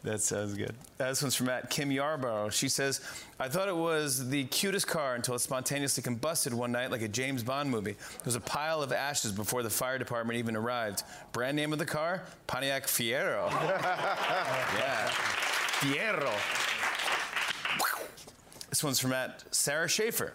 That 0.03 0.21
sounds 0.21 0.53
good. 0.53 0.75
Uh, 0.97 1.09
This 1.09 1.21
one's 1.21 1.35
from 1.35 1.47
Matt 1.47 1.69
Kim 1.69 1.91
Yarborough. 1.91 2.49
She 2.49 2.69
says, 2.69 3.01
I 3.37 3.49
thought 3.49 3.67
it 3.67 3.75
was 3.75 4.29
the 4.29 4.45
cutest 4.45 4.87
car 4.87 5.15
until 5.15 5.35
it 5.35 5.39
spontaneously 5.39 6.01
combusted 6.03 6.53
one 6.53 6.71
night 6.71 6.89
like 6.89 7.01
a 7.01 7.07
James 7.09 7.43
Bond 7.43 7.69
movie. 7.69 7.91
There 7.93 8.21
was 8.25 8.35
a 8.35 8.39
pile 8.41 8.81
of 8.81 8.93
ashes 8.93 9.33
before 9.33 9.61
the 9.61 9.69
fire 9.69 9.97
department 9.97 10.39
even 10.39 10.55
arrived. 10.55 11.03
Brand 11.33 11.57
name 11.57 11.73
of 11.73 11.79
the 11.79 11.85
car? 11.85 12.23
Pontiac 12.47 12.85
Fiero. 12.87 13.49
yeah. 13.51 15.07
Fiero. 15.79 16.31
This 18.69 18.83
one's 18.83 18.99
from 18.99 19.11
at 19.13 19.43
Sarah 19.53 19.89
Schaefer. 19.89 20.33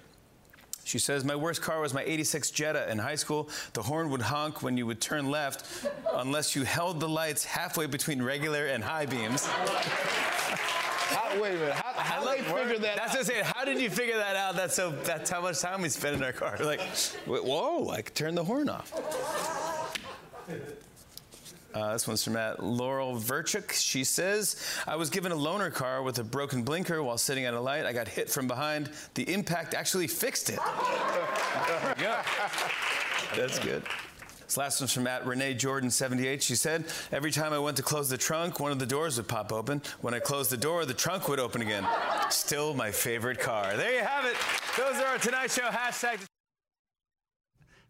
She 0.85 0.99
says, 0.99 1.25
My 1.25 1.35
worst 1.35 1.63
car 1.63 1.81
was 1.81 1.93
my 1.95 2.03
86 2.05 2.51
Jetta 2.51 2.91
in 2.91 2.99
high 2.99 3.15
school. 3.15 3.49
The 3.73 3.83
horn 3.83 4.11
would 4.11 4.23
honk 4.23 4.63
when 4.63 4.77
you 4.77 4.87
would 4.87 5.01
turn 5.01 5.31
left 5.31 5.89
unless 6.15 6.55
you 6.55 6.63
held 6.63 7.01
the 7.01 7.09
lights 7.09 7.45
halfway 7.45 7.87
between 7.87 8.23
regular 8.23 8.67
and 8.67 8.85
high 8.85 9.07
beams. 9.07 9.47
How, 9.47 11.41
wait 11.41 11.55
a 11.55 11.59
minute. 11.59 11.73
How, 11.75 11.93
how 11.93 12.25
they 12.25 12.39
figure 12.43 12.79
that 12.79 12.97
That's 12.97 13.01
out? 13.01 13.09
what 13.09 13.19
I'm 13.19 13.25
saying. 13.25 13.45
How 13.45 13.65
did 13.65 13.81
you 13.81 13.91
figure 13.91 14.17
that 14.17 14.37
out? 14.37 14.57
That's 14.57 14.75
so. 14.75 14.91
That's 14.91 15.31
how 15.31 15.41
much 15.41 15.61
time 15.61 15.83
we 15.83 15.89
spent 15.89 16.17
in 16.17 16.23
our 16.23 16.33
car. 16.33 16.57
Like, 16.59 16.81
whoa! 17.27 17.89
I 17.91 18.03
could 18.03 18.15
turn 18.15 18.35
the 18.35 18.45
horn 18.45 18.69
off. 18.69 18.93
Uh, 21.75 21.93
this 21.93 22.07
one's 22.07 22.23
from 22.23 22.37
at 22.37 22.63
Laurel 22.63 23.17
Verchuk. 23.17 23.73
She 23.73 24.05
says, 24.05 24.57
I 24.87 24.95
was 24.95 25.11
given 25.11 25.33
a 25.33 25.37
loaner 25.37 25.75
car 25.75 26.03
with 26.03 26.19
a 26.21 26.25
broken 26.25 26.63
blinker 26.63 27.03
while 27.03 27.19
sitting 27.19 27.47
at 27.47 27.55
a 27.55 27.61
light. 27.61 27.85
I 27.85 27.93
got 27.93 28.07
hit 28.07 28.31
from 28.31 28.47
behind. 28.47 28.91
The 29.15 29.33
impact 29.33 29.75
actually 29.75 30.07
fixed 30.07 30.51
it. 30.51 30.59
Go. 31.99 32.21
That's 33.37 33.59
good. 33.59 33.83
This 34.45 34.57
last 34.57 34.81
one's 34.81 34.93
from 34.93 35.09
at 35.09 35.27
Renee 35.27 35.55
Jordan 35.55 35.91
78. 35.91 36.43
She 36.43 36.55
said, 36.55 36.85
Every 37.11 37.33
time 37.33 37.53
I 37.53 37.59
went 37.59 37.77
to 37.79 37.83
close 37.83 38.09
the 38.09 38.19
trunk, 38.19 38.61
one 38.61 38.71
of 38.71 38.79
the 38.79 38.87
doors 38.87 39.17
would 39.17 39.27
pop 39.27 39.53
open. 39.53 39.83
When 40.01 40.15
I 40.15 40.21
closed 40.21 40.51
the 40.51 40.57
door, 40.57 40.85
the 40.85 40.95
trunk 40.95 41.29
would 41.29 41.41
open 41.41 41.61
again. 41.61 41.85
Still 42.31 42.73
my 42.75 42.93
favorite 42.93 43.41
car. 43.41 43.77
There 43.77 43.93
you 43.93 44.05
have 44.05 44.25
it. 44.27 44.37
Those 44.77 45.03
are 45.03 45.07
our 45.07 45.19
Tonight 45.19 45.51
Show 45.51 45.63
hashtags. 45.63 46.25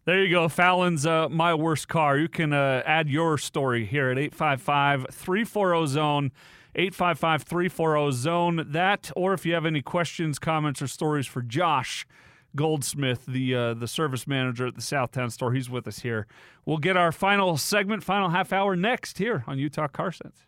There 0.05 0.23
you 0.23 0.29
go. 0.29 0.47
Fallon's 0.47 1.03
uh, 1.07 1.29
My 1.29 1.55
Worst 1.55 1.87
Car. 1.87 2.15
You 2.15 2.29
can 2.29 2.53
uh, 2.53 2.83
add 2.85 3.09
your 3.09 3.39
story 3.39 3.85
here 3.85 4.11
at 4.11 4.19
855 4.19 5.07
340 5.11 5.87
Zone. 5.87 6.31
855 6.75 7.41
340 7.41 8.11
Zone. 8.11 8.67
That, 8.69 9.09
or 9.15 9.33
if 9.33 9.47
you 9.47 9.55
have 9.55 9.65
any 9.65 9.81
questions, 9.81 10.37
comments, 10.37 10.79
or 10.79 10.85
stories 10.85 11.25
for 11.25 11.41
Josh 11.41 12.05
Goldsmith, 12.55 13.25
the, 13.25 13.55
uh, 13.55 13.73
the 13.73 13.87
service 13.87 14.27
manager 14.27 14.67
at 14.67 14.75
the 14.75 14.81
Southtown 14.81 15.31
store, 15.31 15.53
he's 15.53 15.71
with 15.71 15.87
us 15.87 16.01
here. 16.01 16.27
We'll 16.67 16.77
get 16.77 16.95
our 16.95 17.11
final 17.11 17.57
segment, 17.57 18.03
final 18.03 18.29
half 18.29 18.53
hour 18.53 18.75
next 18.75 19.17
here 19.17 19.43
on 19.47 19.57
Utah 19.57 19.87
Car 19.87 20.11
Sense. 20.11 20.45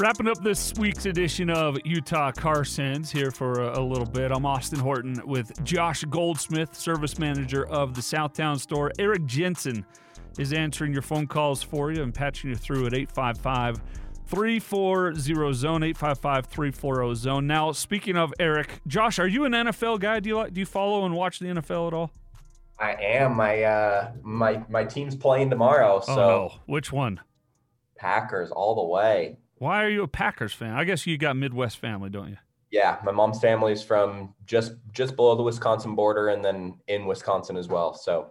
Wrapping 0.00 0.28
up 0.28 0.40
this 0.44 0.72
week's 0.74 1.06
edition 1.06 1.50
of 1.50 1.76
Utah 1.84 2.30
Car 2.30 2.64
Sense 2.64 3.10
here 3.10 3.32
for 3.32 3.62
a, 3.62 3.80
a 3.80 3.82
little 3.82 4.06
bit. 4.06 4.30
I'm 4.30 4.46
Austin 4.46 4.78
Horton 4.78 5.20
with 5.24 5.64
Josh 5.64 6.04
Goldsmith, 6.04 6.76
service 6.76 7.18
manager 7.18 7.66
of 7.66 7.94
the 7.94 8.00
Southtown 8.00 8.60
store. 8.60 8.92
Eric 9.00 9.26
Jensen 9.26 9.84
is 10.38 10.52
answering 10.52 10.92
your 10.92 11.02
phone 11.02 11.26
calls 11.26 11.64
for 11.64 11.90
you 11.90 12.04
and 12.04 12.14
patching 12.14 12.48
you 12.48 12.54
through 12.54 12.86
at 12.86 12.94
855 12.94 13.82
340 14.26 15.52
Zone, 15.52 15.82
855 15.82 16.46
340 16.46 17.14
Zone. 17.16 17.48
Now, 17.48 17.72
speaking 17.72 18.16
of 18.16 18.32
Eric, 18.38 18.80
Josh, 18.86 19.18
are 19.18 19.26
you 19.26 19.46
an 19.46 19.52
NFL 19.52 19.98
guy? 19.98 20.20
Do 20.20 20.28
you, 20.28 20.36
like, 20.36 20.54
do 20.54 20.60
you 20.60 20.66
follow 20.66 21.06
and 21.06 21.14
watch 21.16 21.40
the 21.40 21.46
NFL 21.46 21.88
at 21.88 21.94
all? 21.94 22.12
I 22.78 22.92
am. 22.92 23.34
My 23.34 23.64
uh, 23.64 24.12
my 24.22 24.64
my 24.68 24.84
team's 24.84 25.16
playing 25.16 25.50
tomorrow, 25.50 25.98
so 25.98 26.12
oh, 26.12 26.16
no. 26.16 26.52
Which 26.66 26.92
one? 26.92 27.18
Packers 27.96 28.52
all 28.52 28.76
the 28.76 28.84
way. 28.84 29.38
Why 29.58 29.84
are 29.84 29.88
you 29.88 30.02
a 30.02 30.08
Packers 30.08 30.52
fan? 30.52 30.74
I 30.74 30.84
guess 30.84 31.06
you 31.06 31.18
got 31.18 31.36
Midwest 31.36 31.78
family, 31.78 32.10
don't 32.10 32.28
you? 32.28 32.36
Yeah, 32.70 32.98
my 33.04 33.12
mom's 33.12 33.40
family 33.40 33.72
is 33.72 33.82
from 33.82 34.34
just 34.46 34.72
just 34.92 35.16
below 35.16 35.34
the 35.36 35.42
Wisconsin 35.42 35.94
border, 35.94 36.28
and 36.28 36.44
then 36.44 36.74
in 36.86 37.06
Wisconsin 37.06 37.56
as 37.56 37.66
well. 37.66 37.94
So, 37.94 38.30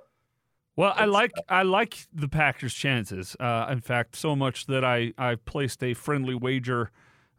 well, 0.75 0.93
I 0.95 1.05
like 1.05 1.31
I 1.49 1.63
like 1.63 2.07
the 2.13 2.27
Packers' 2.27 2.73
chances. 2.73 3.35
Uh, 3.39 3.67
in 3.71 3.81
fact, 3.81 4.15
so 4.15 4.35
much 4.35 4.67
that 4.67 4.85
I 4.85 5.13
I 5.17 5.35
placed 5.35 5.83
a 5.83 5.95
friendly 5.95 6.35
wager 6.35 6.91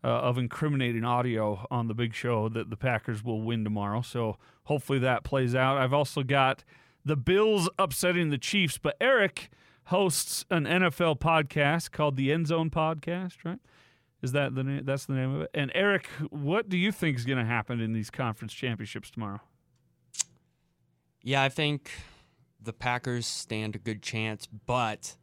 uh, 0.02 0.08
of 0.08 0.38
incriminating 0.38 1.04
audio 1.04 1.66
on 1.70 1.88
the 1.88 1.94
big 1.94 2.14
show 2.14 2.48
that 2.48 2.70
the 2.70 2.76
Packers 2.76 3.24
will 3.24 3.42
win 3.42 3.64
tomorrow. 3.64 4.02
So 4.02 4.36
hopefully 4.64 4.98
that 5.00 5.24
plays 5.24 5.54
out. 5.54 5.78
I've 5.78 5.92
also 5.92 6.22
got 6.22 6.64
the 7.04 7.16
Bills 7.16 7.68
upsetting 7.78 8.30
the 8.30 8.38
Chiefs, 8.38 8.78
but 8.78 8.96
Eric 9.00 9.50
hosts 9.84 10.44
an 10.50 10.64
NFL 10.64 11.18
podcast 11.18 11.90
called 11.90 12.16
the 12.16 12.30
End 12.32 12.46
Zone 12.46 12.70
Podcast, 12.70 13.36
right? 13.44 13.58
Is 14.22 14.32
that 14.32 14.54
the 14.54 14.64
name? 14.64 14.84
That's 14.84 15.06
the 15.06 15.14
name 15.14 15.36
of 15.36 15.42
it. 15.42 15.50
And 15.54 15.70
Eric, 15.74 16.06
what 16.30 16.68
do 16.68 16.76
you 16.76 16.90
think 16.90 17.16
is 17.16 17.24
going 17.24 17.38
to 17.38 17.44
happen 17.44 17.80
in 17.80 17.92
these 17.92 18.10
conference 18.10 18.52
championships 18.52 19.10
tomorrow? 19.10 19.40
Yeah, 21.22 21.42
I 21.42 21.48
think 21.48 21.90
the 22.60 22.72
Packers 22.72 23.26
stand 23.26 23.76
a 23.76 23.78
good 23.78 24.02
chance, 24.02 24.46
but 24.46 25.16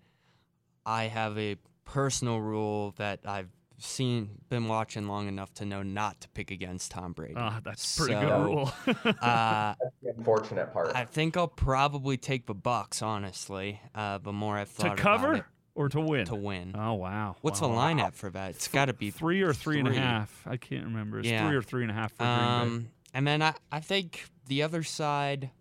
I 0.86 1.06
have 1.06 1.38
a 1.38 1.58
personal 1.84 2.40
rule 2.40 2.94
that 2.98 3.20
I've 3.26 3.50
seen, 3.78 4.30
been 4.50 4.68
watching 4.68 5.08
long 5.08 5.28
enough 5.28 5.54
to 5.56 5.66
know 5.66 5.84
not 5.84 6.22
to 6.22 6.30
pick 6.30 6.50
against 6.52 6.92
Tom 6.92 7.12
Brady. 7.14 7.34
Ah, 7.36 7.60
that's 7.64 7.98
a 7.98 8.02
pretty 8.02 8.14
So, 8.14 8.22
good 8.22 8.46
rule. 8.46 8.72
uh, 9.22 9.74
that's 9.82 9.96
the 10.02 10.10
unfortunate 10.18 10.72
part. 10.72 10.96
I 10.96 11.06
think 11.06 11.36
I'll 11.36 11.48
probably 11.48 12.18
take 12.18 12.46
the 12.46 12.56
Bucs, 12.56 13.04
honestly. 13.04 13.82
Uh, 13.94 14.18
the 14.20 14.32
more 14.32 14.58
I've 14.58 14.74
to 14.76 14.82
thought 14.84 14.98
cover 14.98 15.34
about 15.34 15.38
it, 15.40 15.46
or 15.76 15.90
to 15.90 16.00
win? 16.00 16.26
to 16.26 16.36
win. 16.36 16.74
Oh 16.76 16.94
wow! 16.94 17.36
What's 17.42 17.62
wow. 17.62 17.68
the 17.68 17.74
line 17.74 18.00
at 18.00 18.16
for 18.16 18.30
that? 18.32 18.52
It's 18.52 18.68
got 18.68 18.86
to 18.86 18.94
be 18.94 19.12
three 19.12 19.42
or 19.42 19.54
three 19.54 19.80
and 19.80 19.88
a 19.88 19.92
three. 19.92 20.00
half. 20.00 20.44
I 20.48 20.58
can't 20.58 20.86
remember. 20.86 21.20
It's 21.20 21.28
Yeah. 21.28 21.48
three 21.48 21.56
or 21.56 21.62
three 21.62 21.84
and 21.84 21.92
a 21.92 21.94
half 21.94 22.12
for 22.14 22.24
Green 22.24 22.38
Bay. 22.38 22.44
Um, 22.44 22.88
and 23.14 23.28
then 23.28 23.42
I, 23.42 23.54
I 23.72 23.80
think 23.80 24.26
the 24.48 24.64
other 24.64 24.84
side, 24.84 25.52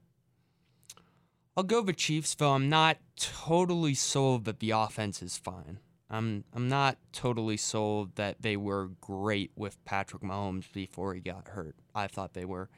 I'll 1.57 1.65
go 1.65 1.83
the 1.83 1.93
Chiefs, 1.93 2.35
though 2.35 2.53
I'm 2.53 2.69
not 2.69 2.99
totally 3.17 3.95
sold 3.95 4.45
that 4.45 4.61
the 4.61 4.71
offense 4.71 5.23
is 5.23 5.37
fine. 5.37 5.79
I'm 6.11 6.45
I'm 6.53 6.69
not 6.69 6.99
totally 7.13 7.57
sold 7.57 8.15
that 8.17 8.43
they 8.43 8.57
were 8.57 8.91
great 9.01 9.51
with 9.57 9.83
Patrick 9.85 10.23
Mahomes 10.23 10.73
before 10.73 11.15
he 11.15 11.21
got 11.21 11.49
hurt. 11.49 11.75
I 11.95 12.07
thought 12.07 12.35
they 12.35 12.45
were 12.45 12.69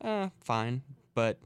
uh, 0.00 0.28
fine, 0.40 0.82
but 1.14 1.38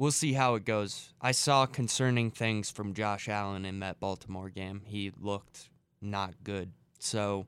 we'll 0.00 0.10
see 0.10 0.32
how 0.32 0.54
it 0.54 0.64
goes. 0.64 1.12
I 1.20 1.32
saw 1.32 1.66
concerning 1.66 2.30
things 2.30 2.70
from 2.70 2.94
Josh 2.94 3.28
Allen 3.28 3.66
in 3.66 3.80
that 3.80 4.00
Baltimore 4.00 4.48
game. 4.48 4.80
He 4.86 5.12
looked 5.20 5.68
not 6.00 6.42
good. 6.42 6.72
So, 6.98 7.46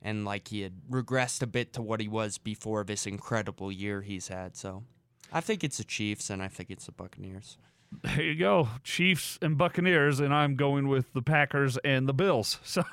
and 0.00 0.24
like 0.24 0.46
he 0.46 0.60
had 0.62 0.74
regressed 0.88 1.42
a 1.42 1.46
bit 1.46 1.72
to 1.72 1.82
what 1.82 2.00
he 2.00 2.06
was 2.06 2.38
before 2.38 2.84
this 2.84 3.04
incredible 3.04 3.72
year 3.72 4.00
he's 4.00 4.28
had. 4.28 4.56
So, 4.56 4.84
I 5.32 5.40
think 5.40 5.64
it's 5.64 5.78
the 5.78 5.84
Chiefs 5.84 6.30
and 6.30 6.40
I 6.40 6.46
think 6.46 6.70
it's 6.70 6.86
the 6.86 6.92
Buccaneers. 6.92 7.58
There 8.04 8.22
you 8.22 8.36
go, 8.36 8.68
Chiefs 8.84 9.38
and 9.40 9.56
Buccaneers, 9.56 10.20
and 10.20 10.32
I'm 10.32 10.56
going 10.56 10.88
with 10.88 11.10
the 11.14 11.22
Packers 11.22 11.78
and 11.78 12.08
the 12.08 12.14
Bills. 12.14 12.58
So 12.64 12.84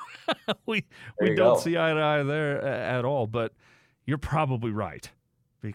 we 0.64 0.84
we 1.20 1.34
don't 1.34 1.54
go. 1.54 1.60
see 1.60 1.76
eye 1.76 1.92
to 1.92 2.00
eye 2.00 2.22
there 2.22 2.64
uh, 2.64 2.98
at 2.98 3.04
all. 3.04 3.26
But 3.26 3.52
you're 4.06 4.18
probably 4.18 4.70
right 4.70 5.08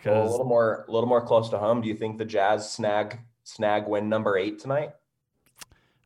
Well, 0.06 0.16
a 0.16 0.22
because 0.22 0.32
little 0.32 0.46
more, 0.46 0.86
a 0.88 0.92
little 0.92 1.10
more 1.10 1.26
close 1.26 1.50
to 1.50 1.58
home. 1.58 1.82
Do 1.82 1.88
you 1.88 1.96
think 1.96 2.18
the 2.18 2.26
Jazz 2.26 2.72
snag 2.72 3.20
snag 3.44 3.88
win 3.88 4.10
number 4.10 4.38
eight 4.38 4.60
tonight? 4.60 4.92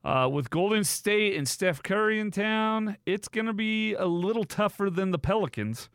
uh, 0.06 0.30
with 0.32 0.52
Golden 0.52 0.84
State 0.84 1.36
and 1.36 1.48
Steph 1.48 1.82
Curry 1.82 2.20
in 2.20 2.30
town, 2.30 2.98
it's 3.08 3.28
going 3.28 3.48
to 3.48 3.54
be 3.54 3.96
a 3.96 4.06
little 4.06 4.44
tougher 4.44 4.90
than 4.92 5.10
the 5.10 5.18
Pelicans. 5.18 5.90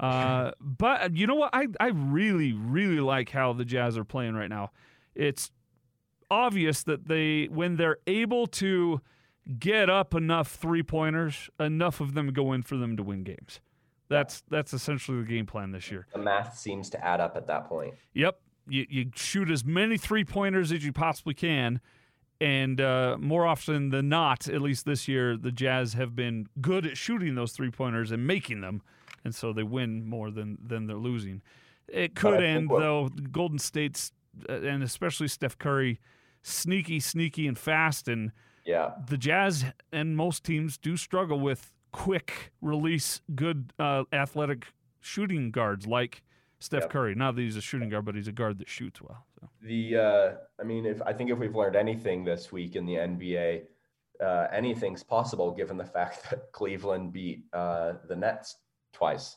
Uh, 0.00 0.50
but 0.60 1.16
you 1.16 1.28
know 1.28 1.36
what? 1.36 1.50
I, 1.52 1.68
I 1.78 1.88
really, 1.88 2.52
really 2.52 3.00
like 3.00 3.30
how 3.30 3.52
the 3.52 3.64
Jazz 3.64 3.96
are 3.96 4.04
playing 4.04 4.34
right 4.34 4.50
now. 4.50 4.72
It's 5.14 5.52
obvious 6.30 6.82
that 6.82 7.06
they, 7.06 7.44
when 7.44 7.76
they're 7.76 7.98
able 8.08 8.48
to 8.48 9.00
get 9.56 9.88
up 9.88 10.14
enough 10.14 10.56
three 10.56 10.82
pointers, 10.82 11.48
enough 11.60 12.00
of 12.00 12.14
them 12.14 12.32
go 12.32 12.52
in 12.52 12.62
for 12.62 12.76
them 12.76 12.96
to 12.96 13.04
win 13.04 13.22
games. 13.22 13.60
That's 14.08 14.42
that's 14.50 14.72
essentially 14.72 15.18
the 15.18 15.26
game 15.26 15.46
plan 15.46 15.72
this 15.72 15.90
year. 15.90 16.06
The 16.12 16.18
math 16.18 16.58
seems 16.58 16.90
to 16.90 17.04
add 17.04 17.20
up 17.20 17.36
at 17.36 17.46
that 17.46 17.68
point. 17.68 17.94
Yep. 18.12 18.38
You, 18.68 18.86
you 18.88 19.10
shoot 19.14 19.50
as 19.50 19.64
many 19.64 19.98
three 19.98 20.24
pointers 20.24 20.72
as 20.72 20.84
you 20.84 20.92
possibly 20.92 21.34
can. 21.34 21.80
And 22.40 22.80
uh, 22.80 23.16
more 23.18 23.46
often 23.46 23.90
than 23.90 24.08
not, 24.08 24.48
at 24.48 24.60
least 24.60 24.84
this 24.84 25.06
year, 25.06 25.36
the 25.36 25.52
Jazz 25.52 25.94
have 25.94 26.16
been 26.16 26.48
good 26.60 26.84
at 26.84 26.96
shooting 26.96 27.34
those 27.34 27.52
three 27.52 27.70
pointers 27.70 28.10
and 28.10 28.26
making 28.26 28.60
them. 28.60 28.82
And 29.24 29.34
so 29.34 29.52
they 29.52 29.62
win 29.62 30.04
more 30.06 30.30
than, 30.30 30.58
than 30.62 30.86
they're 30.86 30.96
losing. 30.96 31.42
It 31.88 32.14
could 32.14 32.42
end, 32.42 32.70
though, 32.70 33.08
Golden 33.30 33.58
State's, 33.58 34.12
uh, 34.48 34.54
and 34.54 34.82
especially 34.82 35.28
Steph 35.28 35.58
Curry, 35.58 36.00
sneaky, 36.42 37.00
sneaky, 37.00 37.46
and 37.46 37.58
fast. 37.58 38.08
And 38.08 38.32
Yeah, 38.64 38.92
the 39.06 39.18
Jazz 39.18 39.66
and 39.92 40.16
most 40.16 40.44
teams 40.44 40.76
do 40.78 40.96
struggle 40.96 41.38
with 41.38 41.73
quick 41.94 42.52
release, 42.60 43.20
good 43.36 43.72
uh, 43.78 44.02
athletic 44.12 44.66
shooting 45.00 45.50
guards 45.52 45.86
like 45.86 46.22
Steph 46.58 46.82
Yep. 46.82 46.90
Curry. 46.90 47.14
Not 47.14 47.36
that 47.36 47.42
he's 47.42 47.56
a 47.56 47.60
shooting 47.60 47.88
guard, 47.88 48.04
but 48.04 48.16
he's 48.16 48.26
a 48.26 48.32
guard 48.32 48.58
that 48.58 48.68
shoots 48.68 49.00
well. 49.00 49.24
So. 49.40 49.48
The 49.62 49.96
uh, 49.96 50.32
I 50.60 50.64
mean, 50.64 50.86
if 50.86 51.00
I 51.02 51.12
think 51.12 51.30
if 51.30 51.38
we've 51.38 51.54
learned 51.54 51.76
anything 51.76 52.24
this 52.24 52.50
week 52.50 52.74
in 52.74 52.84
the 52.84 52.94
NBA, 52.94 53.62
uh, 54.20 54.46
anything's 54.52 55.04
possible 55.04 55.52
given 55.52 55.76
the 55.76 55.84
fact 55.84 56.28
that 56.30 56.50
Cleveland 56.52 57.12
beat 57.12 57.44
uh, 57.52 57.94
the 58.08 58.16
Nets 58.16 58.56
twice 58.92 59.36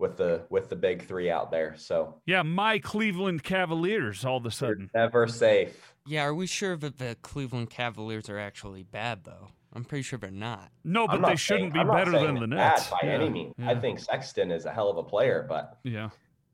with 0.00 0.16
the 0.16 0.44
with 0.50 0.68
the 0.68 0.76
big 0.76 1.06
three 1.06 1.30
out 1.30 1.52
there. 1.52 1.76
So 1.76 2.20
Yeah, 2.26 2.42
my 2.42 2.80
Cleveland 2.80 3.44
Cavaliers 3.44 4.24
all 4.24 4.38
of 4.38 4.42
a 4.44 4.46
you're 4.46 4.50
sudden. 4.50 4.90
never 4.92 5.28
safe. 5.28 5.94
Yeah, 6.06 6.24
are 6.24 6.34
we 6.34 6.46
sure 6.46 6.76
that 6.76 6.98
the 6.98 7.16
Cleveland 7.22 7.70
Cavaliers 7.70 8.28
are 8.28 8.38
actually 8.38 8.82
bad 8.82 9.22
though? 9.24 9.48
I'm 9.74 9.84
pretty 9.84 10.02
sure 10.02 10.18
they're 10.18 10.30
not. 10.30 10.70
No, 10.84 11.06
but 11.06 11.20
not 11.20 11.28
they 11.30 11.36
shouldn't 11.36 11.72
saying- 11.72 11.72
be 11.72 11.78
I'm 11.80 11.88
better 11.88 12.12
than 12.12 12.34
the 12.34 12.40
they're 12.40 12.48
Nets. 12.48 12.88
by 12.90 12.98
yeah. 13.02 13.10
any 13.12 13.28
means. 13.30 13.54
I 13.64 13.74
think 13.74 13.98
Sexton 13.98 14.50
is 14.50 14.64
a 14.66 14.72
hell 14.72 14.88
of 14.90 14.96
a 14.96 15.02
player, 15.02 15.44
but 15.48 15.78
Yeah. 15.82 16.10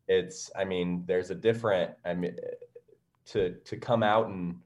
it's 0.09 0.51
I 0.57 0.65
mean, 0.65 1.05
there's 1.07 1.31
a 1.31 1.35
different 1.35 1.93
I 2.05 2.15
mean 2.15 2.37
to 3.27 3.55
to 3.55 3.77
come 3.77 4.03
out 4.03 4.29
and 4.29 4.61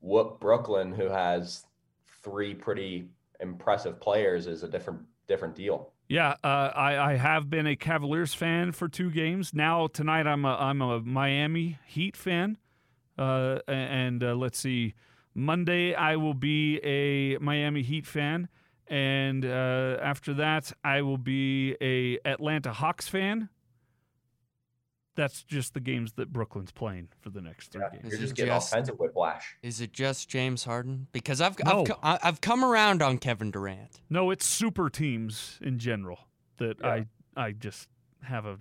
whoop 0.00 0.40
Brooklyn 0.40 0.92
who 0.92 1.08
has 1.08 1.66
three 2.22 2.54
pretty 2.54 3.08
impressive 3.40 4.00
players 4.00 4.46
is 4.46 4.62
a 4.62 4.68
different 4.68 5.00
different 5.26 5.54
deal. 5.54 5.92
Yeah, 6.08 6.36
uh, 6.42 6.70
I, 6.74 7.12
I 7.12 7.16
have 7.16 7.50
been 7.50 7.66
a 7.66 7.76
Cavaliers 7.76 8.32
fan 8.32 8.72
for 8.72 8.88
two 8.88 9.10
games. 9.10 9.52
Now 9.52 9.86
tonight 9.88 10.26
I'm 10.26 10.46
a 10.46 10.54
I'm 10.56 10.80
a 10.80 11.00
Miami 11.00 11.78
Heat 11.86 12.16
fan, 12.16 12.56
uh, 13.18 13.58
and 13.68 14.24
uh, 14.24 14.34
let's 14.34 14.58
see, 14.58 14.94
Monday 15.34 15.94
I 15.94 16.16
will 16.16 16.34
be 16.34 16.78
a 16.78 17.38
Miami 17.38 17.82
Heat 17.82 18.06
fan, 18.06 18.48
and 18.88 19.44
uh, 19.44 19.98
after 20.02 20.34
that 20.34 20.72
I 20.82 21.02
will 21.02 21.18
be 21.18 21.76
a 21.80 22.18
Atlanta 22.24 22.72
Hawks 22.72 23.08
fan. 23.08 23.48
That's 25.14 25.42
just 25.42 25.74
the 25.74 25.80
games 25.80 26.12
that 26.12 26.32
Brooklyn's 26.32 26.70
playing 26.70 27.08
for 27.20 27.30
the 27.30 27.40
next 27.40 27.72
three 27.72 27.82
Yeah, 27.82 27.98
games. 28.00 28.04
Is 28.04 28.10
You're 28.12 28.18
it 28.18 28.22
just 28.22 28.34
getting 28.36 28.54
just- 28.54 28.72
all 28.72 28.76
kinds 28.78 28.88
of 28.88 28.98
whiplash. 29.00 29.56
Is 29.62 29.80
it 29.80 29.92
just 29.92 30.28
James 30.28 30.62
Harden? 30.64 31.08
Because 31.10 31.40
I've 31.40 31.58
No. 31.64 31.82
I've, 31.82 31.90
I- 32.02 32.18
I've 32.28 32.40
come 32.40 32.64
around 32.64 33.02
on 33.02 33.18
Kevin 33.18 33.50
Durant. 33.50 34.00
No, 34.08 34.30
it's 34.30 34.46
super 34.46 34.88
teams 34.88 35.58
in 35.60 35.78
general 35.80 36.20
that 36.58 36.78
Yeah. 36.80 36.88
I 36.88 37.06
I 37.36 37.52
just 37.52 37.88
have 38.22 38.46
a 38.46 38.58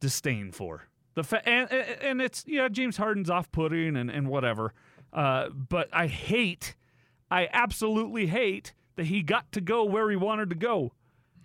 disdain 0.00 0.50
for. 0.52 0.82
The 1.14 1.22
fa- 1.24 1.48
and, 1.48 1.70
and 1.72 2.02
and 2.02 2.20
it's 2.22 2.44
yeah, 2.48 2.68
James 2.68 2.96
Harden's 2.96 3.30
off-putting 3.30 3.96
and 3.96 4.10
and 4.10 4.28
whatever. 4.28 4.74
Uh, 5.16 5.48
but 5.48 5.88
I 5.92 6.06
hate, 6.06 6.74
I 7.30 7.48
absolutely 7.52 8.26
hate 8.26 8.74
that 8.96 9.06
he 9.06 9.22
got 9.22 9.50
to 9.52 9.60
go 9.60 9.82
where 9.84 10.08
he 10.10 10.16
wanted 10.16 10.50
to 10.50 10.56
go. 10.56 10.92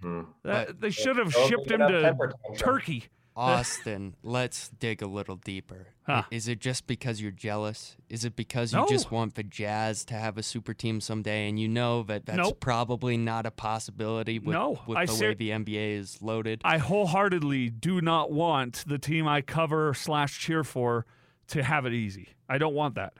Hmm. 0.03 0.21
That- 0.43 0.81
they 0.81 0.89
should 0.91 1.17
have 1.17 1.31
shipped 1.33 1.71
him 1.71 1.79
to. 1.79 2.15
Turkey. 2.57 3.05
Austin, 3.33 4.15
let's 4.23 4.67
dig 4.67 5.01
a 5.01 5.07
little 5.07 5.37
deeper. 5.37 5.87
Huh. 6.05 6.23
Is 6.31 6.49
it 6.49 6.59
just 6.59 6.85
because 6.85 7.21
you're 7.21 7.31
jealous? 7.31 7.95
Is 8.09 8.25
it 8.25 8.35
because 8.35 8.73
you 8.73 8.79
No. 8.79 8.87
just 8.87 9.09
want 9.09 9.35
the 9.35 9.43
Jazz 9.43 10.03
to 10.05 10.15
have 10.15 10.37
a 10.37 10.43
super 10.43 10.73
team 10.73 10.99
someday 10.99 11.47
and 11.47 11.57
you 11.57 11.69
know 11.69 12.03
that 12.03 12.25
that's 12.25 12.37
Nope. 12.37 12.59
probably 12.59 13.15
not 13.15 13.45
a 13.45 13.51
possibility 13.51 14.37
with, 14.37 14.53
No, 14.53 14.81
with 14.85 14.97
the 15.07 15.13
ser- 15.13 15.27
way 15.29 15.33
the 15.35 15.49
NBA 15.51 15.97
is 15.97 16.21
loaded? 16.21 16.61
I 16.65 16.77
wholeheartedly 16.77 17.69
do 17.69 18.01
not 18.01 18.31
want 18.33 18.83
the 18.85 18.97
team 18.97 19.29
I 19.29 19.41
cover 19.41 19.93
slash 19.93 20.37
cheer 20.39 20.65
for 20.65 21.05
to 21.47 21.63
have 21.63 21.85
it 21.85 21.93
easy. 21.93 22.29
I 22.49 22.57
don't 22.57 22.73
want 22.75 22.95
that. 22.95 23.13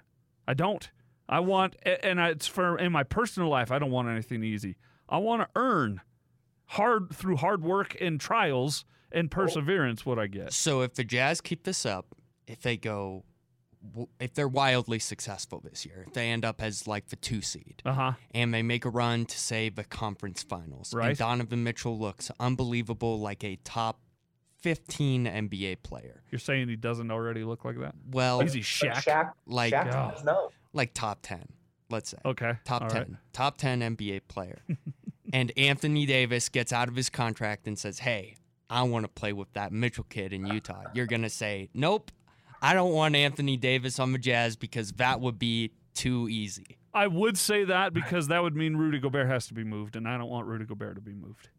I 0.51 0.53
don't. 0.53 0.89
I 1.29 1.39
want, 1.39 1.77
and 1.85 2.19
it's 2.19 2.45
for 2.45 2.77
in 2.77 2.91
my 2.91 3.03
personal 3.03 3.47
life. 3.47 3.71
I 3.71 3.79
don't 3.79 3.89
want 3.91 4.09
anything 4.09 4.43
easy. 4.43 4.75
I 5.07 5.17
want 5.19 5.41
to 5.43 5.47
earn 5.55 6.01
hard 6.65 7.13
through 7.13 7.37
hard 7.37 7.63
work 7.63 7.95
and 8.01 8.19
trials 8.19 8.83
and 9.13 9.31
perseverance 9.31 10.05
what 10.05 10.19
I 10.19 10.27
get. 10.27 10.51
So 10.51 10.81
if 10.81 10.93
the 10.95 11.05
Jazz 11.05 11.39
keep 11.39 11.63
this 11.63 11.85
up, 11.85 12.15
if 12.47 12.61
they 12.61 12.75
go, 12.75 13.23
if 14.19 14.33
they're 14.33 14.47
wildly 14.49 14.99
successful 14.99 15.61
this 15.61 15.85
year, 15.85 16.03
if 16.05 16.13
they 16.13 16.29
end 16.31 16.43
up 16.43 16.61
as 16.61 16.85
like 16.85 17.07
the 17.07 17.15
two 17.15 17.41
seed, 17.41 17.81
Uh 17.85 17.93
huh. 17.93 18.11
and 18.33 18.53
they 18.53 18.61
make 18.61 18.83
a 18.83 18.89
run 18.89 19.25
to 19.25 19.39
say 19.39 19.69
the 19.69 19.85
conference 19.85 20.43
finals, 20.43 20.93
Right. 20.93 21.09
and 21.11 21.17
Donovan 21.17 21.63
Mitchell 21.63 21.97
looks 21.97 22.29
unbelievable, 22.41 23.21
like 23.21 23.43
a 23.45 23.55
top 23.63 24.01
fifteen 24.61 25.25
NBA 25.25 25.83
player. 25.83 26.23
You're 26.31 26.39
saying 26.39 26.69
he 26.69 26.75
doesn't 26.75 27.11
already 27.11 27.43
look 27.43 27.65
like 27.65 27.79
that? 27.79 27.95
Well, 28.09 28.41
Is 28.41 28.53
he 28.53 28.59
But 28.61 28.65
Shaq? 28.65 29.03
Shaq, 29.03 29.31
Like- 29.45 29.73
Shaq 29.73 29.87
Oh. 29.87 30.11
does 30.15 30.23
know. 30.23 30.49
like 30.73 30.93
top 30.93 31.19
ten, 31.21 31.45
let's 31.89 32.09
say. 32.11 32.17
Okay. 32.25 32.53
Top 32.63 32.83
all 32.83 32.89
10. 32.89 32.97
right. 33.01 33.11
Top 33.33 33.57
10 33.57 33.81
NBA 33.81 34.21
player. 34.27 34.59
and 35.33 35.51
Anthony 35.57 36.05
Davis 36.05 36.49
gets 36.49 36.71
out 36.71 36.87
of 36.87 36.95
his 36.95 37.09
contract 37.09 37.67
and 37.67 37.77
says, 37.77 37.99
Hey, 37.99 38.35
I 38.69 38.83
want 38.83 39.03
to 39.05 39.09
play 39.09 39.33
with 39.33 39.51
that 39.53 39.71
Mitchell 39.73 40.05
kid 40.09 40.31
in 40.33 40.45
Utah. 40.45 40.83
You're 40.93 41.07
going 41.07 41.23
to 41.23 41.29
say, 41.29 41.69
Nope, 41.73 42.11
I 42.61 42.73
don't 42.73 42.93
want 42.93 43.15
Anthony 43.15 43.57
Davis 43.57 43.99
on 43.99 44.11
the 44.13 44.19
Jazz 44.19 44.55
because 44.55 44.91
that 44.93 45.19
would 45.19 45.37
be 45.39 45.71
too 45.93 46.27
easy. 46.29 46.77
I 46.93 47.07
would 47.07 47.37
say 47.37 47.63
that 47.65 47.93
because 47.93 48.27
that 48.27 48.43
would 48.43 48.55
mean 48.55 48.75
Rudy 48.75 48.99
Gobert 48.99 49.27
has 49.27 49.47
to 49.47 49.53
be 49.53 49.63
moved, 49.63 49.95
and 49.95 50.05
I 50.07 50.17
don't 50.17 50.29
want 50.29 50.45
Rudy 50.47 50.65
Gobert 50.65 50.95
to 50.95 51.01
be 51.01 51.13
moved 51.13 51.49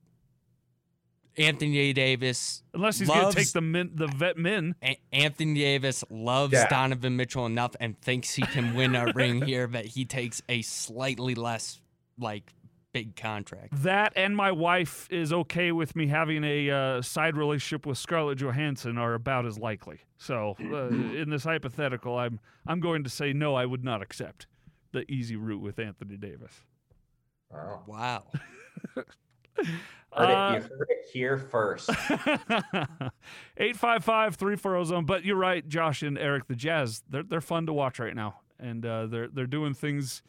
Anthony 1.38 1.92
Davis. 1.92 2.62
unless 2.74 2.98
he's 2.98 3.08
going 3.08 3.30
to 3.30 3.36
take 3.36 3.52
the 3.52 3.60
min, 3.60 3.92
the 3.94 4.06
vet 4.06 4.36
men. 4.36 4.74
A- 4.82 4.98
Anthony 5.12 5.54
Davis 5.54 6.04
loves 6.10 6.52
Yeah. 6.52 6.68
Donovan 6.68 7.16
Mitchell 7.16 7.46
enough 7.46 7.74
and 7.80 7.98
thinks 8.00 8.34
he 8.34 8.42
can 8.42 8.74
win 8.74 8.94
a 8.94 9.12
ring 9.14 9.42
here 9.46 9.66
but 9.66 9.84
he 9.86 10.04
takes 10.04 10.42
a 10.48 10.62
slightly 10.62 11.34
less 11.34 11.80
like 12.18 12.52
big 12.92 13.16
contract. 13.16 13.82
That 13.82 14.12
and 14.16 14.36
my 14.36 14.52
wife 14.52 15.08
is 15.10 15.32
okay 15.32 15.72
with 15.72 15.96
me 15.96 16.08
having 16.08 16.44
a 16.44 16.70
uh, 16.70 17.02
side 17.02 17.36
relationship 17.36 17.86
with 17.86 17.96
Scarlett 17.96 18.38
Johansson 18.38 18.98
are 18.98 19.14
about 19.14 19.46
as 19.46 19.58
likely. 19.58 20.00
So, 20.18 20.56
uh, 20.60 20.88
in 20.88 21.30
this 21.30 21.44
hypothetical, 21.44 22.18
I'm 22.18 22.38
I'm 22.66 22.80
going 22.80 23.02
to 23.04 23.10
say 23.10 23.32
no. 23.32 23.54
I 23.54 23.64
would 23.64 23.82
not 23.82 24.02
accept 24.02 24.46
the 24.92 25.10
easy 25.10 25.36
route 25.36 25.62
with 25.62 25.78
Anthony 25.78 26.18
Davis. 26.18 26.52
Wow. 27.50 27.82
Wow. 27.86 28.24
Heard, 30.14 30.24
Uh, 30.30 30.52
it, 30.56 30.62
you 30.62 30.68
heard 30.76 30.88
it 30.90 31.06
here 31.10 31.38
first. 31.38 31.88
855 33.56 34.36
340 34.36 34.84
zone. 34.84 35.04
But 35.06 35.24
you're 35.24 35.36
right, 35.36 35.66
Josh 35.66 36.02
and 36.02 36.18
Eric. 36.18 36.46
The 36.48 36.54
Jazz, 36.56 37.02
they're, 37.08 37.22
they're 37.22 37.40
fun 37.40 37.66
to 37.66 37.72
watch 37.72 37.98
right 37.98 38.14
now. 38.14 38.40
And 38.58 38.84
uh, 38.84 39.06
they're, 39.06 39.28
they're 39.28 39.46
doing 39.46 39.72
things. 39.74 40.22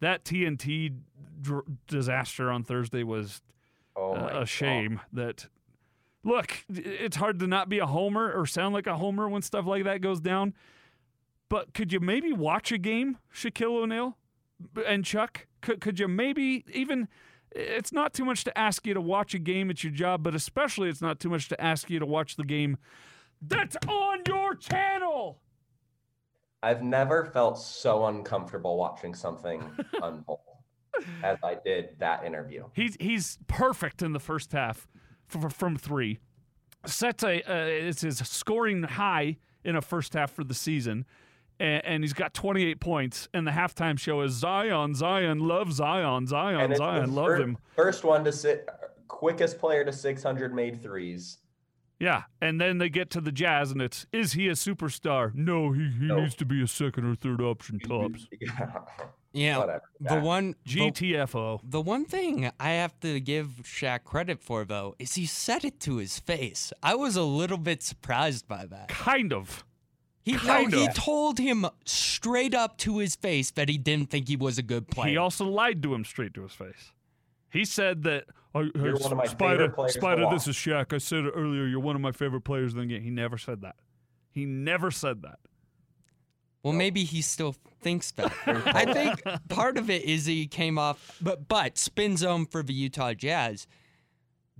That 0.00 0.24
TNT 0.24 0.96
dr- 1.40 1.64
disaster 1.86 2.50
on 2.50 2.64
Thursday 2.64 3.02
was 3.04 3.40
Oh 3.96 4.14
my 4.14 4.30
a 4.30 4.32
God. 4.32 4.48
shame 4.48 5.00
that 5.12 5.46
look 6.24 6.64
it's 6.68 7.16
hard 7.16 7.38
to 7.40 7.46
not 7.46 7.68
be 7.68 7.78
a 7.80 7.86
homer 7.86 8.32
or 8.32 8.46
sound 8.46 8.72
like 8.72 8.86
a 8.86 8.96
homer 8.96 9.28
when 9.28 9.42
stuff 9.42 9.66
like 9.66 9.82
that 9.84 10.00
goes 10.00 10.20
down 10.20 10.54
but 11.48 11.74
could 11.74 11.92
you 11.92 11.98
maybe 11.98 12.32
watch 12.32 12.70
a 12.70 12.78
game 12.78 13.18
shaquille 13.34 13.82
o'neal 13.82 14.16
and 14.86 15.04
chuck 15.04 15.46
could, 15.60 15.80
could 15.80 15.98
you 15.98 16.06
maybe 16.06 16.64
even 16.72 17.08
it's 17.52 17.92
not 17.92 18.12
too 18.14 18.24
much 18.24 18.44
to 18.44 18.56
ask 18.56 18.86
you 18.86 18.94
to 18.94 19.00
watch 19.00 19.34
a 19.34 19.38
game 19.38 19.70
at 19.70 19.82
your 19.82 19.92
job 19.92 20.22
but 20.22 20.34
especially 20.34 20.88
it's 20.88 21.02
not 21.02 21.18
too 21.20 21.28
much 21.28 21.48
to 21.48 21.60
ask 21.60 21.90
you 21.90 21.98
to 21.98 22.06
watch 22.06 22.36
the 22.36 22.44
game 22.44 22.76
that's 23.42 23.76
on 23.88 24.20
your 24.26 24.54
channel 24.54 25.40
I've 26.62 26.82
never 26.82 27.24
felt 27.24 27.58
so 27.58 28.06
uncomfortable 28.06 28.76
watching 28.76 29.14
something 29.14 29.62
unfold 30.02 30.40
as 31.22 31.38
I 31.42 31.56
did 31.64 31.96
that 31.98 32.24
interview. 32.24 32.64
He's 32.74 32.96
he's 33.00 33.38
perfect 33.46 34.02
in 34.02 34.12
the 34.12 34.20
first 34.20 34.52
half 34.52 34.86
from 35.28 35.76
three. 35.76 36.18
Sets 36.86 37.22
a 37.22 37.40
uh, 37.42 37.66
it's 37.66 38.02
his 38.02 38.18
scoring 38.18 38.82
high 38.82 39.36
in 39.64 39.76
a 39.76 39.80
first 39.80 40.14
half 40.14 40.32
for 40.32 40.44
the 40.44 40.54
season, 40.54 41.06
and, 41.60 41.84
and 41.84 42.02
he's 42.02 42.12
got 42.12 42.34
28 42.34 42.80
points. 42.80 43.28
And 43.32 43.46
the 43.46 43.52
halftime 43.52 43.98
show 43.98 44.22
is 44.22 44.32
Zion, 44.32 44.94
Zion, 44.94 45.38
love 45.40 45.72
Zion, 45.72 46.26
Zion, 46.26 46.60
And 46.60 46.72
it's 46.72 46.80
the 46.80 46.84
Zion, 46.84 47.14
love 47.14 47.26
fir- 47.26 47.36
him. 47.42 47.58
First 47.76 48.02
one 48.02 48.24
to 48.24 48.32
sit, 48.32 48.68
quickest 49.06 49.58
player 49.60 49.84
to 49.84 49.92
600 49.92 50.52
made 50.54 50.82
threes. 50.82 51.38
Yeah, 52.00 52.22
and 52.40 52.58
then 52.58 52.78
they 52.78 52.88
get 52.88 53.10
to 53.10 53.20
the 53.20 53.30
Jazz, 53.30 53.70
and 53.72 53.82
it's 53.82 54.06
is 54.10 54.32
he 54.32 54.48
a 54.48 54.52
superstar? 54.52 55.34
No, 55.34 55.72
he, 55.72 55.82
he 55.90 56.06
No. 56.06 56.20
needs 56.20 56.34
to 56.36 56.46
be 56.46 56.62
a 56.62 56.66
second 56.66 57.04
or 57.04 57.14
third 57.14 57.40
option 57.42 57.78
tops. 57.78 58.26
Yeah. 59.32 59.58
Whatever. 59.58 59.82
The 60.00 60.14
Yeah. 60.16 60.22
one 60.22 60.54
the, 60.66 60.90
GTFO. 60.90 61.60
the 61.62 61.80
one 61.80 62.04
thing 62.04 62.50
I 62.58 62.70
have 62.70 62.98
to 63.00 63.20
give 63.20 63.60
Shaq 63.62 64.02
credit 64.02 64.42
for 64.42 64.64
though 64.64 64.96
is 64.98 65.14
he 65.14 65.24
said 65.24 65.64
it 65.64 65.78
to 65.80 65.98
his 65.98 66.18
face. 66.18 66.72
I 66.82 66.96
was 66.96 67.14
a 67.14 67.22
little 67.22 67.56
bit 67.56 67.80
surprised 67.84 68.48
by 68.48 68.66
that. 68.66 68.88
Kind 68.88 69.32
of. 69.32 69.64
He 70.22 70.32
no, 70.32 70.66
he 70.66 70.88
told 70.88 71.38
him 71.38 71.66
straight 71.86 72.54
up 72.54 72.76
to 72.78 72.98
his 72.98 73.16
face 73.16 73.50
that 73.52 73.68
he 73.68 73.78
didn't 73.78 74.10
think 74.10 74.28
he 74.28 74.36
was 74.36 74.58
a 74.58 74.62
good 74.62 74.88
player. 74.88 75.10
He 75.10 75.16
also 75.16 75.46
lied 75.46 75.82
to 75.82 75.94
him 75.94 76.04
straight 76.04 76.34
to 76.34 76.42
his 76.42 76.52
face. 76.52 76.92
He 77.50 77.64
said 77.64 78.02
that 78.02 78.24
oh, 78.54 78.64
hey, 78.64 78.70
You're 78.74 78.96
one 78.98 79.12
of 79.12 79.18
my 79.18 79.26
Spida, 79.26 79.38
favorite 79.38 79.74
players 79.74 79.94
to 79.94 80.00
Spida, 80.00 80.30
this 80.30 80.46
is 80.46 80.54
Shaq. 80.54 80.92
I 80.92 80.98
said 80.98 81.24
it 81.24 81.32
earlier. 81.34 81.66
You're 81.66 81.80
one 81.80 81.96
of 81.96 82.02
my 82.02 82.12
favorite 82.12 82.42
players 82.42 82.74
in 82.74 82.80
the 82.80 82.86
game. 82.86 83.02
He 83.02 83.10
never 83.10 83.38
said 83.38 83.62
that. 83.62 83.76
He 84.30 84.44
never 84.44 84.90
said 84.90 85.22
that. 85.22 85.38
Well, 86.62 86.74
maybe 86.74 87.04
he 87.04 87.22
still 87.22 87.54
thinks 87.80 88.10
that. 88.12 88.32
I 88.46 88.92
think 88.92 89.22
part 89.48 89.78
of 89.78 89.88
it 89.88 90.04
is 90.04 90.26
he 90.26 90.46
came 90.46 90.78
off, 90.78 91.16
but 91.20 91.48
but 91.48 91.78
spin 91.78 92.16
zone 92.16 92.44
for 92.46 92.62
the 92.62 92.74
Utah 92.74 93.14
Jazz. 93.14 93.66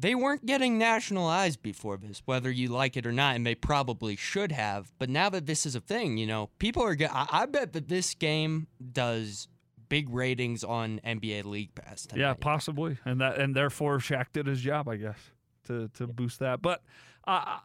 They 0.00 0.14
weren't 0.14 0.46
getting 0.46 0.78
national 0.78 1.26
eyes 1.26 1.56
before 1.56 1.98
this, 1.98 2.22
whether 2.24 2.50
you 2.50 2.68
like 2.68 2.96
it 2.96 3.06
or 3.06 3.12
not, 3.12 3.36
and 3.36 3.46
they 3.46 3.54
probably 3.54 4.16
should 4.16 4.50
have. 4.50 4.90
But 4.98 5.10
now 5.10 5.28
that 5.28 5.46
this 5.46 5.66
is 5.66 5.74
a 5.74 5.80
thing, 5.80 6.16
you 6.16 6.26
know, 6.26 6.48
people 6.58 6.82
are. 6.82 6.94
Get, 6.94 7.12
I, 7.12 7.26
I 7.30 7.46
bet 7.46 7.74
that 7.74 7.88
this 7.88 8.14
game 8.14 8.66
does 8.92 9.48
big 9.88 10.08
ratings 10.08 10.64
on 10.64 11.00
NBA 11.04 11.44
League 11.44 11.74
Pass. 11.74 12.06
Tonight. 12.06 12.22
Yeah, 12.22 12.34
possibly, 12.34 12.96
and 13.04 13.20
that 13.20 13.38
and 13.38 13.54
therefore 13.54 13.98
Shaq 13.98 14.26
did 14.32 14.46
his 14.46 14.60
job, 14.60 14.88
I 14.88 14.96
guess, 14.96 15.18
to 15.66 15.88
to 15.94 16.06
boost 16.06 16.38
that. 16.38 16.62
But 16.62 16.82
uh, 17.26 17.58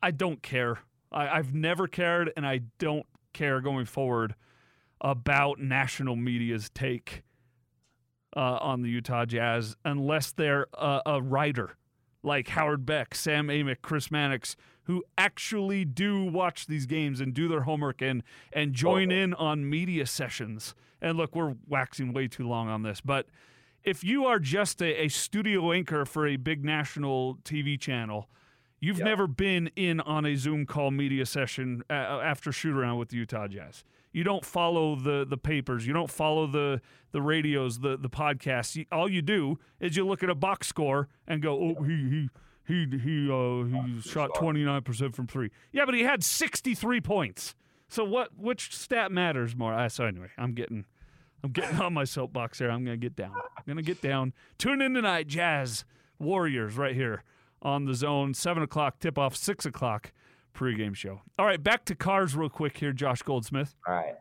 I 0.00 0.12
don't 0.12 0.40
care. 0.40 0.78
I, 1.10 1.28
I've 1.28 1.52
never 1.52 1.88
cared, 1.88 2.32
and 2.36 2.46
I 2.46 2.60
don't 2.78 3.06
care 3.32 3.60
going 3.60 3.86
forward 3.86 4.36
about 5.00 5.58
national 5.58 6.14
media's 6.14 6.70
take 6.70 7.22
uh, 8.36 8.58
on 8.60 8.82
the 8.82 8.88
Utah 8.88 9.24
Jazz 9.24 9.76
unless 9.84 10.32
they're 10.32 10.66
a, 10.74 11.00
a 11.06 11.22
writer 11.22 11.76
like 12.22 12.48
Howard 12.48 12.86
Beck, 12.86 13.14
Sam 13.14 13.48
Amick, 13.48 13.78
Chris 13.82 14.10
Mannix, 14.10 14.54
who 14.84 15.02
actually 15.18 15.84
do 15.84 16.24
watch 16.24 16.66
these 16.66 16.86
games 16.86 17.20
and 17.20 17.34
do 17.34 17.48
their 17.48 17.62
homework 17.62 18.00
and 18.02 18.22
and 18.52 18.72
join 18.74 19.10
in 19.10 19.34
on 19.34 19.68
media 19.68 20.06
sessions. 20.06 20.74
And 21.00 21.18
look, 21.18 21.34
we're 21.34 21.54
waxing 21.68 22.12
way 22.12 22.28
too 22.28 22.46
long 22.48 22.68
on 22.68 22.82
this, 22.82 23.00
but 23.00 23.26
if 23.84 24.04
you 24.04 24.24
are 24.26 24.38
just 24.38 24.80
a, 24.80 25.04
a 25.04 25.08
studio 25.08 25.72
anchor 25.72 26.04
for 26.04 26.26
a 26.28 26.36
big 26.36 26.64
national 26.64 27.38
TV 27.44 27.76
channel, 27.78 28.28
you've 28.80 28.98
Yeah. 28.98 29.06
never 29.06 29.26
been 29.26 29.70
in 29.74 29.98
on 30.00 30.24
a 30.24 30.36
Zoom 30.36 30.66
call 30.66 30.92
media 30.92 31.26
session 31.26 31.82
uh, 31.90 31.92
after 31.92 32.52
shoot 32.52 32.76
around 32.76 32.98
with 32.98 33.08
the 33.08 33.16
Utah 33.16 33.48
Jazz. 33.48 33.82
You 34.12 34.24
don't 34.24 34.44
follow 34.44 34.94
the 34.94 35.24
the 35.28 35.36
papers. 35.38 35.86
You 35.86 35.92
don't 35.92 36.10
follow 36.10 36.46
the 36.46 36.80
the 37.12 37.22
radios, 37.22 37.80
the 37.80 37.96
the 37.96 38.10
podcasts. 38.10 38.76
You, 38.76 38.84
all 38.92 39.08
you 39.08 39.22
do 39.22 39.58
is 39.80 39.96
you 39.96 40.06
look 40.06 40.22
at 40.22 40.30
a 40.30 40.34
box 40.34 40.66
score 40.68 41.08
and 41.26 41.42
go, 41.42 41.58
"Oh, 41.78 41.82
he 41.82 41.94
he 42.08 42.28
he 42.66 42.98
he 42.98 43.30
uh, 43.30 43.64
he 43.64 44.00
shot 44.02 44.34
twenty 44.34 44.64
nine 44.64 44.82
percent 44.82 45.16
from 45.16 45.26
three. 45.26 45.50
Yeah, 45.72 45.84
but 45.86 45.94
he 45.94 46.02
had 46.02 46.22
sixty 46.22 46.74
three 46.74 47.00
points. 47.00 47.54
So 47.88 48.04
what? 48.04 48.30
Which 48.36 48.74
stat 48.74 49.12
matters 49.12 49.56
more? 49.56 49.74
Uh, 49.74 49.88
so 49.88 50.04
anyway, 50.04 50.28
I'm 50.38 50.52
getting 50.52 50.84
I'm 51.42 51.50
getting 51.52 51.80
on 51.80 51.94
my 51.94 52.04
soapbox 52.04 52.58
here. 52.58 52.70
I'm 52.70 52.84
gonna 52.84 52.96
get 52.96 53.16
down. 53.16 53.32
I'm 53.34 53.64
gonna 53.66 53.82
get 53.82 54.00
down. 54.00 54.32
Tune 54.58 54.80
in 54.80 54.94
tonight, 54.94 55.26
Jazz 55.26 55.84
Warriors, 56.18 56.76
right 56.76 56.94
here 56.94 57.24
on 57.60 57.84
the 57.84 57.94
zone. 57.94 58.34
Seven 58.34 58.62
o'clock 58.62 58.98
tip 58.98 59.18
off. 59.18 59.36
Six 59.36 59.66
o'clock 59.66 60.12
pregame 60.52 60.94
show. 60.94 61.20
All 61.38 61.46
right, 61.46 61.62
back 61.62 61.84
to 61.86 61.94
cars 61.94 62.36
real 62.36 62.48
quick 62.48 62.78
here. 62.78 62.92
Josh 62.92 63.22
Goldsmith. 63.22 63.74
All 63.86 63.94
right. 63.94 64.16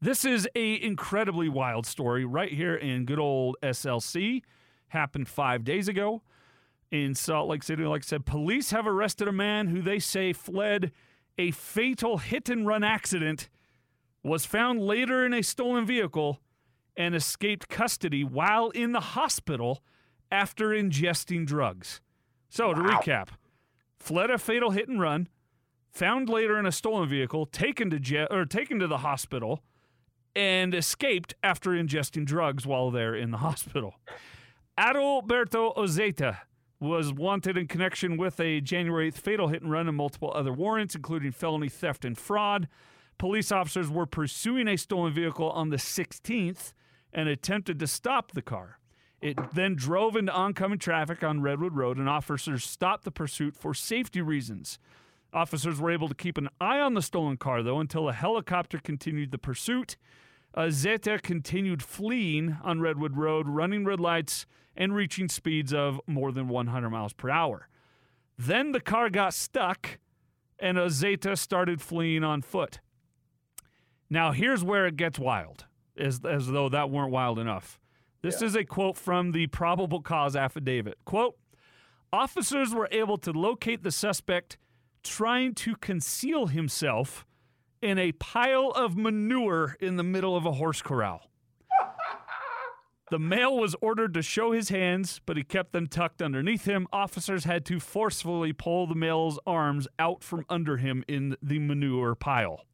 This 0.00 0.24
is 0.24 0.48
a 0.56 0.82
incredibly 0.82 1.48
wild 1.48 1.86
story 1.86 2.24
right 2.24 2.52
here 2.52 2.74
in 2.74 3.04
good 3.04 3.20
old 3.20 3.56
SLC. 3.62 4.42
Happened 4.88 5.28
five 5.28 5.64
days 5.64 5.88
ago 5.88 6.22
in 6.90 7.14
Salt 7.14 7.48
Lake 7.48 7.62
City. 7.62 7.84
Like 7.84 8.02
I 8.02 8.06
said, 8.06 8.26
police 8.26 8.72
have 8.72 8.86
arrested 8.86 9.28
a 9.28 9.32
man 9.32 9.68
who 9.68 9.80
they 9.80 9.98
say 9.98 10.32
fled 10.32 10.92
a 11.38 11.50
fatal 11.52 12.18
hit 12.18 12.48
and 12.48 12.66
run 12.66 12.84
accident, 12.84 13.48
was 14.22 14.44
found 14.44 14.80
later 14.82 15.24
in 15.24 15.32
a 15.32 15.42
stolen 15.42 15.86
vehicle, 15.86 16.40
and 16.96 17.14
escaped 17.14 17.68
custody 17.68 18.22
while 18.22 18.70
in 18.70 18.92
the 18.92 19.00
hospital 19.00 19.82
after 20.30 20.68
ingesting 20.68 21.46
drugs. 21.46 22.00
So, 22.48 22.74
to 22.74 22.80
recap, 22.80 23.28
fled 23.96 24.30
a 24.30 24.36
fatal 24.36 24.72
hit 24.72 24.88
and 24.88 25.00
run, 25.00 25.28
found 25.92 26.28
later 26.28 26.58
in 26.58 26.66
a 26.66 26.72
stolen 26.72 27.08
vehicle, 27.08 27.46
taken 27.46 27.90
to 27.90 28.00
jail 28.00 28.26
or 28.30 28.44
taken 28.44 28.78
to 28.78 28.86
the 28.86 28.98
hospital, 28.98 29.62
and 30.34 30.74
escaped 30.74 31.34
after 31.42 31.70
ingesting 31.70 32.24
drugs 32.24 32.66
while 32.66 32.90
there 32.90 33.14
in 33.14 33.30
the 33.30 33.38
hospital. 33.38 33.94
Adalberto 34.78 35.76
Ozeta 35.76 36.38
was 36.80 37.12
wanted 37.12 37.56
in 37.56 37.68
connection 37.68 38.16
with 38.16 38.40
a 38.40 38.60
January 38.60 39.12
8th 39.12 39.18
fatal 39.18 39.48
hit 39.48 39.62
and 39.62 39.70
run 39.70 39.86
and 39.86 39.96
multiple 39.96 40.32
other 40.34 40.52
warrants, 40.52 40.94
including 40.94 41.30
felony 41.30 41.68
theft 41.68 42.04
and 42.04 42.18
fraud. 42.18 42.66
Police 43.18 43.52
officers 43.52 43.88
were 43.88 44.06
pursuing 44.06 44.66
a 44.66 44.76
stolen 44.76 45.12
vehicle 45.12 45.50
on 45.50 45.68
the 45.68 45.76
16th 45.76 46.72
and 47.12 47.28
attempted 47.28 47.78
to 47.78 47.86
stop 47.86 48.32
the 48.32 48.42
car. 48.42 48.78
It 49.20 49.38
then 49.52 49.76
drove 49.76 50.16
into 50.16 50.32
oncoming 50.32 50.80
traffic 50.80 51.22
on 51.22 51.42
Redwood 51.42 51.76
Road, 51.76 51.98
and 51.98 52.08
officers 52.08 52.64
stopped 52.64 53.04
the 53.04 53.12
pursuit 53.12 53.54
for 53.56 53.74
safety 53.74 54.20
reasons. 54.20 54.80
Officers 55.32 55.80
were 55.80 55.90
able 55.90 56.08
to 56.08 56.14
keep 56.14 56.36
an 56.36 56.48
eye 56.60 56.78
on 56.78 56.94
the 56.94 57.02
stolen 57.02 57.36
car, 57.36 57.62
though, 57.62 57.80
until 57.80 58.08
a 58.08 58.12
helicopter 58.12 58.78
continued 58.78 59.30
the 59.30 59.38
pursuit. 59.38 59.96
Uh, 60.54 60.68
Zeta 60.68 61.18
continued 61.18 61.82
fleeing 61.82 62.58
on 62.62 62.80
Redwood 62.80 63.16
Road, 63.16 63.48
running 63.48 63.84
red 63.84 64.00
lights 64.00 64.44
and 64.76 64.94
reaching 64.94 65.28
speeds 65.28 65.72
of 65.72 66.00
more 66.06 66.32
than 66.32 66.48
100 66.48 66.90
miles 66.90 67.14
per 67.14 67.30
hour. 67.30 67.68
Then 68.36 68.72
the 68.72 68.80
car 68.80 69.08
got 69.08 69.32
stuck, 69.32 69.98
and 70.58 70.78
Zeta 70.90 71.36
started 71.36 71.80
fleeing 71.80 72.24
on 72.24 72.42
foot. 72.42 72.80
Now, 74.10 74.32
here's 74.32 74.62
where 74.62 74.86
it 74.86 74.96
gets 74.96 75.18
wild, 75.18 75.64
as, 75.96 76.20
as 76.24 76.48
though 76.48 76.68
that 76.68 76.90
weren't 76.90 77.12
wild 77.12 77.38
enough. 77.38 77.80
This 78.20 78.42
is 78.42 78.54
a 78.54 78.64
quote 78.64 78.96
from 78.96 79.32
the 79.32 79.46
probable 79.48 80.00
cause 80.00 80.36
affidavit. 80.36 80.98
Quote, 81.04 81.36
officers 82.12 82.74
were 82.74 82.88
able 82.92 83.16
to 83.18 83.32
locate 83.32 83.82
the 83.82 83.90
suspect 83.90 84.58
trying 85.02 85.54
to 85.54 85.76
conceal 85.76 86.46
himself 86.46 87.26
in 87.80 87.98
a 87.98 88.12
pile 88.12 88.70
of 88.70 88.96
manure 88.96 89.76
in 89.80 89.96
the 89.96 90.02
middle 90.02 90.36
of 90.36 90.46
a 90.46 90.52
horse 90.52 90.82
corral. 90.82 91.28
The 93.10 93.18
male 93.18 93.58
was 93.58 93.76
ordered 93.82 94.14
to 94.14 94.22
show 94.22 94.52
his 94.52 94.70
hands, 94.70 95.20
but 95.26 95.36
he 95.36 95.42
kept 95.44 95.72
them 95.72 95.86
tucked 95.86 96.22
underneath 96.22 96.64
him. 96.64 96.86
Officers 96.94 97.44
had 97.44 97.66
to 97.66 97.78
forcefully 97.78 98.54
pull 98.54 98.86
the 98.86 98.94
male's 98.94 99.38
arms 99.46 99.86
out 99.98 100.24
from 100.24 100.46
under 100.48 100.78
him 100.78 101.04
in 101.06 101.36
the 101.42 101.58
manure 101.58 102.14
pile. 102.14 102.64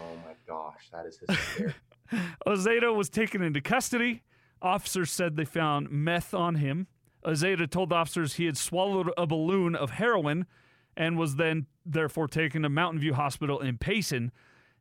Oh 0.00 0.16
my 0.24 0.32
gosh, 0.46 0.88
that 0.92 1.04
is 1.04 1.18
hysterical. 1.18 1.74
Ozeta 2.46 2.96
was 2.96 3.10
taken 3.10 3.42
into 3.42 3.60
custody. 3.60 4.22
Officers 4.62 5.10
said 5.10 5.36
they 5.36 5.44
found 5.44 5.90
meth 5.90 6.32
on 6.32 6.54
him. 6.54 6.86
Ozeta 7.22 7.68
told 7.70 7.92
officers 7.92 8.34
he 8.34 8.46
had 8.46 8.56
swallowed 8.56 9.10
a 9.18 9.26
balloon 9.26 9.74
of 9.74 9.90
heroin 9.90 10.46
and 10.96 11.18
was 11.18 11.36
then 11.36 11.66
therefore 11.84 12.28
taken 12.28 12.62
to 12.62 12.68
Mountain 12.68 13.00
View 13.00 13.14
Hospital 13.14 13.60
in 13.60 13.78
Payson. 13.78 14.32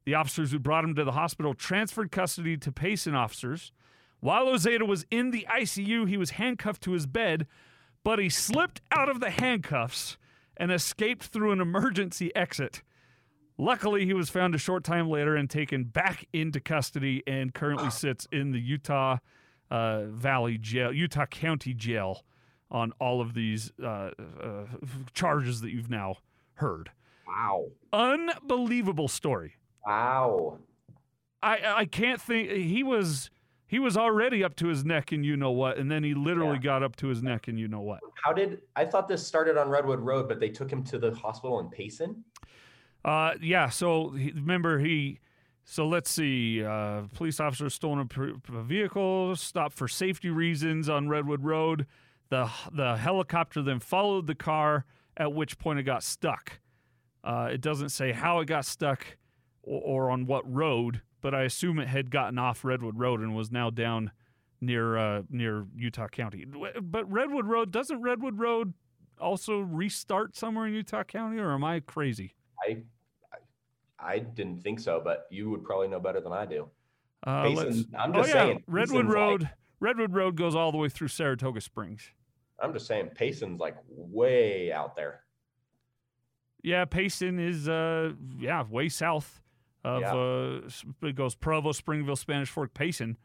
The 0.05 0.15
officers 0.15 0.51
who 0.51 0.59
brought 0.59 0.83
him 0.83 0.95
to 0.95 1.03
the 1.03 1.11
hospital 1.11 1.53
transferred 1.53 2.11
custody 2.11 2.57
to 2.57 2.71
Payson 2.71 3.15
officers. 3.15 3.71
While 4.19 4.47
Ozeta 4.47 4.87
was 4.87 5.05
in 5.09 5.31
the 5.31 5.47
ICU, 5.49 6.07
he 6.07 6.17
was 6.17 6.31
handcuffed 6.31 6.83
to 6.83 6.91
his 6.91 7.07
bed, 7.07 7.47
but 8.03 8.19
he 8.19 8.29
slipped 8.29 8.81
out 8.91 9.09
of 9.09 9.19
the 9.19 9.29
handcuffs 9.29 10.17
and 10.57 10.71
escaped 10.71 11.23
through 11.23 11.51
an 11.51 11.61
emergency 11.61 12.35
exit. 12.35 12.83
Luckily, 13.57 14.05
he 14.05 14.13
was 14.13 14.29
found 14.29 14.55
a 14.55 14.59
short 14.59 14.83
time 14.83 15.09
later 15.09 15.35
and 15.35 15.49
taken 15.49 15.83
back 15.85 16.27
into 16.33 16.59
custody 16.59 17.23
and 17.27 17.53
currently 17.53 17.89
sits 17.89 18.27
in 18.31 18.51
the 18.51 18.59
Utah 18.59 19.17
uh, 19.69 20.03
Valley 20.05 20.57
Jail, 20.57 20.91
Utah 20.91 21.25
County 21.25 21.73
Jail 21.73 22.23
on 22.71 22.93
all 22.99 23.21
of 23.21 23.33
these 23.33 23.71
uh, 23.83 24.11
uh, 24.41 24.65
charges 25.13 25.61
that 25.61 25.71
you've 25.71 25.89
now 25.89 26.15
heard. 26.55 26.89
wow. 27.27 27.65
Unbelievable 27.93 29.07
story. 29.07 29.55
Wow. 29.85 30.57
I 31.43 31.59
I 31.75 31.85
can't 31.85 32.21
think 32.21 32.49
he 32.51 32.83
was 32.83 33.29
he 33.67 33.79
was 33.79 33.95
already 33.97 34.43
up 34.43 34.55
to 34.57 34.67
his 34.67 34.83
neck 34.85 35.11
and 35.11 35.25
you 35.25 35.35
know 35.37 35.51
what, 35.51 35.77
and 35.77 35.89
then 35.91 36.03
he 36.03 36.13
literally 36.13 36.55
Yeah. 36.55 36.61
got 36.63 36.83
up 36.83 36.95
to 36.97 37.07
his 37.07 37.21
neck 37.23 37.47
and 37.47 37.59
you 37.59 37.67
know 37.67 37.81
what. 37.81 37.99
How 38.23 38.31
did 38.33 38.61
I 38.75 38.85
thought 38.85 39.07
this 39.07 39.25
started 39.25 39.57
on 39.57 39.69
Redwood 39.69 39.99
Road, 39.99 40.27
but 40.27 40.39
they 40.39 40.49
took 40.49 40.71
him 40.71 40.83
to 40.85 40.99
the 40.99 41.11
hospital 41.15 41.59
in 41.59 41.69
Payson? 41.69 42.23
Uh, 43.03 43.33
yeah. 43.41 43.69
So 43.69 44.09
he, 44.11 44.31
remember 44.31 44.79
he. 44.79 45.19
So 45.63 45.87
let's 45.87 46.11
see. 46.11 46.63
Uh, 46.63 47.03
police 47.15 47.39
officer 47.39 47.69
stolen 47.69 48.09
a, 48.53 48.63
vehicle, 48.63 49.35
stopped 49.35 49.73
for 49.75 49.87
safety 49.87 50.29
reasons 50.29 50.89
on 50.89 51.07
Redwood 51.07 51.43
Road. 51.43 51.85
The 52.31 52.49
the 52.71 52.95
helicopter 52.95 53.61
then 53.61 53.79
followed 53.79 54.25
the 54.25 54.35
car, 54.35 54.85
at 55.17 55.33
which 55.33 55.59
point 55.59 55.79
it 55.79 55.83
got 55.83 56.01
stuck. 56.01 56.59
Uh, 57.23 57.49
it 57.51 57.59
doesn't 57.61 57.89
say 57.89 58.13
how 58.13 58.39
it 58.39 58.45
got 58.45 58.65
stuck 58.65 59.05
or, 59.61 59.81
or 59.81 60.09
on 60.09 60.25
what 60.25 60.49
road, 60.51 61.01
but 61.19 61.35
I 61.35 61.43
assume 61.43 61.77
it 61.77 61.89
had 61.89 62.09
gotten 62.09 62.39
off 62.39 62.63
Redwood 62.63 62.97
Road 62.97 63.19
and 63.19 63.35
was 63.35 63.51
now 63.51 63.69
down 63.69 64.11
near 64.61 64.97
uh, 64.97 65.23
near 65.29 65.65
Utah 65.75 66.07
County. 66.07 66.45
But 66.81 67.11
Redwood 67.11 67.47
Road 67.47 67.69
doesn't 67.69 68.01
Redwood 68.01 68.39
Road 68.39 68.73
also 69.19 69.59
restart 69.59 70.35
somewhere 70.37 70.67
in 70.67 70.73
Utah 70.73 71.03
County, 71.03 71.37
or 71.37 71.51
am 71.51 71.65
I 71.65 71.81
crazy? 71.81 72.33
I, 72.65 72.77
I 73.99 74.19
didn't 74.19 74.61
think 74.63 74.79
so, 74.79 75.01
but 75.03 75.27
you 75.29 75.49
would 75.49 75.65
probably 75.65 75.89
know 75.89 75.99
better 75.99 76.21
than 76.21 76.31
I 76.31 76.45
do. 76.45 76.69
Uh, 77.27 77.43
Payson- 77.43 77.85
I'm 77.99 78.11
oh 78.15 78.21
just 78.21 78.29
yeah, 78.29 78.45
saying, 78.45 78.63
Redwood 78.67 79.07
Road. 79.07 79.41
like- 79.43 79.51
Redwood 79.81 80.13
Road 80.13 80.35
goes 80.37 80.55
all 80.55 80.71
the 80.71 80.77
way 80.77 80.89
through 80.89 81.09
Saratoga 81.09 81.59
Springs. 81.59 82.11
I'm 82.61 82.73
just 82.73 82.87
saying 82.87 83.11
Payson's 83.19 83.59
like 83.59 83.75
way 83.87 84.71
out 84.71 84.95
there. 84.95 85.21
Yeah, 86.63 86.85
Payson 86.85 87.39
is 87.39 87.67
uh 87.67 88.11
yeah 88.39 88.63
way 88.69 88.89
south 88.89 89.41
of 89.83 90.01
Yeah. 90.01 90.13
uh 90.13 91.07
it 91.07 91.15
goes 91.15 91.35
Provo, 91.35 91.71
Springville, 91.71 92.15
Spanish 92.15 92.49
Fork, 92.49 92.73
Payson. 92.73 93.17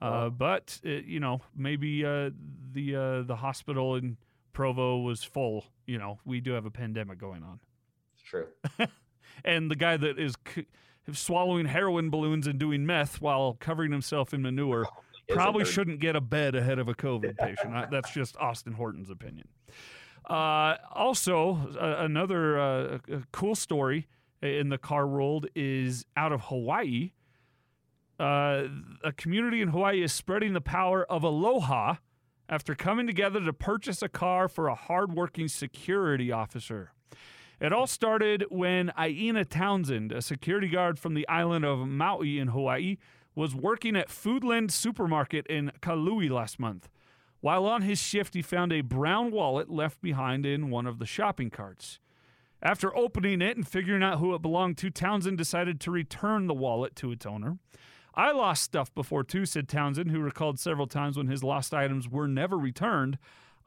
Uh, 0.00 0.28
but 0.28 0.78
it, 0.84 1.06
you 1.06 1.18
know 1.18 1.40
maybe 1.56 2.04
uh, 2.04 2.30
the 2.72 2.94
uh, 2.94 3.22
the 3.22 3.34
hospital 3.34 3.96
in 3.96 4.16
Provo 4.52 4.98
was 4.98 5.24
full. 5.24 5.64
You 5.86 5.98
know, 5.98 6.20
we 6.24 6.40
do 6.40 6.52
have 6.52 6.66
a 6.66 6.70
pandemic 6.70 7.18
going 7.18 7.42
on. 7.42 7.58
It's 8.14 8.22
true. 8.22 8.46
and 9.44 9.68
the 9.68 9.74
guy 9.74 9.96
that 9.96 10.16
is 10.16 10.34
c- 10.54 10.66
swallowing 11.12 11.66
heroin 11.66 12.10
balloons 12.10 12.46
and 12.46 12.60
doing 12.60 12.86
meth 12.86 13.20
while 13.20 13.56
covering 13.58 13.90
himself 13.90 14.32
in 14.32 14.40
manure 14.40 14.82
Is 14.82 14.88
probably 15.28 15.64
shouldn't 15.64 16.00
get 16.00 16.16
a 16.16 16.20
bed 16.20 16.54
ahead 16.54 16.78
of 16.78 16.88
a 16.88 16.94
COVID 16.94 17.36
patient. 17.36 17.74
I, 17.74 17.86
that's 17.90 18.10
just 18.12 18.36
Austin 18.36 18.72
Horton's 18.72 19.10
opinion. 19.10 19.48
Uh, 20.28 20.76
also, 20.92 21.58
uh, 21.80 21.96
another 21.98 22.58
uh, 22.58 22.98
uh, 23.12 23.18
cool 23.32 23.54
story 23.54 24.06
in 24.42 24.68
the 24.68 24.78
car 24.78 25.06
world 25.06 25.46
is 25.54 26.04
out 26.16 26.32
of 26.32 26.42
Hawaii. 26.42 27.12
Uh, 28.18 28.64
a 29.04 29.12
community 29.12 29.62
in 29.62 29.68
Hawaii 29.68 30.02
is 30.02 30.12
spreading 30.12 30.52
the 30.52 30.60
power 30.60 31.04
of 31.04 31.22
aloha 31.22 31.96
after 32.48 32.74
coming 32.74 33.06
together 33.06 33.40
to 33.40 33.52
purchase 33.52 34.02
a 34.02 34.08
car 34.08 34.48
for 34.48 34.68
a 34.68 34.74
hardworking 34.74 35.48
security 35.48 36.32
officer. 36.32 36.92
It 37.60 37.72
all 37.72 37.86
started 37.86 38.44
when 38.50 38.92
Aina 38.96 39.44
Townsend, 39.44 40.12
a 40.12 40.22
security 40.22 40.68
guard 40.68 40.98
from 40.98 41.14
the 41.14 41.26
island 41.28 41.64
of 41.64 41.86
Maui 41.86 42.38
in 42.38 42.48
Hawaii, 42.48 42.96
was 43.38 43.54
working 43.54 43.94
at 43.94 44.08
Foodland 44.08 44.68
Supermarket 44.68 45.46
in 45.46 45.70
Kahului 45.80 46.28
last 46.28 46.58
month. 46.58 46.88
While 47.40 47.66
on 47.66 47.82
his 47.82 48.00
shift, 48.00 48.34
he 48.34 48.42
found 48.42 48.72
a 48.72 48.80
brown 48.80 49.30
wallet 49.30 49.70
left 49.70 50.02
behind 50.02 50.44
in 50.44 50.70
one 50.70 50.88
of 50.88 50.98
the 50.98 51.06
shopping 51.06 51.48
carts. 51.48 52.00
After 52.60 52.94
opening 52.96 53.40
it 53.40 53.56
and 53.56 53.66
figuring 53.66 54.02
out 54.02 54.18
who 54.18 54.34
it 54.34 54.42
belonged 54.42 54.76
to, 54.78 54.90
Townsend 54.90 55.38
decided 55.38 55.78
to 55.78 55.92
return 55.92 56.48
the 56.48 56.52
wallet 56.52 56.96
to 56.96 57.12
its 57.12 57.24
owner. 57.24 57.58
I 58.12 58.32
lost 58.32 58.64
stuff 58.64 58.92
before 58.92 59.22
too, 59.22 59.46
said 59.46 59.68
Townsend, 59.68 60.10
who 60.10 60.18
recalled 60.18 60.58
several 60.58 60.88
times 60.88 61.16
when 61.16 61.28
his 61.28 61.44
lost 61.44 61.72
items 61.72 62.08
were 62.08 62.26
never 62.26 62.58
returned. 62.58 63.18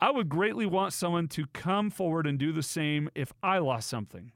I 0.02 0.12
would 0.12 0.28
greatly 0.28 0.66
want 0.66 0.92
someone 0.92 1.30
to 1.30 1.46
come 1.54 1.90
forward 1.90 2.28
and 2.28 2.38
do 2.38 2.52
the 2.52 2.62
same 2.62 3.10
if 3.16 3.32
I 3.42 3.60
lost 3.60 3.88
something. 3.88 4.34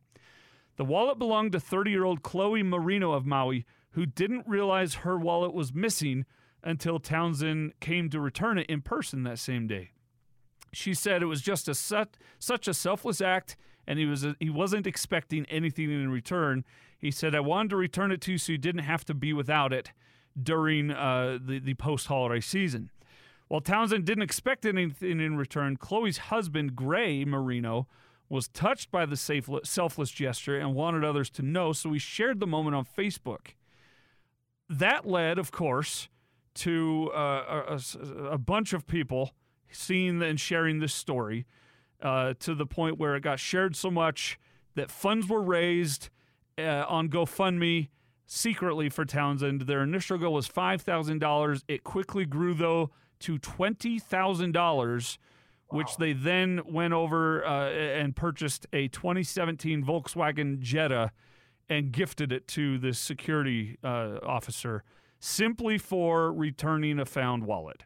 The 0.78 0.86
wallet 0.86 1.20
belonged 1.20 1.52
to 1.52 1.60
30 1.60 1.92
year 1.92 2.06
old 2.06 2.24
Chloe 2.24 2.64
Marino 2.64 3.12
of 3.12 3.26
Maui, 3.26 3.66
who 3.96 4.06
didn't 4.06 4.48
realize 4.48 4.96
her 4.96 5.18
wallet 5.18 5.54
was 5.54 5.74
missing 5.74 6.26
until 6.62 7.00
Townsend 7.00 7.74
came 7.80 8.10
to 8.10 8.20
return 8.20 8.58
it 8.58 8.70
in 8.70 8.82
person 8.82 9.24
that 9.24 9.39
same 9.39 9.68
day. 9.68 9.91
She 10.74 10.93
said 10.93 11.24
it 11.24 11.28
was 11.28 11.41
just 11.41 11.70
a 11.70 11.74
such, 11.74 12.68
a 12.68 12.74
selfless 12.74 13.22
act, 13.22 13.56
and 13.88 13.98
he 13.98 14.06
was 14.06 14.26
he 14.39 14.50
wasn't 14.50 14.86
expecting 14.86 15.46
anything 15.46 15.89
in 15.89 16.12
return. 16.12 16.66
He 16.98 17.10
said, 17.10 17.34
"I 17.34 17.39
wanted 17.39 17.70
to 17.70 17.78
return 17.78 18.12
it 18.12 18.20
to 18.22 18.34
you 18.34 18.38
so 18.38 18.52
you 18.52 18.58
didn't 18.58 18.84
have 18.84 19.06
to 19.06 19.14
be 19.14 19.32
without 19.32 19.72
it 19.72 19.93
during 20.41 20.91
uh, 20.91 21.39
the 21.41 21.60
the 21.60 21.76
post 21.76 22.08
holiday 22.08 22.41
season." 22.41 22.91
While 23.48 23.62
Townsend 23.62 24.06
didn't 24.06 24.24
expect 24.24 24.66
anything 24.66 25.22
in 25.22 25.38
return, 25.38 25.78
Chloe's 25.78 26.18
husband, 26.18 26.76
Gray 26.76 27.24
Marino, 27.24 27.88
was 28.28 28.50
touched 28.50 28.91
by 28.91 29.06
the 29.06 29.16
selfless 29.16 30.12
gesture 30.12 30.60
and 30.60 30.74
wanted 30.74 31.06
others 31.06 31.30
to 31.30 31.43
know, 31.43 31.72
so 31.72 31.93
he 31.93 32.00
shared 32.00 32.41
the 32.41 32.48
moment 32.48 32.76
on 32.76 32.84
Facebook. 32.84 33.54
That 34.70 35.05
led, 35.07 35.38
of 35.38 35.51
course, 35.51 36.09
to 36.55 37.11
uh, 37.13 37.78
a, 37.78 37.80
a- 38.32 38.38
bunch 38.38 38.74
of 38.74 38.88
people 38.88 39.32
seeing 39.70 40.22
and 40.24 40.39
sharing 40.39 40.80
this 40.80 40.93
story 40.93 41.45
uh, 42.01 42.34
to 42.39 42.55
the 42.55 42.66
point 42.66 42.97
where 42.97 43.16
it 43.16 43.22
got 43.22 43.39
shared 43.39 43.76
so 43.76 43.91
much 43.91 44.39
that 44.76 44.89
funds 44.89 45.28
were 45.28 45.41
raised 45.41 46.09
uh, 46.57 46.86
on 46.88 47.09
GoFundMe 47.09 47.89
secretly 48.26 48.89
for 48.89 49.05
Townsend. 49.05 49.61
Their 49.61 49.84
initial 49.84 50.18
goal 50.18 50.34
was 50.34 50.47
$5,000. 50.47 51.63
It 51.68 51.84
quickly 51.84 52.26
grew, 52.26 52.53
though, 52.53 52.91
to 53.20 53.38
$20,000, 53.38 55.18
which 55.70 55.97
they 55.97 56.13
then 56.13 56.61
went 56.66 56.93
over 56.93 57.45
uh, 57.45 57.70
and 57.70 58.16
purchased 58.16 58.66
a 58.74 58.88
2017 58.88 59.84
Volkswagen 59.84 60.59
Jetta 60.59 61.11
and 61.70 61.91
gifted 61.91 62.32
it 62.32 62.47
to 62.49 62.78
this 62.78 62.99
security 62.99 63.78
uh, 63.84 64.18
officer 64.24 64.84
simply 65.20 65.78
for 65.78 66.32
returning 66.32 66.99
a 66.99 67.05
found 67.05 67.45
wallet. 67.45 67.84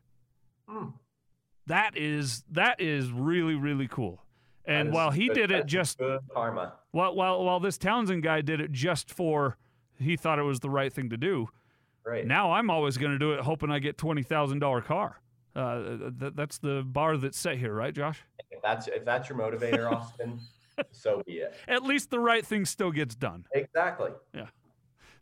That 1.68 1.96
is 1.98 2.44
that 2.52 2.80
is 2.82 3.12
really 3.12 3.56
really 3.56 3.88
cool. 3.88 4.24
And 4.66 4.92
while 4.92 5.12
he 5.12 5.28
good- 5.28 5.36
did 5.36 5.52
it 5.52 5.66
just 5.66 6.00
karma. 6.34 6.74
while 6.92 7.16
while 7.16 7.44
while 7.44 7.60
this 7.60 7.78
Townsend 7.78 8.24
guy 8.24 8.42
did 8.42 8.60
it 8.62 8.72
just 8.72 9.10
for 9.12 9.58
he 9.98 10.16
thought 10.16 10.40
it 10.40 10.44
was 10.44 10.60
the 10.60 10.70
right 10.70 10.92
thing 10.92 11.10
to 11.10 11.18
do. 11.18 11.50
Right. 12.06 12.26
Now 12.26 12.52
I'm 12.54 12.70
always 12.70 12.98
going 12.98 13.12
to 13.12 13.20
do 13.20 13.34
it 13.34 13.42
hoping 13.42 13.72
I 13.72 13.80
get 13.80 13.98
twenty 13.98 14.24
thousand 14.24 14.60
dollar 14.60 14.82
car. 14.82 15.20
Uh, 15.56 15.98
th- 16.20 16.34
that's 16.36 16.58
the 16.60 16.84
bar 16.86 17.18
that's 17.18 17.38
set 17.38 17.58
here, 17.58 17.74
right, 17.74 17.94
Josh? 17.94 18.22
If 18.52 18.62
that's 18.62 18.88
if 18.88 19.04
that's 19.06 19.30
your 19.30 19.38
motivator, 19.38 19.92
Austin, 19.92 20.40
so 20.92 21.24
be 21.26 21.34
it. 21.34 21.56
At 21.68 21.84
least 21.84 22.10
the 22.10 22.20
right 22.20 22.46
thing 22.46 22.66
still 22.66 22.92
gets 22.92 23.16
done. 23.16 23.46
Exactly. 23.54 24.12
Yeah. 24.34 24.48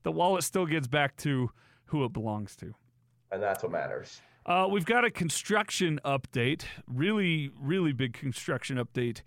The 0.04 0.12
wallet 0.12 0.44
still 0.44 0.66
gets 0.66 0.88
back 0.88 1.18
to 1.18 1.52
who 1.86 2.04
it 2.06 2.14
belongs 2.14 2.56
to. 2.58 2.74
And 3.32 3.42
that's 3.42 3.64
what 3.64 3.72
matters. 3.72 4.22
Uh, 4.46 4.68
we've 4.70 4.86
got 4.86 5.04
a 5.04 5.12
construction 5.12 6.00
update, 6.06 6.64
really, 6.88 7.52
really 7.60 7.92
big 7.92 8.14
construction 8.14 8.78
update 8.78 9.22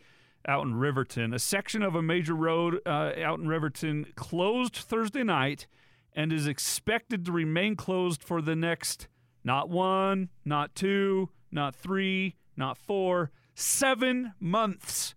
out 0.49 0.65
in 0.65 0.75
Riverton. 0.75 1.35
A 1.35 1.39
section 1.39 1.83
of 1.83 1.95
a 1.95 2.03
major 2.03 2.35
road 2.35 2.81
uh, 2.87 3.13
out 3.23 3.39
in 3.39 3.47
Riverton 3.47 4.07
closed 4.15 4.75
Thursday 4.75 5.23
night 5.23 5.67
and 6.15 6.33
is 6.33 6.47
expected 6.47 7.27
to 7.27 7.33
remain 7.33 7.77
closed 7.77 8.23
for 8.23 8.41
the 8.41 8.57
next 8.57 9.09
not 9.45 9.69
one, 9.69 10.31
not 10.45 10.75
two, 10.75 11.31
not 11.51 11.75
three, 11.75 12.37
not 12.57 12.77
four, 12.77 13.31
seven 13.55 14.33
months 14.41 15.15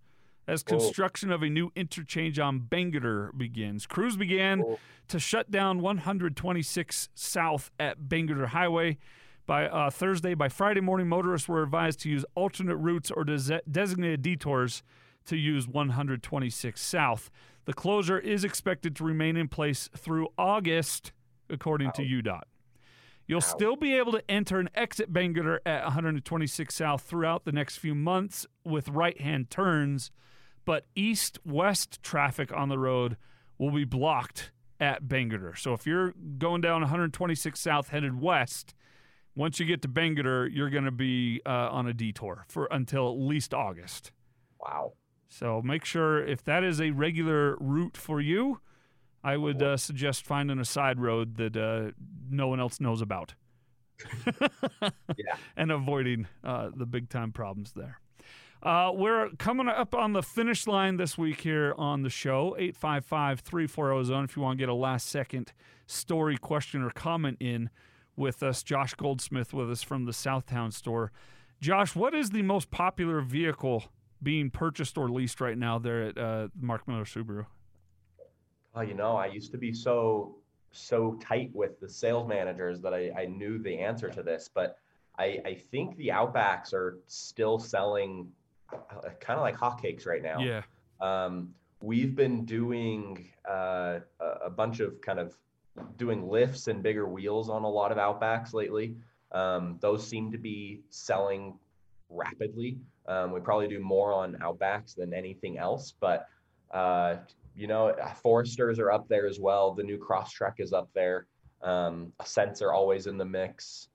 as 0.47 0.63
construction 0.63 1.31
of 1.31 1.41
a 1.41 1.49
new 1.49 1.71
interchange 1.75 2.39
on 2.39 2.59
Bangerter 2.61 3.35
begins. 3.37 3.85
Crews 3.85 4.17
began 4.17 4.61
to 5.07 5.19
shut 5.19 5.51
down 5.51 5.81
126 5.81 7.09
South 7.15 7.71
at 7.79 8.01
Bangerter 8.03 8.47
Highway. 8.47 8.97
By 9.45 9.67
uh, 9.67 9.89
Thursday, 9.89 10.33
by 10.35 10.47
Friday 10.49 10.79
morning, 10.81 11.07
motorists 11.07 11.47
were 11.49 11.63
advised 11.63 11.99
to 12.01 12.09
use 12.09 12.25
alternate 12.35 12.77
routes 12.77 13.11
or 13.11 13.23
des- 13.25 13.61
designated 13.69 14.21
detours 14.21 14.83
to 15.25 15.35
use 15.37 15.67
126 15.67 16.81
South. 16.81 17.29
The 17.65 17.73
closure 17.73 18.19
is 18.19 18.43
expected 18.43 18.95
to 18.97 19.03
remain 19.03 19.35
in 19.37 19.47
place 19.47 19.89
through 19.95 20.27
August, 20.37 21.11
according 21.49 21.91
to 21.93 22.01
UDOT. 22.03 22.41
You'll 23.25 23.39
still 23.41 23.77
be 23.77 23.95
able 23.95 24.11
to 24.13 24.23
enter 24.29 24.59
and 24.59 24.69
exit 24.75 25.11
Bangerter 25.13 25.59
at 25.65 25.83
126 25.85 26.75
South 26.75 27.01
throughout 27.03 27.45
the 27.45 27.53
next 27.53 27.77
few 27.77 27.95
months 27.95 28.45
with 28.65 28.89
right 28.89 29.19
hand 29.19 29.49
turns, 29.49 30.11
but 30.65 30.85
east 30.95 31.39
west 31.45 32.01
traffic 32.03 32.51
on 32.51 32.69
the 32.69 32.77
road 32.77 33.17
will 33.57 33.71
be 33.71 33.85
blocked 33.85 34.51
at 34.79 35.03
Bangerter. 35.05 35.57
So 35.57 35.73
if 35.73 35.85
you're 35.85 36.13
going 36.37 36.61
down 36.61 36.81
126 36.81 37.59
South 37.59 37.89
headed 37.89 38.19
west, 38.19 38.73
once 39.35 39.59
you 39.59 39.65
get 39.65 39.81
to 39.83 39.87
Bangerter, 39.87 40.49
you're 40.51 40.69
going 40.69 40.83
to 40.85 40.91
be 40.91 41.41
uh, 41.45 41.69
on 41.71 41.87
a 41.87 41.93
detour 41.93 42.45
for 42.47 42.67
until 42.71 43.09
at 43.09 43.17
least 43.17 43.53
August. 43.53 44.11
Wow. 44.59 44.93
So 45.29 45.61
make 45.61 45.85
sure 45.85 46.23
if 46.23 46.43
that 46.43 46.63
is 46.63 46.79
a 46.79 46.91
regular 46.91 47.57
route 47.59 47.97
for 47.97 48.21
you, 48.21 48.59
I 49.23 49.37
would 49.37 49.63
uh, 49.63 49.77
suggest 49.77 50.25
finding 50.25 50.59
a 50.59 50.65
side 50.65 50.99
road 50.99 51.37
that 51.37 51.55
uh, 51.55 51.91
no 52.29 52.47
one 52.47 52.59
else 52.59 52.79
knows 52.79 53.01
about. 53.01 53.35
Yeah. 55.17 55.35
and 55.55 55.71
avoiding 55.71 56.27
uh, 56.43 56.69
the 56.75 56.85
big 56.85 57.09
time 57.09 57.31
problems 57.31 57.71
there. 57.73 57.99
Uh, 58.63 58.93
we're 58.95 59.29
coming 59.39 59.67
up 59.67 59.93
on 59.93 60.13
the 60.13 60.23
finish 60.23 60.67
line 60.67 60.95
this 60.95 61.17
week 61.17 61.41
here 61.41 61.75
on 61.77 62.01
the 62.01 62.09
show 62.09 62.55
855 62.57 63.41
340 63.41 64.05
zone. 64.05 64.23
If 64.23 64.37
you 64.37 64.41
want 64.41 64.57
to 64.57 64.61
get 64.61 64.69
a 64.69 64.73
last 64.73 65.09
second 65.09 65.51
story, 65.85 66.37
question, 66.37 66.81
or 66.81 66.89
comment 66.89 67.37
in 67.41 67.69
with 68.15 68.41
us, 68.41 68.63
Josh 68.63 68.93
Goldsmith 68.93 69.53
with 69.53 69.69
us 69.69 69.83
from 69.83 70.05
the 70.05 70.13
Southtown 70.13 70.71
store. 70.71 71.11
Josh, 71.59 71.93
what 71.93 72.15
is 72.15 72.29
the 72.29 72.41
most 72.41 72.71
popular 72.71 73.19
vehicle 73.19 73.83
being 74.21 74.49
purchased 74.49 74.97
or 74.97 75.09
leased 75.09 75.41
right 75.41 75.57
now 75.57 75.77
there 75.77 76.03
at 76.03 76.17
uh, 76.17 76.47
Mark 76.57 76.87
Miller 76.87 77.03
Subaru? 77.03 77.45
Oh, 78.75 78.81
you 78.81 78.93
know, 78.93 79.17
I 79.17 79.25
used 79.25 79.51
to 79.51 79.57
be 79.57 79.73
so 79.73 80.37
so 80.71 81.19
tight 81.21 81.51
with 81.53 81.81
the 81.81 81.89
sales 81.89 82.29
managers 82.29 82.79
that 82.79 82.93
I, 82.93 83.11
I 83.15 83.25
knew 83.25 83.61
the 83.61 83.77
answer 83.77 84.09
to 84.09 84.23
this, 84.23 84.49
but 84.51 84.77
I, 85.19 85.39
I 85.45 85.53
think 85.69 85.97
the 85.97 86.07
Outbacks 86.07 86.73
are 86.73 86.99
still 87.07 87.59
selling 87.59 88.29
kind 89.19 89.37
of 89.37 89.41
like 89.41 89.57
hotcakes 89.57 90.05
right 90.05 90.21
now. 90.21 90.39
Yeah. 90.39 90.61
Um, 91.01 91.53
we've 91.81 92.15
been 92.15 92.45
doing 92.45 93.27
uh, 93.49 93.99
a 94.19 94.49
bunch 94.49 94.79
of 94.79 95.01
kind 95.01 95.19
of 95.19 95.35
doing 95.97 96.29
lifts 96.29 96.67
and 96.67 96.81
bigger 96.81 97.07
wheels 97.07 97.49
on 97.49 97.63
a 97.63 97.69
lot 97.69 97.91
of 97.91 97.97
Outbacks 97.97 98.53
lately. 98.53 98.95
Um, 99.31 99.77
those 99.81 100.05
seem 100.07 100.31
to 100.31 100.37
be 100.37 100.81
selling 100.89 101.57
rapidly. 102.09 102.77
Um, 103.07 103.31
we 103.31 103.39
probably 103.39 103.67
do 103.67 103.79
more 103.79 104.13
on 104.13 104.37
Outbacks 104.41 104.95
than 104.95 105.13
anything 105.13 105.57
else, 105.57 105.93
but 105.99 106.27
uh, 106.71 107.17
you 107.55 107.67
know, 107.67 107.93
Foresters 108.23 108.79
are 108.79 108.91
up 108.91 109.07
there 109.07 109.27
as 109.27 109.39
well. 109.39 109.73
The 109.73 109.83
new 109.83 109.97
Crosstrek 109.97 110.59
is 110.59 110.73
up 110.73 110.89
there. 110.93 111.27
Um, 111.61 112.11
Ascents 112.19 112.61
are 112.61 112.73
always 112.73 113.07
in 113.07 113.17
the 113.17 113.25
mix. 113.25 113.89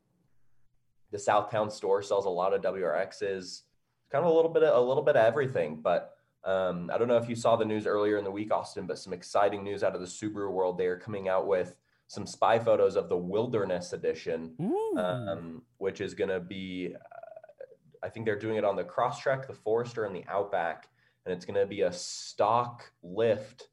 The 1.10 1.18
Southtown 1.18 1.72
store 1.72 2.02
sells 2.02 2.26
a 2.26 2.30
lot 2.30 2.52
of 2.52 2.62
WRXs. 2.62 3.62
Kind 4.11 4.24
of 4.24 4.30
a 4.30 4.34
little 4.34 4.50
bit 4.50 4.62
of, 4.62 4.76
a 4.76 4.86
little 4.86 5.02
bit 5.02 5.16
of 5.16 5.24
everything. 5.24 5.80
But 5.82 6.14
um, 6.44 6.90
I 6.92 6.98
don't 6.98 7.09
know 7.09 7.16
if 7.16 7.28
you 7.28 7.36
saw 7.36 7.56
the 7.56 7.64
news 7.64 7.86
earlier 7.86 8.16
in 8.16 8.24
the 8.24 8.30
week, 8.30 8.52
Austin, 8.52 8.86
but 8.86 8.98
some 8.98 9.12
exciting 9.12 9.62
news 9.64 9.82
out 9.82 9.94
of 9.94 10.00
the 10.00 10.06
Subaru 10.06 10.50
world. 10.50 10.78
They 10.78 10.86
are 10.86 10.98
coming 10.98 11.28
out 11.28 11.46
with 11.46 11.76
some 12.06 12.26
spy 12.26 12.59
photos 12.59 12.96
of 12.96 13.09
the 13.09 13.16
Wilderness 13.16 13.92
Edition, 13.92 14.54
um, 14.96 15.62
which 15.76 16.00
is 16.00 16.14
going 16.14 16.30
to 16.30 16.40
be, 16.40 16.94
uh, 16.94 18.06
I 18.06 18.09
think 18.09 18.24
they're 18.24 18.38
doing 18.38 18.56
it 18.56 18.64
on 18.64 18.76
the 18.76 18.84
Crosstrek, 18.84 19.46
the 19.46 19.52
Forester, 19.52 20.06
and 20.06 20.16
the 20.16 20.24
Outback, 20.26 20.88
and 21.26 21.34
it's 21.34 21.44
going 21.44 21.61
to 21.61 21.66
be 21.66 21.82
a 21.82 21.92
stock 21.92 22.90
lift 23.02 23.68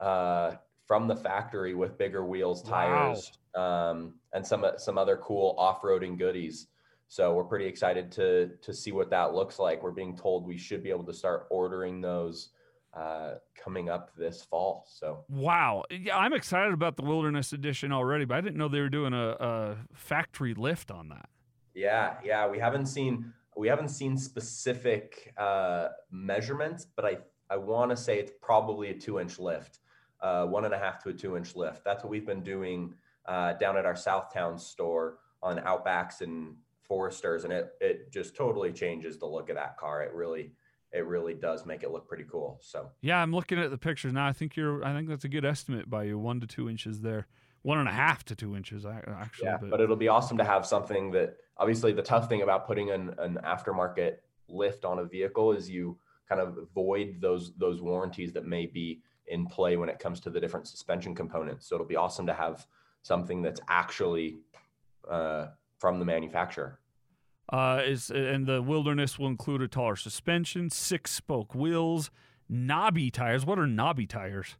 uh, 0.00 0.52
from 0.86 1.08
the 1.08 1.16
factory 1.16 1.74
with 1.74 1.98
bigger 1.98 2.24
wheels, 2.24 2.62
tires, 2.62 3.32
um, 3.54 4.14
and 4.32 4.46
some 4.46 4.64
some 4.78 4.96
other 4.96 5.18
cool 5.18 5.54
off-roading 5.58 6.16
goodies. 6.18 6.68
So 7.14 7.32
we're 7.32 7.44
pretty 7.44 7.66
excited 7.66 8.10
to 8.12 8.48
to 8.60 8.74
see 8.74 8.90
what 8.90 9.08
that 9.10 9.34
looks 9.34 9.60
like. 9.60 9.84
We're 9.84 9.92
being 9.92 10.16
told 10.16 10.44
we 10.44 10.58
should 10.58 10.82
be 10.82 10.90
able 10.90 11.04
to 11.04 11.14
start 11.14 11.46
ordering 11.48 12.00
those 12.00 12.48
uh, 12.92 13.34
coming 13.54 13.88
up 13.88 14.10
this 14.16 14.42
fall. 14.42 14.84
So 14.88 15.24
Wow. 15.28 15.84
Yeah, 15.92 16.18
I'm 16.18 16.32
excited 16.32 16.74
about 16.74 16.96
the 16.96 17.04
Wilderness 17.04 17.52
Edition 17.52 17.92
already, 17.92 18.24
but 18.24 18.38
I 18.38 18.40
didn't 18.40 18.56
know 18.56 18.66
they 18.66 18.80
were 18.80 18.88
doing 18.88 19.12
a, 19.12 19.28
a 19.38 19.76
factory 19.94 20.54
lift 20.54 20.90
on 20.90 21.10
that. 21.10 21.28
yeah, 21.72 22.14
yeah, 22.24 22.48
we 22.48 22.58
haven't 22.58 22.86
seen 22.86 23.32
we 23.56 23.68
haven't 23.68 23.90
seen 23.90 24.16
specific 24.16 25.32
uh, 25.38 25.90
measurements, 26.10 26.84
but 26.96 27.04
I 27.04 27.18
I 27.48 27.58
want 27.58 27.92
to 27.92 27.96
say 27.96 28.18
it's 28.18 28.32
probably 28.42 28.88
a 28.90 28.94
two 28.94 29.20
inch 29.20 29.38
lift, 29.38 29.78
uh, 30.20 30.46
one 30.46 30.64
and 30.64 30.74
a 30.74 30.78
half 30.78 31.00
to 31.04 31.10
a 31.10 31.12
two 31.12 31.36
inch 31.36 31.54
lift. 31.54 31.84
That's 31.84 32.02
what 32.02 32.10
we've 32.10 32.26
been 32.26 32.42
doing 32.42 32.92
uh, 33.24 33.52
down 33.52 33.76
at 33.76 33.86
our 33.86 33.94
Southtown 33.94 34.58
store 34.58 35.18
on 35.44 35.58
Outbacks 35.58 36.20
and 36.20 36.56
Foresters, 36.94 37.42
and 37.44 37.52
it 37.52 37.72
it 37.80 38.12
just 38.12 38.36
totally 38.36 38.72
changes 38.72 39.18
the 39.18 39.26
look 39.26 39.48
of 39.50 39.56
that 39.56 39.76
car. 39.76 40.02
It 40.04 40.12
really 40.12 40.52
it 40.92 41.04
really 41.06 41.34
does 41.34 41.66
make 41.66 41.82
it 41.82 41.90
look 41.90 42.06
pretty 42.08 42.24
cool. 42.30 42.60
So 42.62 42.88
Yeah, 43.02 43.20
I'm 43.20 43.32
looking 43.32 43.58
at 43.58 43.70
the 43.72 43.78
pictures 43.78 44.12
now. 44.12 44.26
I 44.28 44.32
think 44.32 44.56
you're. 44.56 44.84
I 44.84 44.92
think 44.94 45.08
that's 45.08 45.24
a 45.24 45.28
good 45.28 45.44
estimate 45.44 45.90
by 45.90 46.04
you. 46.04 46.16
One 46.18 46.38
to 46.40 46.46
two 46.46 46.70
inches 46.70 47.00
there, 47.00 47.26
one 47.62 47.78
and 47.78 47.88
a 47.88 47.92
half 47.92 48.24
to 48.26 48.36
two 48.36 48.54
inches. 48.54 48.86
I- 48.86 49.02
Actually, 49.08 49.46
yeah, 49.46 49.58
but 49.60 49.80
it'll 49.80 49.96
be 49.96 50.06
awesome 50.06 50.38
to 50.38 50.44
have 50.44 50.64
something 50.64 51.10
that 51.12 51.36
obviously 51.56 51.92
the 51.92 52.02
tough 52.02 52.28
thing 52.28 52.42
about 52.42 52.64
putting 52.64 52.90
an, 52.92 53.12
an 53.18 53.38
aftermarket 53.44 54.18
lift 54.48 54.84
on 54.84 55.00
a 55.00 55.04
vehicle 55.04 55.50
is 55.52 55.68
you 55.68 55.98
kind 56.28 56.40
of 56.40 56.56
void 56.74 57.16
those 57.20 57.52
those 57.56 57.80
warranties 57.82 58.32
that 58.34 58.46
may 58.46 58.66
be 58.66 59.00
in 59.26 59.46
play 59.46 59.76
when 59.76 59.88
it 59.88 59.98
comes 59.98 60.20
to 60.20 60.30
the 60.30 60.38
different 60.38 60.68
suspension 60.68 61.12
components. 61.12 61.66
So 61.66 61.74
it'll 61.74 61.88
be 61.88 61.96
awesome 61.96 62.26
to 62.26 62.34
have 62.34 62.66
something 63.02 63.42
that's 63.42 63.60
actually 63.68 64.38
uh, 65.10 65.48
from 65.78 65.98
the 65.98 66.04
manufacturer. 66.04 66.78
Uh, 67.50 67.82
is 67.84 68.10
and 68.10 68.46
the 68.46 68.62
Wilderness 68.62 69.18
will 69.18 69.26
include 69.28 69.60
a 69.62 69.68
taller 69.68 69.96
suspension, 69.96 70.70
six 70.70 71.10
spoke 71.10 71.54
wheels, 71.54 72.10
knobby 72.48 73.10
tires. 73.10 73.44
What 73.44 73.58
are 73.58 73.66
knobby 73.66 74.06
tires? 74.06 74.56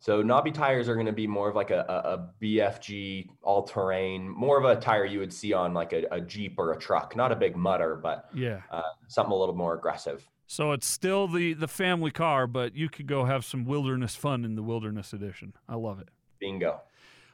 So 0.00 0.22
knobby 0.22 0.52
tires 0.52 0.88
are 0.88 0.94
going 0.94 1.06
to 1.06 1.12
be 1.12 1.26
more 1.26 1.48
of 1.48 1.56
like 1.56 1.70
a, 1.70 1.80
a, 1.88 2.12
a 2.14 2.30
BFG 2.40 3.28
all-terrain, 3.42 4.28
more 4.28 4.58
of 4.58 4.64
a 4.64 4.80
tire 4.80 5.04
you 5.04 5.18
would 5.20 5.32
see 5.32 5.52
on 5.52 5.72
like 5.74 5.92
a, 5.92 6.04
a 6.12 6.20
Jeep 6.20 6.54
or 6.58 6.72
a 6.72 6.78
truck. 6.78 7.16
Not 7.16 7.32
a 7.32 7.36
big 7.36 7.56
mudder, 7.56 7.96
but 8.00 8.28
Yeah. 8.34 8.60
uh, 8.70 8.82
something 9.08 9.32
a 9.32 9.36
little 9.36 9.54
more 9.54 9.74
aggressive. 9.74 10.28
So 10.48 10.70
it's 10.72 10.86
still 10.86 11.26
the 11.26 11.54
the 11.54 11.66
family 11.66 12.12
car, 12.12 12.46
but 12.46 12.76
you 12.76 12.88
could 12.88 13.06
go 13.08 13.24
have 13.24 13.44
some 13.44 13.64
wilderness 13.64 14.14
fun 14.14 14.44
in 14.44 14.54
the 14.54 14.62
Wilderness 14.62 15.12
Edition. 15.12 15.54
I 15.68 15.74
love 15.74 15.98
it. 15.98 16.08
Bingo. 16.38 16.82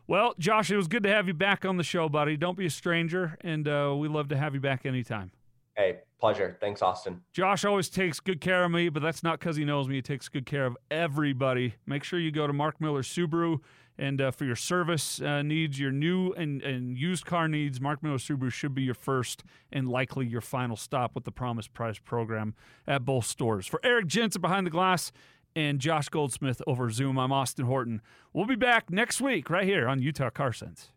Well, 0.06 0.34
Josh, 0.38 0.70
it 0.70 0.76
was 0.76 0.88
good 0.88 1.04
to 1.04 1.08
have 1.08 1.28
you 1.28 1.34
back 1.34 1.64
on 1.64 1.76
the 1.76 1.84
show, 1.84 2.08
buddy. 2.08 2.36
Don't 2.36 2.56
be 2.56 2.66
a 2.66 2.70
stranger, 2.70 3.38
and 3.40 3.68
uh, 3.68 3.94
we 3.96 4.08
love 4.08 4.28
to 4.28 4.36
have 4.36 4.54
you 4.54 4.60
back 4.60 4.84
anytime. 4.84 5.30
Hey, 5.76 6.00
pleasure. 6.20 6.56
Thanks, 6.60 6.82
Austin. 6.82 7.22
Josh 7.32 7.64
always 7.64 7.88
takes 7.88 8.20
good 8.20 8.40
care 8.40 8.64
of 8.64 8.70
me, 8.70 8.88
but 8.88 9.00
that's 9.00 9.22
not 9.22 9.38
because 9.38 9.56
he 9.56 9.64
knows 9.64 9.88
me. 9.88 9.96
He 9.96 10.02
takes 10.02 10.28
good 10.28 10.44
care 10.44 10.66
of 10.66 10.76
everybody. 10.90 11.76
Make 11.86 12.04
sure 12.04 12.18
you 12.18 12.30
go 12.30 12.46
to 12.46 12.52
Mark 12.52 12.80
Miller 12.80 13.02
Subaru, 13.02 13.58
and 13.96 14.20
uh, 14.20 14.30
for 14.32 14.44
your 14.44 14.56
service 14.56 15.20
uh, 15.22 15.42
needs, 15.42 15.78
your 15.78 15.92
new 15.92 16.32
and, 16.32 16.62
and 16.62 16.98
used 16.98 17.24
car 17.24 17.46
needs, 17.46 17.80
Mark 17.80 18.02
Miller 18.02 18.18
Subaru 18.18 18.52
should 18.52 18.74
be 18.74 18.82
your 18.82 18.94
first 18.94 19.44
and 19.70 19.88
likely 19.88 20.26
your 20.26 20.40
final 20.40 20.76
stop 20.76 21.14
with 21.14 21.24
the 21.24 21.32
Promise 21.32 21.68
Price 21.68 21.98
program 21.98 22.54
at 22.86 23.04
both 23.04 23.24
stores. 23.24 23.66
For 23.66 23.80
Eric 23.84 24.08
Jensen 24.08 24.42
behind 24.42 24.66
the 24.66 24.70
glass 24.70 25.12
and 25.54 25.78
Josh 25.78 26.08
Goldsmith 26.08 26.62
over 26.66 26.90
Zoom, 26.90 27.18
I'm 27.18 27.32
Austin 27.32 27.66
Horton. 27.66 28.00
We'll 28.32 28.46
be 28.46 28.56
back 28.56 28.90
next 28.90 29.20
week 29.20 29.50
right 29.50 29.64
here 29.64 29.88
on 29.88 30.00
Utah 30.00 30.30
Car 30.30 30.52
Sense. 30.52 30.90